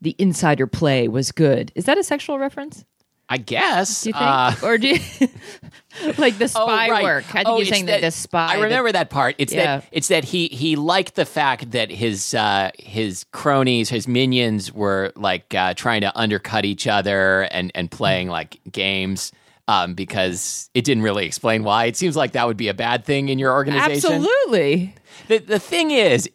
the 0.00 0.14
insider 0.18 0.66
play 0.66 1.08
was 1.08 1.30
good 1.32 1.70
is 1.74 1.84
that 1.86 1.98
a 1.98 2.02
sexual 2.04 2.38
reference 2.38 2.84
I 3.28 3.38
guess. 3.38 4.02
do 4.02 4.10
you 4.10 4.12
think 4.12 4.22
Uh, 4.22 4.54
or 4.62 4.76
do 4.76 4.88
you 4.88 4.98
like 6.18 6.36
the 6.38 6.44
Oh, 6.44 6.66
spy 6.66 6.90
right. 6.90 7.02
work 7.02 7.24
i 7.30 7.38
think 7.38 7.48
Oh, 7.48 7.56
you're 7.56 7.66
saying 7.66 7.86
that, 7.86 8.00
the 8.02 8.10
spy 8.10 8.54
I 8.54 8.60
remember 8.60 8.92
that 8.92 9.08
part. 9.10 9.36
It's 9.38 9.52
Yeah. 9.54 9.78
that 9.78 9.86
it's 9.90 10.08
that 10.08 10.24
he 10.24 10.48
he 10.48 10.76
liked 10.76 11.14
the 11.14 11.24
fact 11.24 11.70
that 11.70 11.90
his 11.90 12.34
uh, 12.34 12.70
his 12.78 13.24
cronies, 13.32 13.88
his 13.88 14.06
minions 14.06 14.72
were 14.72 15.12
like 15.16 15.54
uh, 15.54 15.72
trying 15.74 16.02
to 16.02 16.16
undercut 16.18 16.64
each 16.66 16.86
other 16.86 17.42
and 17.50 17.70
and 17.74 17.90
playing 17.90 18.28
like 18.28 18.60
games. 18.70 19.32
Um, 19.68 19.94
because 19.94 20.68
it 20.74 20.84
didn't 20.84 21.04
really 21.04 21.24
explain 21.24 21.62
why. 21.62 21.84
It 21.84 21.96
seems 21.96 22.16
like 22.16 22.32
that 22.32 22.46
would 22.48 22.56
be 22.56 22.68
a 22.68 22.74
bad 22.74 23.04
thing 23.04 23.28
in 23.28 23.38
your 23.38 23.52
organization. 23.52 24.12
absolutely 24.12 24.94
The 25.28 25.38
the 25.38 25.58
thing 25.60 25.92
is, 25.92 26.28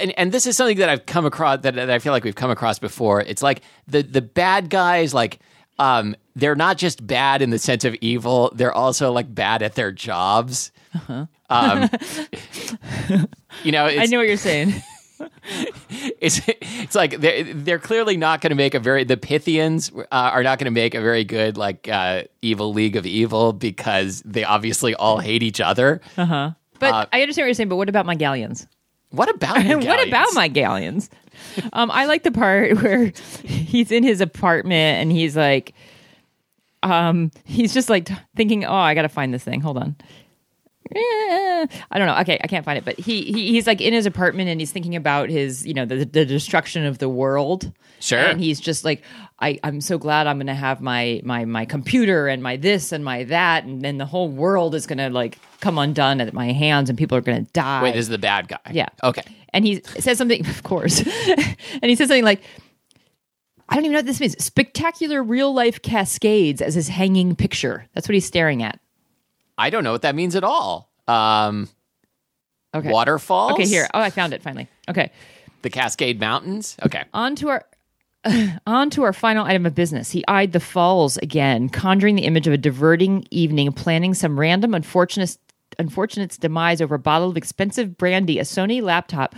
and, 0.00 0.18
and 0.18 0.32
this 0.32 0.46
is 0.46 0.56
something 0.56 0.78
that 0.78 0.88
I've 0.88 1.04
come 1.06 1.26
across 1.26 1.60
that, 1.60 1.74
that 1.74 1.90
I 1.90 1.98
feel 1.98 2.12
like 2.12 2.24
we've 2.24 2.34
come 2.34 2.50
across 2.50 2.78
before. 2.78 3.20
It's 3.20 3.42
like 3.42 3.62
the 3.86 4.02
the 4.02 4.22
bad 4.22 4.70
guys, 4.70 5.12
like 5.12 5.40
um, 5.78 6.16
they're 6.34 6.56
not 6.56 6.78
just 6.78 7.06
bad 7.06 7.42
in 7.42 7.50
the 7.50 7.58
sense 7.58 7.84
of 7.84 7.94
evil; 7.96 8.50
they're 8.54 8.72
also 8.72 9.12
like 9.12 9.32
bad 9.32 9.62
at 9.62 9.74
their 9.74 9.92
jobs. 9.92 10.72
Um, 11.50 11.90
you 13.62 13.72
know, 13.72 13.86
it's, 13.86 14.02
i 14.02 14.06
know 14.06 14.18
what 14.18 14.26
you're 14.26 14.36
saying 14.38 14.72
it's 16.20 16.40
it's 16.46 16.94
like 16.94 17.20
they're 17.20 17.44
they're 17.54 17.78
clearly 17.78 18.16
not 18.16 18.40
going 18.40 18.50
to 18.50 18.56
make 18.56 18.74
a 18.74 18.80
very 18.80 19.04
the 19.04 19.16
Pythians 19.16 19.90
uh, 19.96 20.04
are 20.10 20.42
not 20.42 20.58
going 20.58 20.66
to 20.66 20.70
make 20.70 20.94
a 20.94 21.00
very 21.00 21.24
good 21.24 21.56
like 21.56 21.88
uh, 21.88 22.22
evil 22.42 22.72
league 22.72 22.96
of 22.96 23.06
evil 23.06 23.52
because 23.52 24.22
they 24.24 24.44
obviously 24.44 24.94
all 24.94 25.18
hate 25.18 25.42
each 25.42 25.60
other. 25.60 26.00
Uh-huh. 26.16 26.50
but 26.78 26.92
Uh, 26.94 27.06
i 27.12 27.22
understand 27.22 27.44
what 27.44 27.48
you're 27.48 27.54
saying 27.54 27.68
but 27.68 27.76
what 27.76 27.88
about 27.88 28.04
my 28.06 28.14
galleons 28.14 28.66
What 29.10 29.28
about 29.34 29.56
what 29.84 30.06
about 30.08 30.28
my 30.34 30.48
galleons? 30.48 31.08
um, 31.72 31.90
I 31.90 32.06
like 32.06 32.22
the 32.22 32.32
part 32.32 32.76
where 32.82 33.12
he's 33.44 33.90
in 33.92 34.02
his 34.02 34.20
apartment 34.20 35.00
and 35.02 35.12
he's 35.12 35.36
like, 35.36 35.74
um, 36.82 37.30
he's 37.44 37.74
just 37.74 37.88
like 37.90 38.08
thinking, 38.36 38.64
"Oh, 38.64 38.74
I 38.74 38.94
got 38.94 39.02
to 39.02 39.08
find 39.08 39.32
this 39.34 39.42
thing. 39.44 39.60
Hold 39.60 39.78
on." 39.78 39.96
Eh, 40.94 41.66
I 41.90 41.98
don't 41.98 42.06
know. 42.06 42.18
Okay, 42.20 42.38
I 42.42 42.46
can't 42.46 42.64
find 42.64 42.78
it, 42.78 42.84
but 42.84 42.98
he, 42.98 43.22
he 43.24 43.52
he's 43.52 43.66
like 43.66 43.80
in 43.80 43.92
his 43.92 44.06
apartment 44.06 44.48
and 44.48 44.60
he's 44.60 44.70
thinking 44.72 44.94
about 44.94 45.28
his, 45.28 45.66
you 45.66 45.74
know, 45.74 45.84
the 45.84 46.04
the 46.04 46.24
destruction 46.24 46.84
of 46.84 46.98
the 46.98 47.08
world. 47.08 47.72
Sure. 48.00 48.18
And 48.18 48.40
he's 48.40 48.60
just 48.60 48.84
like, 48.84 49.02
I 49.40 49.58
I'm 49.64 49.80
so 49.80 49.98
glad 49.98 50.26
I'm 50.26 50.36
going 50.36 50.46
to 50.46 50.54
have 50.54 50.80
my 50.80 51.20
my 51.24 51.44
my 51.44 51.64
computer 51.64 52.28
and 52.28 52.42
my 52.42 52.56
this 52.56 52.92
and 52.92 53.04
my 53.04 53.24
that, 53.24 53.64
and 53.64 53.82
then 53.82 53.98
the 53.98 54.06
whole 54.06 54.28
world 54.28 54.74
is 54.74 54.86
going 54.86 54.98
to 54.98 55.10
like 55.10 55.38
come 55.60 55.78
undone 55.78 56.20
at 56.20 56.32
my 56.32 56.52
hands, 56.52 56.88
and 56.88 56.98
people 56.98 57.16
are 57.18 57.22
going 57.22 57.44
to 57.44 57.52
die. 57.52 57.82
Wait, 57.82 57.92
this 57.92 58.04
is 58.04 58.08
the 58.08 58.18
bad 58.18 58.48
guy. 58.48 58.58
Yeah. 58.70 58.88
Okay. 59.02 59.22
And 59.52 59.64
he 59.64 59.82
says 59.98 60.18
something, 60.18 60.46
of 60.48 60.62
course. 60.62 61.00
and 61.00 61.84
he 61.84 61.96
says 61.96 62.08
something 62.08 62.24
like, 62.24 62.42
I 63.68 63.74
don't 63.74 63.84
even 63.84 63.92
know 63.92 63.98
what 63.98 64.06
this 64.06 64.20
means. 64.20 64.42
Spectacular 64.42 65.22
real 65.22 65.52
life 65.52 65.82
cascades 65.82 66.62
as 66.62 66.74
his 66.74 66.88
hanging 66.88 67.34
picture. 67.34 67.86
That's 67.94 68.08
what 68.08 68.14
he's 68.14 68.26
staring 68.26 68.62
at. 68.62 68.78
I 69.58 69.70
don't 69.70 69.84
know 69.84 69.92
what 69.92 70.02
that 70.02 70.14
means 70.14 70.36
at 70.36 70.44
all. 70.44 70.90
Um, 71.08 71.68
Okay. 72.74 72.90
Waterfalls. 72.90 73.52
Okay, 73.52 73.66
here. 73.66 73.88
Oh, 73.94 74.00
I 74.00 74.10
found 74.10 74.34
it 74.34 74.42
finally. 74.42 74.68
Okay. 74.88 75.10
The 75.62 75.70
Cascade 75.70 76.20
Mountains. 76.20 76.76
Okay. 76.84 77.04
On 77.14 77.34
to 77.36 77.48
our. 77.48 77.64
On 78.66 78.90
to 78.90 79.02
our 79.04 79.12
final 79.14 79.46
item 79.46 79.64
of 79.64 79.74
business. 79.74 80.10
He 80.10 80.24
eyed 80.28 80.52
the 80.52 80.60
falls 80.60 81.16
again, 81.18 81.68
conjuring 81.70 82.16
the 82.16 82.24
image 82.24 82.46
of 82.46 82.52
a 82.52 82.58
diverting 82.58 83.26
evening, 83.30 83.72
planning 83.72 84.12
some 84.14 84.38
random 84.38 84.74
unfortunate 84.74 85.38
unfortunate's 85.78 86.36
demise 86.36 86.80
over 86.80 86.94
a 86.94 86.98
bottle 86.98 87.28
of 87.30 87.36
expensive 87.36 87.96
brandy, 87.96 88.38
a 88.38 88.42
Sony 88.42 88.82
laptop, 88.82 89.34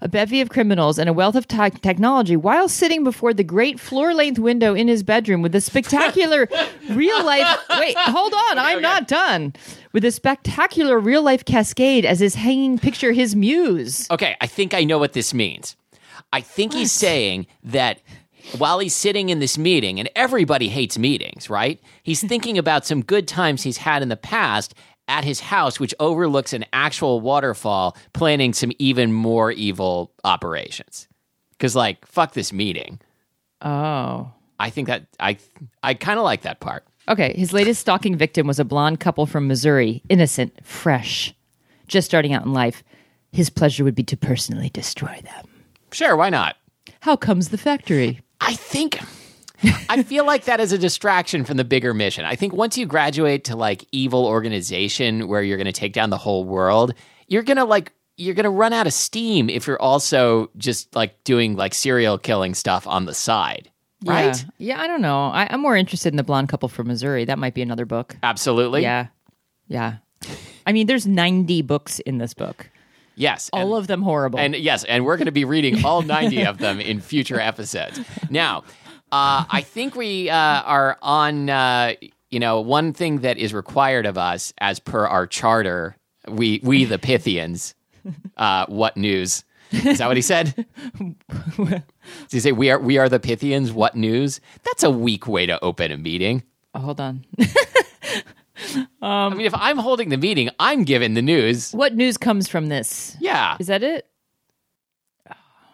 a 0.00 0.08
bevy 0.08 0.40
of 0.40 0.50
criminals, 0.50 0.98
and 0.98 1.08
a 1.08 1.12
wealth 1.12 1.34
of 1.34 1.48
te- 1.48 1.70
technology 1.70 2.36
while 2.36 2.68
sitting 2.68 3.04
before 3.04 3.32
the 3.32 3.44
great 3.44 3.80
floor 3.80 4.14
length 4.14 4.38
window 4.38 4.74
in 4.74 4.88
his 4.88 5.02
bedroom 5.02 5.42
with 5.42 5.54
a 5.54 5.60
spectacular 5.60 6.48
real 6.90 7.24
life. 7.24 7.58
Wait, 7.78 7.96
hold 7.96 8.34
on. 8.34 8.58
I'm 8.58 8.82
not 8.82 9.08
done. 9.08 9.54
With 9.92 10.04
a 10.04 10.10
spectacular 10.10 10.98
real 10.98 11.22
life 11.22 11.44
cascade 11.44 12.04
as 12.04 12.20
his 12.20 12.34
hanging 12.34 12.78
picture, 12.78 13.12
his 13.12 13.34
muse. 13.34 14.10
Okay. 14.10 14.36
I 14.40 14.46
think 14.46 14.74
I 14.74 14.84
know 14.84 14.98
what 14.98 15.14
this 15.14 15.32
means. 15.32 15.76
I 16.32 16.42
think 16.42 16.74
he's 16.74 16.92
saying 16.92 17.46
that 17.64 18.00
while 18.56 18.78
he's 18.78 18.94
sitting 18.94 19.28
in 19.28 19.40
this 19.40 19.58
meeting, 19.58 19.98
and 19.98 20.08
everybody 20.16 20.68
hates 20.68 20.98
meetings, 20.98 21.50
right? 21.50 21.80
He's 22.02 22.22
thinking 22.22 22.56
about 22.56 22.86
some 22.86 23.02
good 23.02 23.28
times 23.28 23.62
he's 23.62 23.78
had 23.78 24.02
in 24.02 24.08
the 24.08 24.16
past 24.16 24.74
at 25.08 25.24
his 25.24 25.40
house, 25.40 25.80
which 25.80 25.94
overlooks 25.98 26.52
an 26.52 26.64
actual 26.72 27.20
waterfall, 27.20 27.96
planning 28.12 28.52
some 28.52 28.72
even 28.78 29.12
more 29.12 29.50
evil 29.50 30.12
operations. 30.22 31.08
Because, 31.52 31.74
like, 31.74 32.06
fuck 32.06 32.34
this 32.34 32.52
meeting. 32.52 33.00
Oh. 33.62 34.30
I 34.60 34.70
think 34.70 34.88
that 34.88 35.06
I 35.18 35.38
I 35.82 35.94
kind 35.94 36.18
of 36.18 36.24
like 36.24 36.42
that 36.42 36.60
part. 36.60 36.84
Okay, 37.08 37.32
his 37.36 37.52
latest 37.52 37.80
stalking 37.80 38.16
victim 38.16 38.46
was 38.46 38.58
a 38.58 38.64
blonde 38.64 39.00
couple 39.00 39.24
from 39.24 39.48
Missouri, 39.48 40.02
innocent, 40.08 40.64
fresh, 40.64 41.34
just 41.86 42.06
starting 42.06 42.34
out 42.34 42.44
in 42.44 42.52
life. 42.52 42.84
His 43.32 43.50
pleasure 43.50 43.84
would 43.84 43.94
be 43.94 44.02
to 44.04 44.16
personally 44.16 44.68
destroy 44.68 45.20
them. 45.22 45.48
Sure, 45.90 46.16
why 46.16 46.28
not? 46.28 46.56
How 47.00 47.16
comes 47.16 47.48
the 47.48 47.58
factory? 47.58 48.20
I 48.40 48.54
think 48.54 49.00
I 49.88 50.02
feel 50.02 50.24
like 50.24 50.44
that 50.44 50.60
is 50.60 50.72
a 50.72 50.78
distraction 50.78 51.44
from 51.44 51.56
the 51.56 51.64
bigger 51.64 51.92
mission. 51.94 52.24
I 52.24 52.36
think 52.36 52.52
once 52.52 52.78
you 52.78 52.86
graduate 52.86 53.44
to 53.44 53.56
like 53.56 53.84
evil 53.92 54.26
organization 54.26 55.28
where 55.28 55.42
you're 55.42 55.56
going 55.56 55.66
to 55.66 55.72
take 55.72 55.92
down 55.92 56.10
the 56.10 56.18
whole 56.18 56.44
world, 56.44 56.94
you're 57.26 57.42
going 57.42 57.56
to 57.56 57.64
like 57.64 57.92
you're 58.16 58.34
going 58.34 58.44
to 58.44 58.50
run 58.50 58.72
out 58.72 58.86
of 58.86 58.92
steam 58.92 59.48
if 59.48 59.66
you're 59.66 59.80
also 59.80 60.50
just 60.56 60.94
like 60.96 61.22
doing 61.24 61.54
like 61.56 61.72
serial 61.74 62.18
killing 62.18 62.54
stuff 62.54 62.86
on 62.86 63.04
the 63.06 63.14
side. 63.14 63.70
Right? 64.04 64.44
Yeah, 64.58 64.76
yeah 64.76 64.82
I 64.82 64.86
don't 64.86 65.00
know. 65.02 65.26
I, 65.26 65.46
I'm 65.50 65.60
more 65.60 65.76
interested 65.76 66.12
in 66.12 66.16
the 66.16 66.24
blonde 66.24 66.48
couple 66.48 66.68
from 66.68 66.88
Missouri. 66.88 67.24
That 67.24 67.38
might 67.38 67.54
be 67.54 67.62
another 67.62 67.84
book. 67.84 68.16
Absolutely. 68.22 68.82
Yeah, 68.82 69.08
yeah. 69.68 69.96
I 70.66 70.72
mean, 70.72 70.86
there's 70.86 71.06
90 71.06 71.62
books 71.62 71.98
in 72.00 72.18
this 72.18 72.34
book, 72.34 72.68
Yes. 73.16 73.50
all 73.52 73.74
and- 73.74 73.82
of 73.82 73.86
them 73.86 74.02
horrible. 74.02 74.38
And 74.38 74.54
yes, 74.56 74.84
and 74.84 75.04
we're 75.04 75.16
going 75.16 75.26
to 75.26 75.32
be 75.32 75.44
reading 75.44 75.84
all 75.84 76.02
90 76.02 76.44
of 76.46 76.58
them 76.58 76.80
in 76.80 77.00
future 77.00 77.40
episodes. 77.40 78.00
Now, 78.30 78.64
uh, 79.12 79.44
I 79.50 79.62
think 79.62 79.94
we 79.94 80.30
uh, 80.30 80.34
are 80.36 80.98
on, 81.02 81.48
uh, 81.50 81.94
you 82.30 82.40
know, 82.40 82.60
one 82.60 82.92
thing 82.92 83.20
that 83.20 83.38
is 83.38 83.54
required 83.54 84.06
of 84.06 84.18
us 84.18 84.52
as 84.58 84.80
per 84.80 85.06
our 85.06 85.26
charter, 85.26 85.96
we, 86.28 86.60
we 86.62 86.84
the 86.84 86.98
Pythians, 86.98 87.74
uh, 88.36 88.66
what 88.66 88.96
news, 88.96 89.44
Is 89.70 89.98
that 89.98 90.06
what 90.08 90.16
he 90.16 90.22
said? 90.22 90.66
Did 90.98 91.84
he 92.30 92.40
say 92.40 92.52
we 92.52 92.70
are 92.70 92.78
we 92.78 92.96
are 92.96 93.08
the 93.10 93.20
Pythians? 93.20 93.70
What 93.70 93.94
news? 93.94 94.40
That's 94.64 94.82
a 94.82 94.90
weak 94.90 95.26
way 95.26 95.44
to 95.44 95.62
open 95.62 95.92
a 95.92 95.98
meeting. 95.98 96.42
Oh, 96.74 96.80
hold 96.80 97.00
on. 97.02 97.26
I 99.02 99.28
mean, 99.28 99.42
if 99.42 99.54
I'm 99.54 99.78
holding 99.78 100.08
the 100.08 100.16
meeting, 100.16 100.48
I'm 100.58 100.84
given 100.84 101.14
the 101.14 101.22
news. 101.22 101.72
what 101.72 101.94
news 101.94 102.16
comes 102.16 102.48
from 102.48 102.68
this? 102.68 103.16
Yeah, 103.20 103.56
Is 103.60 103.66
that 103.68 103.82
it? 103.82 104.06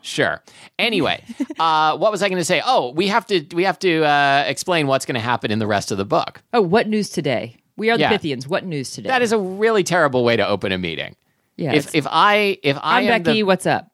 Sure. 0.04 0.42
Anyway, 0.78 1.24
uh, 1.58 1.96
what 1.96 2.12
was 2.12 2.22
I 2.22 2.28
going 2.28 2.38
to 2.40 2.44
say? 2.44 2.62
Oh, 2.64 2.92
we 2.92 3.08
have 3.08 3.26
to 3.26 3.44
we 3.54 3.64
have 3.64 3.78
to 3.80 4.04
uh, 4.04 4.44
explain 4.46 4.86
what's 4.86 5.06
going 5.06 5.14
to 5.14 5.20
happen 5.20 5.50
in 5.50 5.58
the 5.58 5.66
rest 5.66 5.90
of 5.90 5.98
the 5.98 6.04
book. 6.04 6.42
Oh, 6.52 6.60
what 6.60 6.86
news 6.88 7.08
today? 7.10 7.56
We 7.76 7.90
are 7.90 7.96
the 7.96 8.02
Yeah. 8.02 8.12
Pythians. 8.16 8.46
What 8.46 8.64
news 8.64 8.90
today? 8.90 9.08
That 9.08 9.22
is 9.22 9.32
a 9.32 9.38
really 9.38 9.82
terrible 9.82 10.22
way 10.24 10.36
to 10.36 10.46
open 10.46 10.70
a 10.72 10.78
meeting. 10.78 11.16
yeah. 11.56 11.72
If 11.72 11.94
if 11.94 12.06
I 12.10 12.58
if 12.62 12.76
I 12.76 12.98
I'm 12.98 13.04
am 13.08 13.22
Becky. 13.22 13.38
the, 13.38 13.42
what's 13.44 13.66
up? 13.66 13.88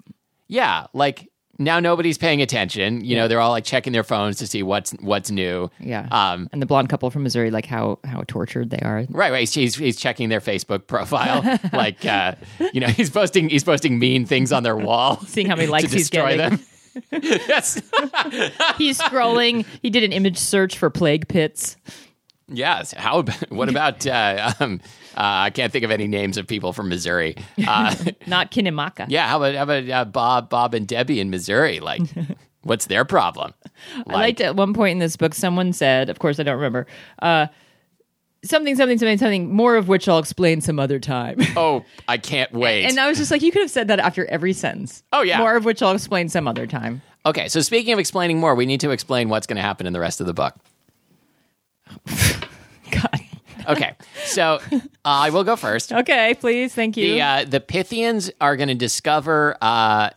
yeah, 0.49 0.87
like 0.93 1.29
now 1.61 1.79
nobody's 1.79 2.19
paying 2.19 2.43
attention. 2.43 3.05
You 3.05 3.15
know, 3.15 3.29
they're 3.29 3.39
all 3.41 3.51
like 3.51 3.65
checking 3.65 3.93
their 3.93 4.03
phones 4.03 4.39
to 4.39 4.47
see 4.47 4.63
what's 4.65 4.91
what's 5.01 5.31
new. 5.31 5.71
Yeah. 5.79 6.09
Um, 6.11 6.49
and 6.53 6.61
the 6.61 6.67
blonde 6.67 6.89
couple 6.89 7.09
from 7.11 7.23
Missouri, 7.23 7.51
like 7.53 7.67
how 7.67 7.99
how 8.05 8.25
tortured 8.27 8.71
they 8.71 8.79
are. 8.81 9.05
Right, 9.11 9.31
right. 9.31 9.49
He's 9.49 9.77
he's 9.77 9.97
checking 9.97 10.29
their 10.31 10.41
Facebook 10.41 10.87
profile. 10.89 11.43
like, 11.73 12.05
uh, 12.05 12.35
you 12.73 12.81
know, 12.81 12.87
he's 12.99 13.11
posting 13.11 13.49
he's 13.49 13.63
posting 13.63 13.99
mean 13.99 14.25
things 14.27 14.51
on 14.51 14.63
their 14.65 14.77
wall, 14.77 15.21
Seeing 15.27 15.47
how 15.49 15.55
many 15.55 15.69
likes 15.69 15.93
he's 15.93 16.09
destroy 16.11 16.37
getting. 16.37 16.57
them. 16.59 17.23
yes, 17.23 17.75
He's 18.77 18.99
scrolling. 18.99 19.65
he 19.83 19.91
did 19.91 20.03
an 20.03 20.13
image 20.13 20.39
search 20.39 20.77
for 20.77 20.91
plague 20.91 21.29
pits. 21.29 21.77
yes. 22.49 22.93
How? 22.95 23.23
What 23.51 23.69
about? 23.69 24.05
Uh, 24.07 24.53
um, 24.59 24.81
uh, 25.17 25.47
I 25.47 25.51
can't 25.51 25.73
think 25.73 25.85
of 25.85 25.91
any 25.91 26.07
names 26.07 26.37
of 26.37 26.47
people 26.47 26.73
from 26.73 26.89
Missouri. 26.89 27.37
Uh, 27.67 27.95
Not 28.27 28.51
Kinimaka. 28.51 29.07
yeah, 29.09 29.29
how 29.29 29.43
about 29.43 29.55
how 29.55 29.63
about 29.63 29.89
uh, 29.89 30.05
Bob, 30.05 30.49
Bob, 30.51 30.75
and 30.75 30.87
Debbie 30.87 31.21
in 31.21 31.31
Missouri? 31.31 31.81
Like, 31.81 32.03
what's 32.63 32.87
their 32.87 33.05
problem? 33.05 33.53
I 34.07 34.13
liked 34.13 34.41
at 34.41 34.57
one 34.57 34.75
point 34.75 34.93
in 34.93 34.99
this 34.99 35.17
book, 35.17 35.35
someone 35.35 35.73
said, 35.73 36.09
of 36.11 36.19
course 36.19 36.39
I 36.39 36.43
don't 36.45 36.57
remember, 36.57 36.87
uh, 37.21 37.47
something, 38.45 38.77
something, 38.77 38.99
something, 38.99 39.19
something, 39.19 39.53
more 39.55 39.77
of 39.77 39.89
which 39.89 40.09
I'll 40.09 40.19
explain 40.19 40.61
some 40.61 40.79
other 40.79 40.99
time. 40.99 41.39
Oh, 41.57 41.85
I 42.09 42.17
can't 42.19 42.53
wait. 42.53 42.85
and 42.87 42.99
I 43.01 43.09
was 43.09 43.19
just 43.19 43.31
like, 43.31 43.43
you 43.43 43.51
could 43.53 43.63
have 43.63 43.71
said 43.71 43.89
that 43.89 43.99
after 43.99 44.25
every 44.27 44.53
sentence. 44.53 45.03
Oh, 45.13 45.23
yeah. 45.23 45.39
More 45.39 45.57
of 45.57 45.65
which 45.65 45.83
I'll 45.83 45.95
explain 45.95 46.29
some 46.29 46.47
other 46.49 46.67
time. 46.67 47.03
okay, 47.27 47.49
so 47.49 47.61
speaking 47.61 47.93
of 47.93 47.99
explaining 47.99 48.39
more, 48.39 48.55
we 48.55 48.67
need 48.67 48.81
to 48.81 48.91
explain 48.91 49.29
what's 49.29 49.47
going 49.47 49.57
to 49.57 49.63
happen 49.63 49.87
in 49.87 49.93
the 49.93 50.01
rest 50.01 50.21
of 50.21 50.27
the 50.27 50.35
book. 50.35 50.55
God. 52.91 53.21
Okay, 53.69 53.95
so 54.25 54.61
uh, 54.73 54.81
I 55.05 55.31
will 55.31 55.45
go 55.45 55.57
first. 55.57 55.93
Okay, 55.93 56.35
please. 56.35 56.75
Thank 56.75 56.97
you. 56.97 57.15
The 57.15 57.23
uh, 57.23 57.45
the 57.45 57.61
Pythians 57.61 58.31
are 58.41 58.57
going 58.57 58.69
to 58.69 58.75
discover 58.75 59.57
uh, 59.61 60.11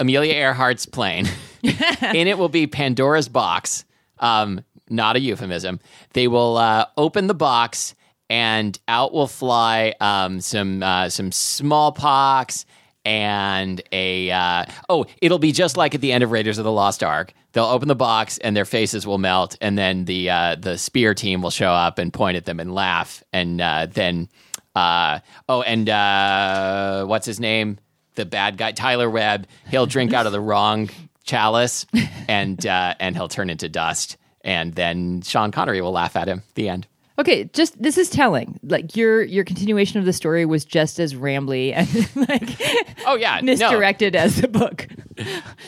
Amelia 0.00 0.34
Earhart's 0.34 0.86
plane. 0.86 1.26
In 1.62 2.28
it 2.28 2.38
will 2.38 2.48
be 2.48 2.66
Pandora's 2.66 3.28
box. 3.28 3.84
Um, 4.18 4.64
not 4.88 5.16
a 5.16 5.20
euphemism. 5.20 5.80
They 6.12 6.28
will 6.28 6.56
uh, 6.56 6.86
open 6.96 7.26
the 7.26 7.34
box, 7.34 7.94
and 8.28 8.78
out 8.86 9.12
will 9.12 9.26
fly 9.26 9.94
um, 10.00 10.40
some 10.40 10.82
uh, 10.82 11.08
some 11.08 11.32
smallpox 11.32 12.66
and 13.04 13.82
a 13.92 14.30
uh, 14.30 14.64
oh, 14.88 15.06
it'll 15.20 15.38
be 15.38 15.52
just 15.52 15.76
like 15.76 15.94
at 15.94 16.00
the 16.00 16.12
end 16.12 16.24
of 16.24 16.30
Raiders 16.30 16.58
of 16.58 16.64
the 16.64 16.72
Lost 16.72 17.02
Ark. 17.02 17.32
They'll 17.52 17.64
open 17.64 17.88
the 17.88 17.94
box 17.94 18.38
and 18.38 18.56
their 18.56 18.64
faces 18.64 19.06
will 19.06 19.18
melt, 19.18 19.56
and 19.60 19.76
then 19.78 20.04
the 20.06 20.30
uh, 20.30 20.56
the 20.56 20.78
spear 20.78 21.14
team 21.14 21.42
will 21.42 21.50
show 21.50 21.70
up 21.70 21.98
and 21.98 22.12
point 22.12 22.36
at 22.36 22.44
them 22.44 22.60
and 22.60 22.74
laugh, 22.74 23.22
and 23.32 23.60
uh, 23.60 23.86
then 23.90 24.28
uh, 24.74 25.20
oh, 25.48 25.62
and 25.62 25.88
uh, 25.88 27.04
what's 27.06 27.26
his 27.26 27.40
name? 27.40 27.78
The 28.16 28.24
bad 28.24 28.56
guy, 28.56 28.72
Tyler 28.72 29.10
Webb. 29.10 29.46
He'll 29.68 29.86
drink 29.86 30.12
out 30.12 30.26
of 30.26 30.32
the 30.32 30.40
wrong 30.40 30.90
chalice, 31.24 31.86
and 32.28 32.64
uh, 32.66 32.94
and 32.98 33.16
he'll 33.16 33.28
turn 33.28 33.50
into 33.50 33.68
dust, 33.68 34.16
and 34.42 34.74
then 34.74 35.22
Sean 35.22 35.50
Connery 35.50 35.80
will 35.80 35.92
laugh 35.92 36.16
at 36.16 36.28
him. 36.28 36.42
The 36.54 36.68
end. 36.68 36.86
Okay, 37.18 37.44
just 37.52 37.80
this 37.80 37.96
is 37.96 38.10
telling. 38.10 38.58
Like 38.64 38.96
your 38.96 39.22
your 39.22 39.44
continuation 39.44 39.98
of 40.00 40.04
the 40.04 40.12
story 40.12 40.44
was 40.46 40.64
just 40.64 40.98
as 40.98 41.14
rambly 41.14 41.72
and 41.74 42.28
like 42.28 42.60
Oh 43.06 43.14
yeah, 43.16 43.36
no. 43.36 43.42
misdirected 43.42 44.16
as 44.16 44.40
the 44.40 44.48
book. 44.48 44.88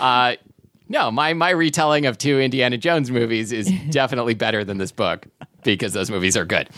Uh, 0.01 0.35
no, 0.89 1.11
my 1.11 1.35
my 1.35 1.51
retelling 1.51 2.07
of 2.07 2.19
two 2.19 2.41
Indiana 2.41 2.77
Jones 2.79 3.11
movies 3.11 3.53
is 3.53 3.71
definitely 3.91 4.35
better 4.35 4.65
than 4.65 4.79
this 4.79 4.93
book 4.93 5.27
because 5.63 5.93
those 5.93 6.11
movies 6.11 6.37
are 6.37 6.45
good. 6.45 6.69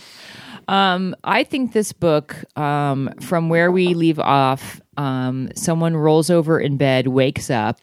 Um, 0.66 1.16
I 1.24 1.44
think 1.44 1.72
this 1.72 1.94
book, 1.94 2.36
um, 2.58 3.08
from 3.22 3.48
where 3.48 3.72
we 3.72 3.94
leave 3.94 4.18
off, 4.18 4.82
um, 4.98 5.48
someone 5.54 5.96
rolls 5.96 6.28
over 6.28 6.60
in 6.60 6.76
bed, 6.76 7.06
wakes 7.08 7.48
up, 7.48 7.80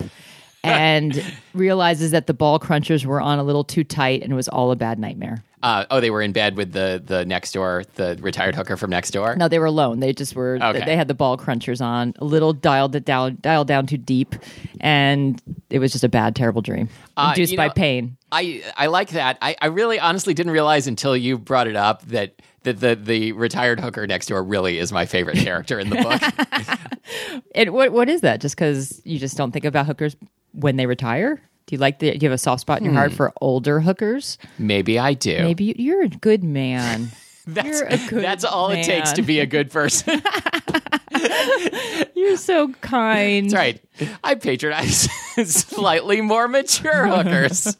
and 0.66 1.24
realizes 1.54 2.12
that 2.12 2.28
the 2.28 2.34
ball 2.34 2.60
crunchers 2.60 3.06
were 3.06 3.22
on 3.22 3.40
a 3.40 3.44
little 3.44 3.64
too 3.64 3.84
tight, 3.84 4.24
and 4.24 4.32
it 4.32 4.36
was 4.36 4.48
all 4.48 4.72
a 4.72 4.76
bad 4.76 5.00
nightmare. 5.00 5.44
Uh, 5.64 5.84
oh, 5.90 6.00
they 6.00 6.12
were 6.12 6.22
in 6.22 6.32
bed 6.32 6.58
with 6.58 6.74
the 6.74 7.02
the 7.04 7.26
next 7.26 7.52
door, 7.54 7.84
the 7.96 8.18
retired 8.22 8.54
hooker 8.56 8.78
from 8.78 8.92
next 8.92 9.12
door. 9.12 9.36
No, 9.36 9.48
they 9.48 9.58
were 9.58 9.66
alone. 9.66 10.00
They 10.00 10.14
just 10.14 10.36
were. 10.36 10.60
Okay. 10.62 10.86
They 10.86 10.96
had 10.96 11.08
the 11.08 11.16
ball 11.16 11.38
crunchers 11.38 11.84
on, 11.84 12.14
a 12.20 12.26
little 12.26 12.54
dialed 12.54 12.96
it 12.96 13.04
down, 13.06 13.38
dialed 13.42 13.68
down 13.68 13.88
too 13.88 13.98
deep, 13.98 14.36
and 14.80 15.42
it 15.70 15.80
was 15.80 15.92
just 15.92 16.04
a 16.04 16.10
bad, 16.10 16.36
terrible 16.36 16.62
dream 16.62 16.90
Uh, 17.18 17.30
induced 17.30 17.52
you 17.52 17.58
by 17.58 17.70
pain. 17.70 18.18
I 18.32 18.64
I 18.78 18.88
like 18.88 19.10
that. 19.12 19.38
I, 19.42 19.56
I 19.60 19.68
really 19.68 20.00
honestly 20.00 20.34
didn't 20.36 20.52
realize 20.52 20.86
until 20.88 21.18
you 21.18 21.38
brought 21.40 21.68
it 21.68 21.76
up 21.76 22.04
that 22.08 22.42
that 22.62 22.80
the 22.80 22.96
the 22.96 23.32
retired 23.32 23.80
hooker 23.80 24.06
next 24.06 24.28
door 24.28 24.44
really 24.44 24.78
is 24.78 24.92
my 24.92 25.06
favorite 25.08 25.38
character 25.38 25.80
in 25.80 25.90
the 25.90 25.96
book. 25.96 26.80
And 27.54 27.70
what 27.72 27.92
what 27.92 28.10
is 28.10 28.22
that? 28.22 28.42
Just 28.42 28.56
because 28.56 29.00
you 29.06 29.20
just 29.20 29.38
don't 29.38 29.52
think 29.52 29.64
about 29.64 29.86
hookers 29.86 30.16
when 30.56 30.78
they 30.78 30.86
retire? 30.86 31.36
Do 31.68 31.76
you 31.76 31.80
like 31.80 32.00
the? 32.00 32.12
Do 32.18 32.24
you 32.24 32.30
have 32.30 32.36
a 32.36 32.38
soft 32.38 32.62
spot 32.62 32.80
in 32.80 32.86
your 32.86 32.94
heart 32.94 33.12
Hmm. 33.12 33.18
for 33.18 33.34
older 33.42 33.80
hookers? 33.80 34.38
Maybe 34.60 35.00
I 35.00 35.14
do. 35.14 35.40
Maybe 35.42 35.64
you, 35.66 35.74
you're 35.78 36.04
a 36.04 36.10
good 36.10 36.44
man. 36.44 37.10
that's 37.48 37.68
you're 37.68 37.86
a 37.88 37.98
good 38.08 38.24
that's 38.24 38.44
all 38.44 38.70
it 38.72 38.84
takes 38.84 39.10
man. 39.10 39.16
to 39.16 39.22
be 39.24 39.40
a 39.40 39.46
good 39.46 39.72
person. 39.72 40.22
You're 42.16 42.38
so 42.38 42.70
kind. 42.82 43.50
That's 43.50 43.54
right. 43.54 43.82
I 44.24 44.36
patronize 44.36 45.10
slightly 45.46 46.22
more 46.22 46.48
mature 46.48 47.08
hookers. 47.08 47.78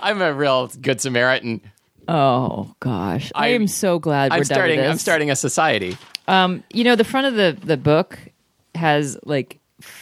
I'm 0.00 0.20
a 0.22 0.32
real 0.32 0.68
good 0.68 1.00
Samaritan. 1.00 1.60
Oh 2.08 2.74
gosh, 2.80 3.30
I, 3.34 3.46
I- 3.46 3.48
am 3.50 3.66
so 3.68 3.98
glad 3.98 4.30
we're 4.30 4.36
I'm 4.36 4.40
done 4.40 4.44
starting. 4.44 4.76
with 4.78 4.86
this. 4.86 4.92
I'm 4.92 4.98
starting 4.98 5.30
a 5.30 5.36
society. 5.36 5.96
Um, 6.28 6.64
you 6.72 6.84
know, 6.84 6.96
the 6.96 7.04
front 7.04 7.26
of 7.26 7.34
the 7.34 7.56
the 7.64 7.76
book 7.76 8.18
has 8.74 9.18
like 9.24 9.58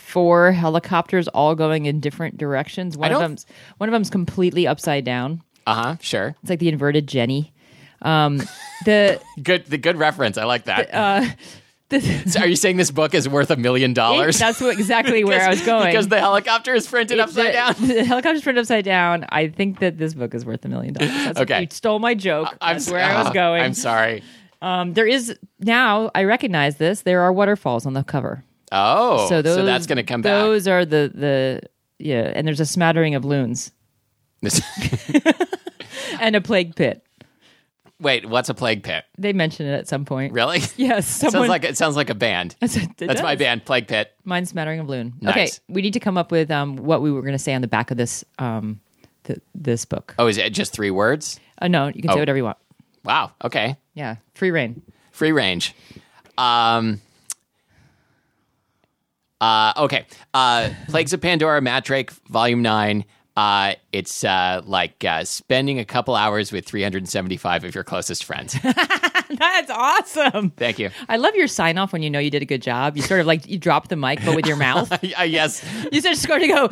four 0.09 0.53
helicopters 0.53 1.29
all 1.29 1.55
going 1.55 1.87
in 1.87 2.01
different 2.01 2.39
directions. 2.39 2.97
One 2.97 3.13
of 3.13 3.21
them's 3.21 3.47
one 3.77 3.89
of 3.89 3.93
them's 3.93 4.11
completely 4.11 4.67
upside 4.67 5.05
down. 5.05 5.43
Uh 5.67 5.75
huh. 5.75 5.97
Sure. 6.01 6.35
It's 6.41 6.51
like 6.51 6.61
the 6.61 6.69
inverted 6.69 7.07
Jenny. 7.07 7.53
Um, 8.01 8.39
the 8.85 9.21
Good. 9.43 9.67
The 9.67 9.79
good 9.79 9.97
reference. 9.97 10.39
I 10.39 10.45
like 10.45 10.65
that. 10.65 10.95
uh, 10.95 11.27
the, 11.91 12.01
So 12.01 12.41
are 12.41 12.47
you 12.47 12.57
saying 12.57 12.79
this 12.79 12.91
book 12.91 13.13
is 13.15 13.29
worth 13.29 13.51
a 13.51 13.57
million 13.57 13.93
dollars? 13.93 14.39
that's 14.39 14.61
what, 14.61 14.73
exactly 14.79 15.25
where 15.25 15.43
I 15.43 15.51
was 15.51 15.65
going. 15.65 15.87
Because 15.87 16.09
the 16.09 16.21
helicopter 16.21 16.75
is 16.75 16.87
printed 16.87 17.19
It- 17.19 17.21
upside 17.21 17.49
the, 17.49 17.53
down. 17.53 17.75
The 17.79 18.05
helicopter 18.05 18.37
is 18.37 18.43
printed 18.43 18.63
upside 18.63 18.85
down. 18.85 19.27
I 19.29 19.49
think 19.49 19.81
that 19.81 19.99
this 19.99 20.15
book 20.15 20.35
is 20.35 20.45
worth 20.45 20.65
a 20.65 20.69
million 20.69 20.95
dollars. 20.95 21.13
That's- 21.13 21.39
Okay. 21.39 21.61
you 21.63 21.69
stole 21.71 21.99
my 21.99 22.15
joke. 22.15 22.57
I'm 22.61 22.77
That's 22.77 22.91
where 22.91 23.05
I 23.05 23.19
was 23.19 23.29
oh, 23.29 23.33
going. 23.35 23.63
I'm 23.63 23.75
sorry. 23.75 24.23
Um, 24.61 24.95
there 24.95 25.07
is 25.07 25.39
now. 25.61 26.11
I 26.15 26.25
recognize 26.25 26.77
this. 26.79 27.03
There 27.03 27.21
are 27.21 27.33
waterfalls 27.33 27.87
on 27.87 27.93
the 27.93 28.03
cover. 28.03 28.43
Oh, 28.73 29.29
So 29.29 29.43
those. 29.43 29.65
that's 29.65 29.87
going 29.87 29.97
to 29.97 30.03
come 30.03 30.23
back. 30.23 30.31
Those 30.31 30.69
are 30.69 30.85
the 30.85 31.11
the 31.15 31.61
yeah, 31.99 32.33
and 32.35 32.47
there's 32.47 32.61
a 32.61 32.67
smattering 32.67 33.15
of 33.15 33.25
loons 33.25 33.73
and 36.21 36.37
a 36.37 36.41
plague 36.41 36.75
pit. 36.77 37.05
Wait, 38.01 38.29
what's 38.29 38.49
a 38.49 38.55
plague 38.55 38.85
pit? 38.85 39.05
They 39.19 39.33
mention 39.33 39.67
it 39.67 39.73
at 39.73 39.89
some 39.89 40.05
point. 40.05 40.33
Really? 40.33 40.61
Yes, 40.77 41.07
someone. 41.09 41.33
sounds 41.33 41.49
like 41.49 41.65
it 41.65 41.77
sounds 41.77 41.97
like 41.97 42.11
a 42.11 42.15
band. 42.15 42.55
That's, 42.61 42.79
That's 42.97 43.23
my 43.23 43.35
band, 43.35 43.65
Plague 43.65 43.89
Pit. 43.89 44.13
Mine's 44.25 44.51
smattering 44.51 44.79
of 44.79 44.89
loon. 44.89 45.15
Okay, 45.27 45.49
we 45.69 45.83
need 45.83 45.95
to 45.95 46.01
come 46.01 46.17
up 46.17 46.31
with 46.31 46.51
um, 46.51 46.77
what 46.77 47.03
we 47.03 47.11
were 47.11 47.23
going 47.23 47.33
to 47.33 47.39
say 47.39 47.55
on 47.55 47.61
the 47.63 47.67
back 47.69 47.91
of 47.91 47.97
this 47.97 48.25
um, 48.39 48.81
th- 49.25 49.41
this 49.55 49.85
book. 49.85 50.15
Oh, 50.19 50.29
is 50.29 50.39
it 50.39 50.51
just 50.51 50.73
three 50.73 50.93
words? 50.93 51.41
Uh, 51.61 51.67
no, 51.67 51.89
you 51.89 52.01
can 52.01 52.11
Oh. 52.11 52.15
say 52.15 52.21
whatever 52.21 52.37
you 52.39 52.45
want. 52.45 52.59
Wow. 53.05 53.33
Okay. 53.43 53.77
Yeah, 53.95 54.17
free 54.35 54.53
reign. 54.53 54.81
Free 55.11 55.33
range. 55.33 55.75
Um. 56.37 57.01
Uh, 59.41 59.73
okay. 59.77 60.07
Uh, 60.35 60.71
Plagues 60.89 61.13
of 61.13 61.21
Pandora, 61.21 61.61
Drake, 61.85 62.11
Volume 62.29 62.63
Nine. 62.63 63.05
Uh, 63.37 63.75
it's 63.93 64.25
uh, 64.25 64.61
like 64.65 65.05
uh, 65.05 65.23
spending 65.23 65.79
a 65.79 65.85
couple 65.85 66.17
hours 66.17 66.51
with 66.51 66.67
375 66.67 67.63
of 67.63 67.73
your 67.73 67.85
closest 67.85 68.25
friends. 68.25 68.57
That's 68.63 69.71
awesome. 69.71 70.51
Thank 70.51 70.81
you. 70.81 70.91
I 71.09 71.19
love 71.19 71.37
your 71.37 71.47
sign 71.47 71.79
off 71.79 71.93
when 71.93 72.03
you 72.03 72.11
know 72.11 72.19
you 72.19 72.31
did 72.31 72.43
a 72.43 72.47
good 72.47 72.63
job. 72.63 72.97
You 72.97 73.03
sort 73.05 73.21
of 73.21 73.27
like 73.27 73.47
you 73.47 73.57
drop 73.57 73.87
the 73.89 73.95
mic, 73.97 74.25
but 74.25 74.35
with 74.35 74.47
your 74.47 74.57
mouth. 74.57 74.93
Uh, 75.19 75.23
yes. 75.23 75.65
You 75.93 76.03
just 76.03 76.27
to 76.39 76.47
go. 76.47 76.69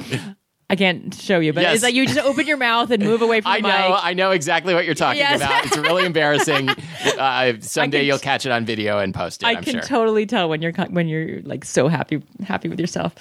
I 0.69 0.75
can't 0.77 1.15
show 1.15 1.39
you, 1.39 1.53
but 1.53 1.61
Yes. 1.63 1.77
it's 1.77 1.85
like 1.85 1.95
you 1.95 2.07
just 2.07 2.19
open 2.19 2.47
your 2.47 2.57
mouth 2.57 2.91
and 2.91 3.03
move 3.03 3.23
away 3.23 3.41
from 3.41 3.53
I 3.53 3.61
the 3.61 3.69
know, 3.69 3.89
mic. 3.91 3.99
I 4.05 4.15
know 4.15 4.31
exactly 4.33 4.75
what 4.75 4.85
you're 4.85 4.95
talking 4.97 5.21
Yes. 5.21 5.37
about. 5.41 5.65
It's 5.67 5.77
really 5.77 6.05
embarrassing. 6.05 6.69
Uh, 7.17 7.55
someday 7.61 7.99
can- 8.01 8.07
you'll 8.07 8.19
catch 8.19 8.45
it 8.47 8.53
on 8.53 8.65
video 8.67 8.99
and 8.99 9.15
post 9.15 9.43
it. 9.43 9.47
I 9.47 9.53
am 9.53 9.63
can 9.63 9.75
sure. 9.75 9.81
totally 9.83 10.27
tell 10.27 10.49
when 10.49 10.61
you're 10.61 10.73
when 10.91 11.07
you're 11.09 11.41
like 11.43 11.65
so 11.65 11.87
happy 11.89 12.21
happy 12.45 12.69
with 12.69 12.79
yourself. 12.81 13.15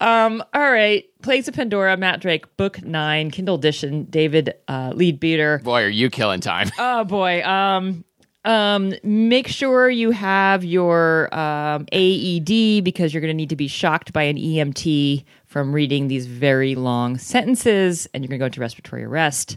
Um, 0.00 0.42
all 0.54 0.70
right, 0.70 1.04
Plagues 1.22 1.48
of 1.48 1.54
Pandora, 1.54 1.96
Matt 1.96 2.20
Drake, 2.20 2.56
Book 2.56 2.82
Nine, 2.82 3.30
Kindle 3.30 3.56
Edition, 3.56 4.04
David 4.04 4.54
uh, 4.68 4.92
Leadbeater. 4.94 5.58
Boy, 5.64 5.82
are 5.84 5.88
you 5.88 6.08
killing 6.08 6.40
time? 6.40 6.70
Oh 6.78 7.04
boy. 7.04 7.42
Um, 7.44 8.04
um, 8.44 8.94
make 9.02 9.48
sure 9.48 9.90
you 9.90 10.12
have 10.12 10.64
your 10.64 11.34
um, 11.36 11.84
AED 11.92 12.84
because 12.84 13.12
you're 13.12 13.20
going 13.20 13.32
to 13.32 13.34
need 13.36 13.48
to 13.50 13.56
be 13.56 13.66
shocked 13.68 14.12
by 14.12 14.22
an 14.22 14.36
EMT 14.36 15.24
from 15.56 15.72
reading 15.72 16.08
these 16.08 16.26
very 16.26 16.74
long 16.74 17.16
sentences, 17.16 18.06
and 18.12 18.22
you're 18.22 18.28
going 18.28 18.38
to 18.38 18.42
go 18.42 18.44
into 18.44 18.60
respiratory 18.60 19.02
arrest. 19.04 19.56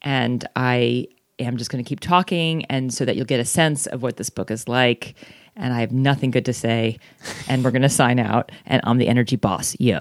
And 0.00 0.42
I 0.56 1.08
am 1.38 1.58
just 1.58 1.70
going 1.70 1.84
to 1.84 1.86
keep 1.86 2.00
talking, 2.00 2.64
and 2.70 2.90
so 2.94 3.04
that 3.04 3.16
you'll 3.16 3.26
get 3.26 3.38
a 3.38 3.44
sense 3.44 3.84
of 3.86 4.02
what 4.02 4.16
this 4.16 4.30
book 4.30 4.50
is 4.50 4.66
like. 4.66 5.14
And 5.54 5.74
I 5.74 5.80
have 5.80 5.92
nothing 5.92 6.30
good 6.30 6.46
to 6.46 6.54
say, 6.54 6.98
and 7.48 7.62
we're 7.62 7.70
going 7.70 7.82
to 7.82 7.90
sign 7.90 8.18
out. 8.18 8.50
And 8.64 8.80
I'm 8.84 8.96
the 8.96 9.08
energy 9.08 9.36
boss, 9.36 9.76
yo. 9.78 9.98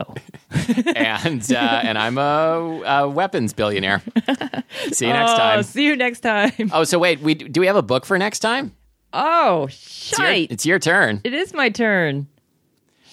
and 0.96 1.52
uh, 1.52 1.82
and 1.84 1.98
I'm 1.98 2.18
a, 2.18 2.82
a 2.86 3.10
weapons 3.10 3.52
billionaire. 3.52 4.02
See 4.94 5.08
you 5.08 5.12
next 5.12 5.32
Oh, 5.34 5.38
time. 5.38 5.64
see 5.64 5.84
you 5.84 5.98
next 5.98 6.22
time. 6.22 6.72
Oh, 6.72 6.86
so 6.86 6.98
wait, 6.98 7.20
we 7.20 7.36
do 7.36 7.60
we 7.60 7.68
have 7.68 7.76
a 7.76 7.82
book 7.84 8.06
for 8.06 8.18
next 8.18 8.40
time? 8.40 8.74
Oh, 9.12 9.66
It's 9.66 10.12
your, 10.18 10.28
shite! 10.28 10.52
it's 10.52 10.66
your 10.66 10.80
turn. 10.80 11.20
It 11.26 11.34
is 11.34 11.54
my 11.54 11.68
turn. 11.68 12.28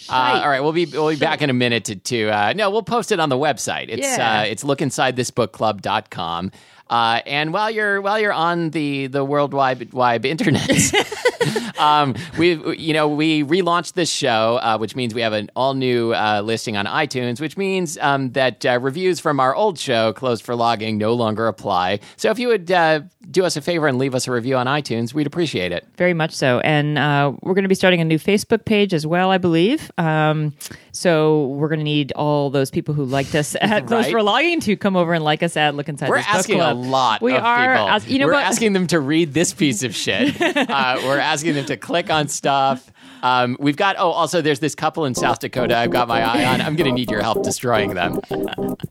Uh, 0.08 0.40
all 0.42 0.48
right, 0.48 0.60
we'll 0.60 0.72
be 0.72 0.86
we'll 0.86 1.08
be 1.10 1.16
back 1.16 1.42
in 1.42 1.50
a 1.50 1.52
minute 1.54 1.84
to, 1.86 1.96
to 1.96 2.28
uh, 2.30 2.52
no, 2.54 2.70
we'll 2.70 2.82
post 2.82 3.12
it 3.12 3.20
on 3.20 3.28
the 3.28 3.36
website. 3.38 3.86
It's 3.88 4.02
Yeah. 4.02 4.40
uh, 4.40 4.42
it's 4.44 4.64
lookinsidethisbookclub.com. 4.64 6.50
Uh, 6.90 7.20
and 7.26 7.52
while 7.52 7.70
you're 7.70 8.00
while 8.00 8.18
you're 8.20 8.32
on 8.32 8.70
the 8.70 9.06
the 9.06 9.24
worldwide 9.24 9.92
wide 9.92 10.24
internet, 10.26 10.68
um, 11.78 12.14
we 12.38 12.54
you 12.76 12.92
know 12.92 13.08
we 13.08 13.42
relaunched 13.44 13.94
this 13.94 14.10
show, 14.10 14.58
uh, 14.62 14.76
which 14.78 14.94
means 14.94 15.14
we 15.14 15.20
have 15.22 15.32
an 15.32 15.50
all 15.56 15.74
new 15.74 16.12
uh, 16.12 16.40
listing 16.44 16.76
on 16.76 16.86
iTunes, 16.86 17.40
which 17.40 17.56
means 17.56 17.96
um, 17.98 18.30
that 18.32 18.64
uh, 18.66 18.78
reviews 18.80 19.20
from 19.20 19.40
our 19.40 19.54
old 19.54 19.78
show, 19.78 20.12
closed 20.12 20.44
for 20.44 20.54
logging, 20.54 20.98
no 20.98 21.14
longer 21.14 21.48
apply. 21.48 22.00
So 22.16 22.30
if 22.30 22.38
you 22.38 22.48
would 22.48 22.70
uh, 22.70 23.00
do 23.30 23.44
us 23.44 23.56
a 23.56 23.60
favor 23.62 23.86
and 23.86 23.98
leave 23.98 24.14
us 24.14 24.28
a 24.28 24.32
review 24.32 24.56
on 24.56 24.66
iTunes, 24.66 25.14
we'd 25.14 25.26
appreciate 25.26 25.72
it. 25.72 25.86
Very 25.96 26.14
much 26.14 26.32
so. 26.32 26.60
And 26.60 26.98
uh, 26.98 27.32
we're 27.42 27.54
going 27.54 27.64
to 27.64 27.68
be 27.68 27.74
starting 27.74 28.00
a 28.00 28.04
new 28.04 28.18
Facebook 28.18 28.64
page 28.64 28.92
as 28.92 29.06
well, 29.06 29.30
I 29.30 29.38
believe. 29.38 29.90
Um, 29.98 30.54
so 30.92 31.46
we're 31.46 31.68
going 31.68 31.78
to 31.80 31.84
need 31.84 32.12
all 32.12 32.50
those 32.50 32.70
people 32.70 32.92
who 32.94 33.04
liked 33.04 33.34
us 33.34 33.56
at 33.60 33.86
Close 33.86 34.04
Right. 34.04 34.12
for 34.12 34.22
Logging 34.22 34.60
to 34.60 34.76
come 34.76 34.96
over 34.96 35.14
and 35.14 35.24
like 35.24 35.42
us 35.42 35.56
at 35.56 35.74
Look 35.74 35.88
Inside 35.88 36.10
We're 36.10 36.18
asking 36.18 36.60
a 36.72 36.74
lot 36.74 37.22
We 37.22 37.34
of 37.36 37.42
are. 37.44 37.72
people. 37.74 37.88
as- 37.88 38.08
you 38.08 38.18
know 38.18 38.26
we're 38.26 38.32
what? 38.32 38.44
asking 38.44 38.72
them 38.72 38.86
to 38.88 38.98
read 39.00 39.32
this 39.34 39.52
piece 39.52 39.82
of 39.82 39.94
shit. 39.94 40.40
uh, 40.40 41.00
we're 41.04 41.18
asking 41.18 41.54
them 41.54 41.66
to 41.66 41.76
click 41.76 42.10
on 42.10 42.28
stuff. 42.28 42.90
Um, 43.22 43.56
we've 43.60 43.76
got. 43.76 43.94
Oh, 43.98 44.10
also, 44.10 44.40
there's 44.42 44.58
this 44.58 44.74
couple 44.74 45.04
in 45.04 45.14
South 45.14 45.38
Dakota. 45.38 45.76
I've 45.76 45.90
got 45.92 46.08
my 46.08 46.22
eye 46.22 46.44
on. 46.44 46.60
I'm 46.60 46.74
going 46.74 46.88
to 46.90 46.94
need 46.94 47.08
your 47.08 47.22
help 47.22 47.44
destroying 47.44 47.94
them. 47.94 48.20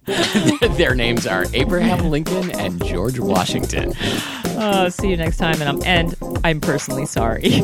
Their 0.77 0.95
names 0.95 1.27
are 1.27 1.45
Abraham 1.53 2.09
Lincoln 2.09 2.49
and 2.57 2.82
George 2.86 3.19
Washington. 3.19 3.93
Oh, 4.57 4.88
see 4.89 5.09
you 5.09 5.17
next 5.17 5.36
time. 5.36 5.59
And 5.61 5.67
I'm, 5.69 5.84
and 5.84 6.15
I'm 6.45 6.61
personally 6.61 7.05
sorry. 7.05 7.61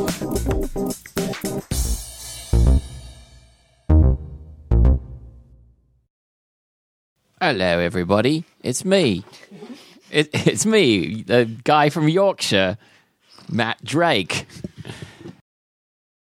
Hello, 7.40 7.80
everybody. 7.80 8.46
It's 8.64 8.84
me. 8.84 9.24
It, 10.18 10.30
it's 10.34 10.66
me, 10.66 11.22
the 11.22 11.46
guy 11.46 11.92
from 11.92 12.10
Yorkshire, 12.10 12.80
Matt 13.52 13.84
Drake. 13.84 14.48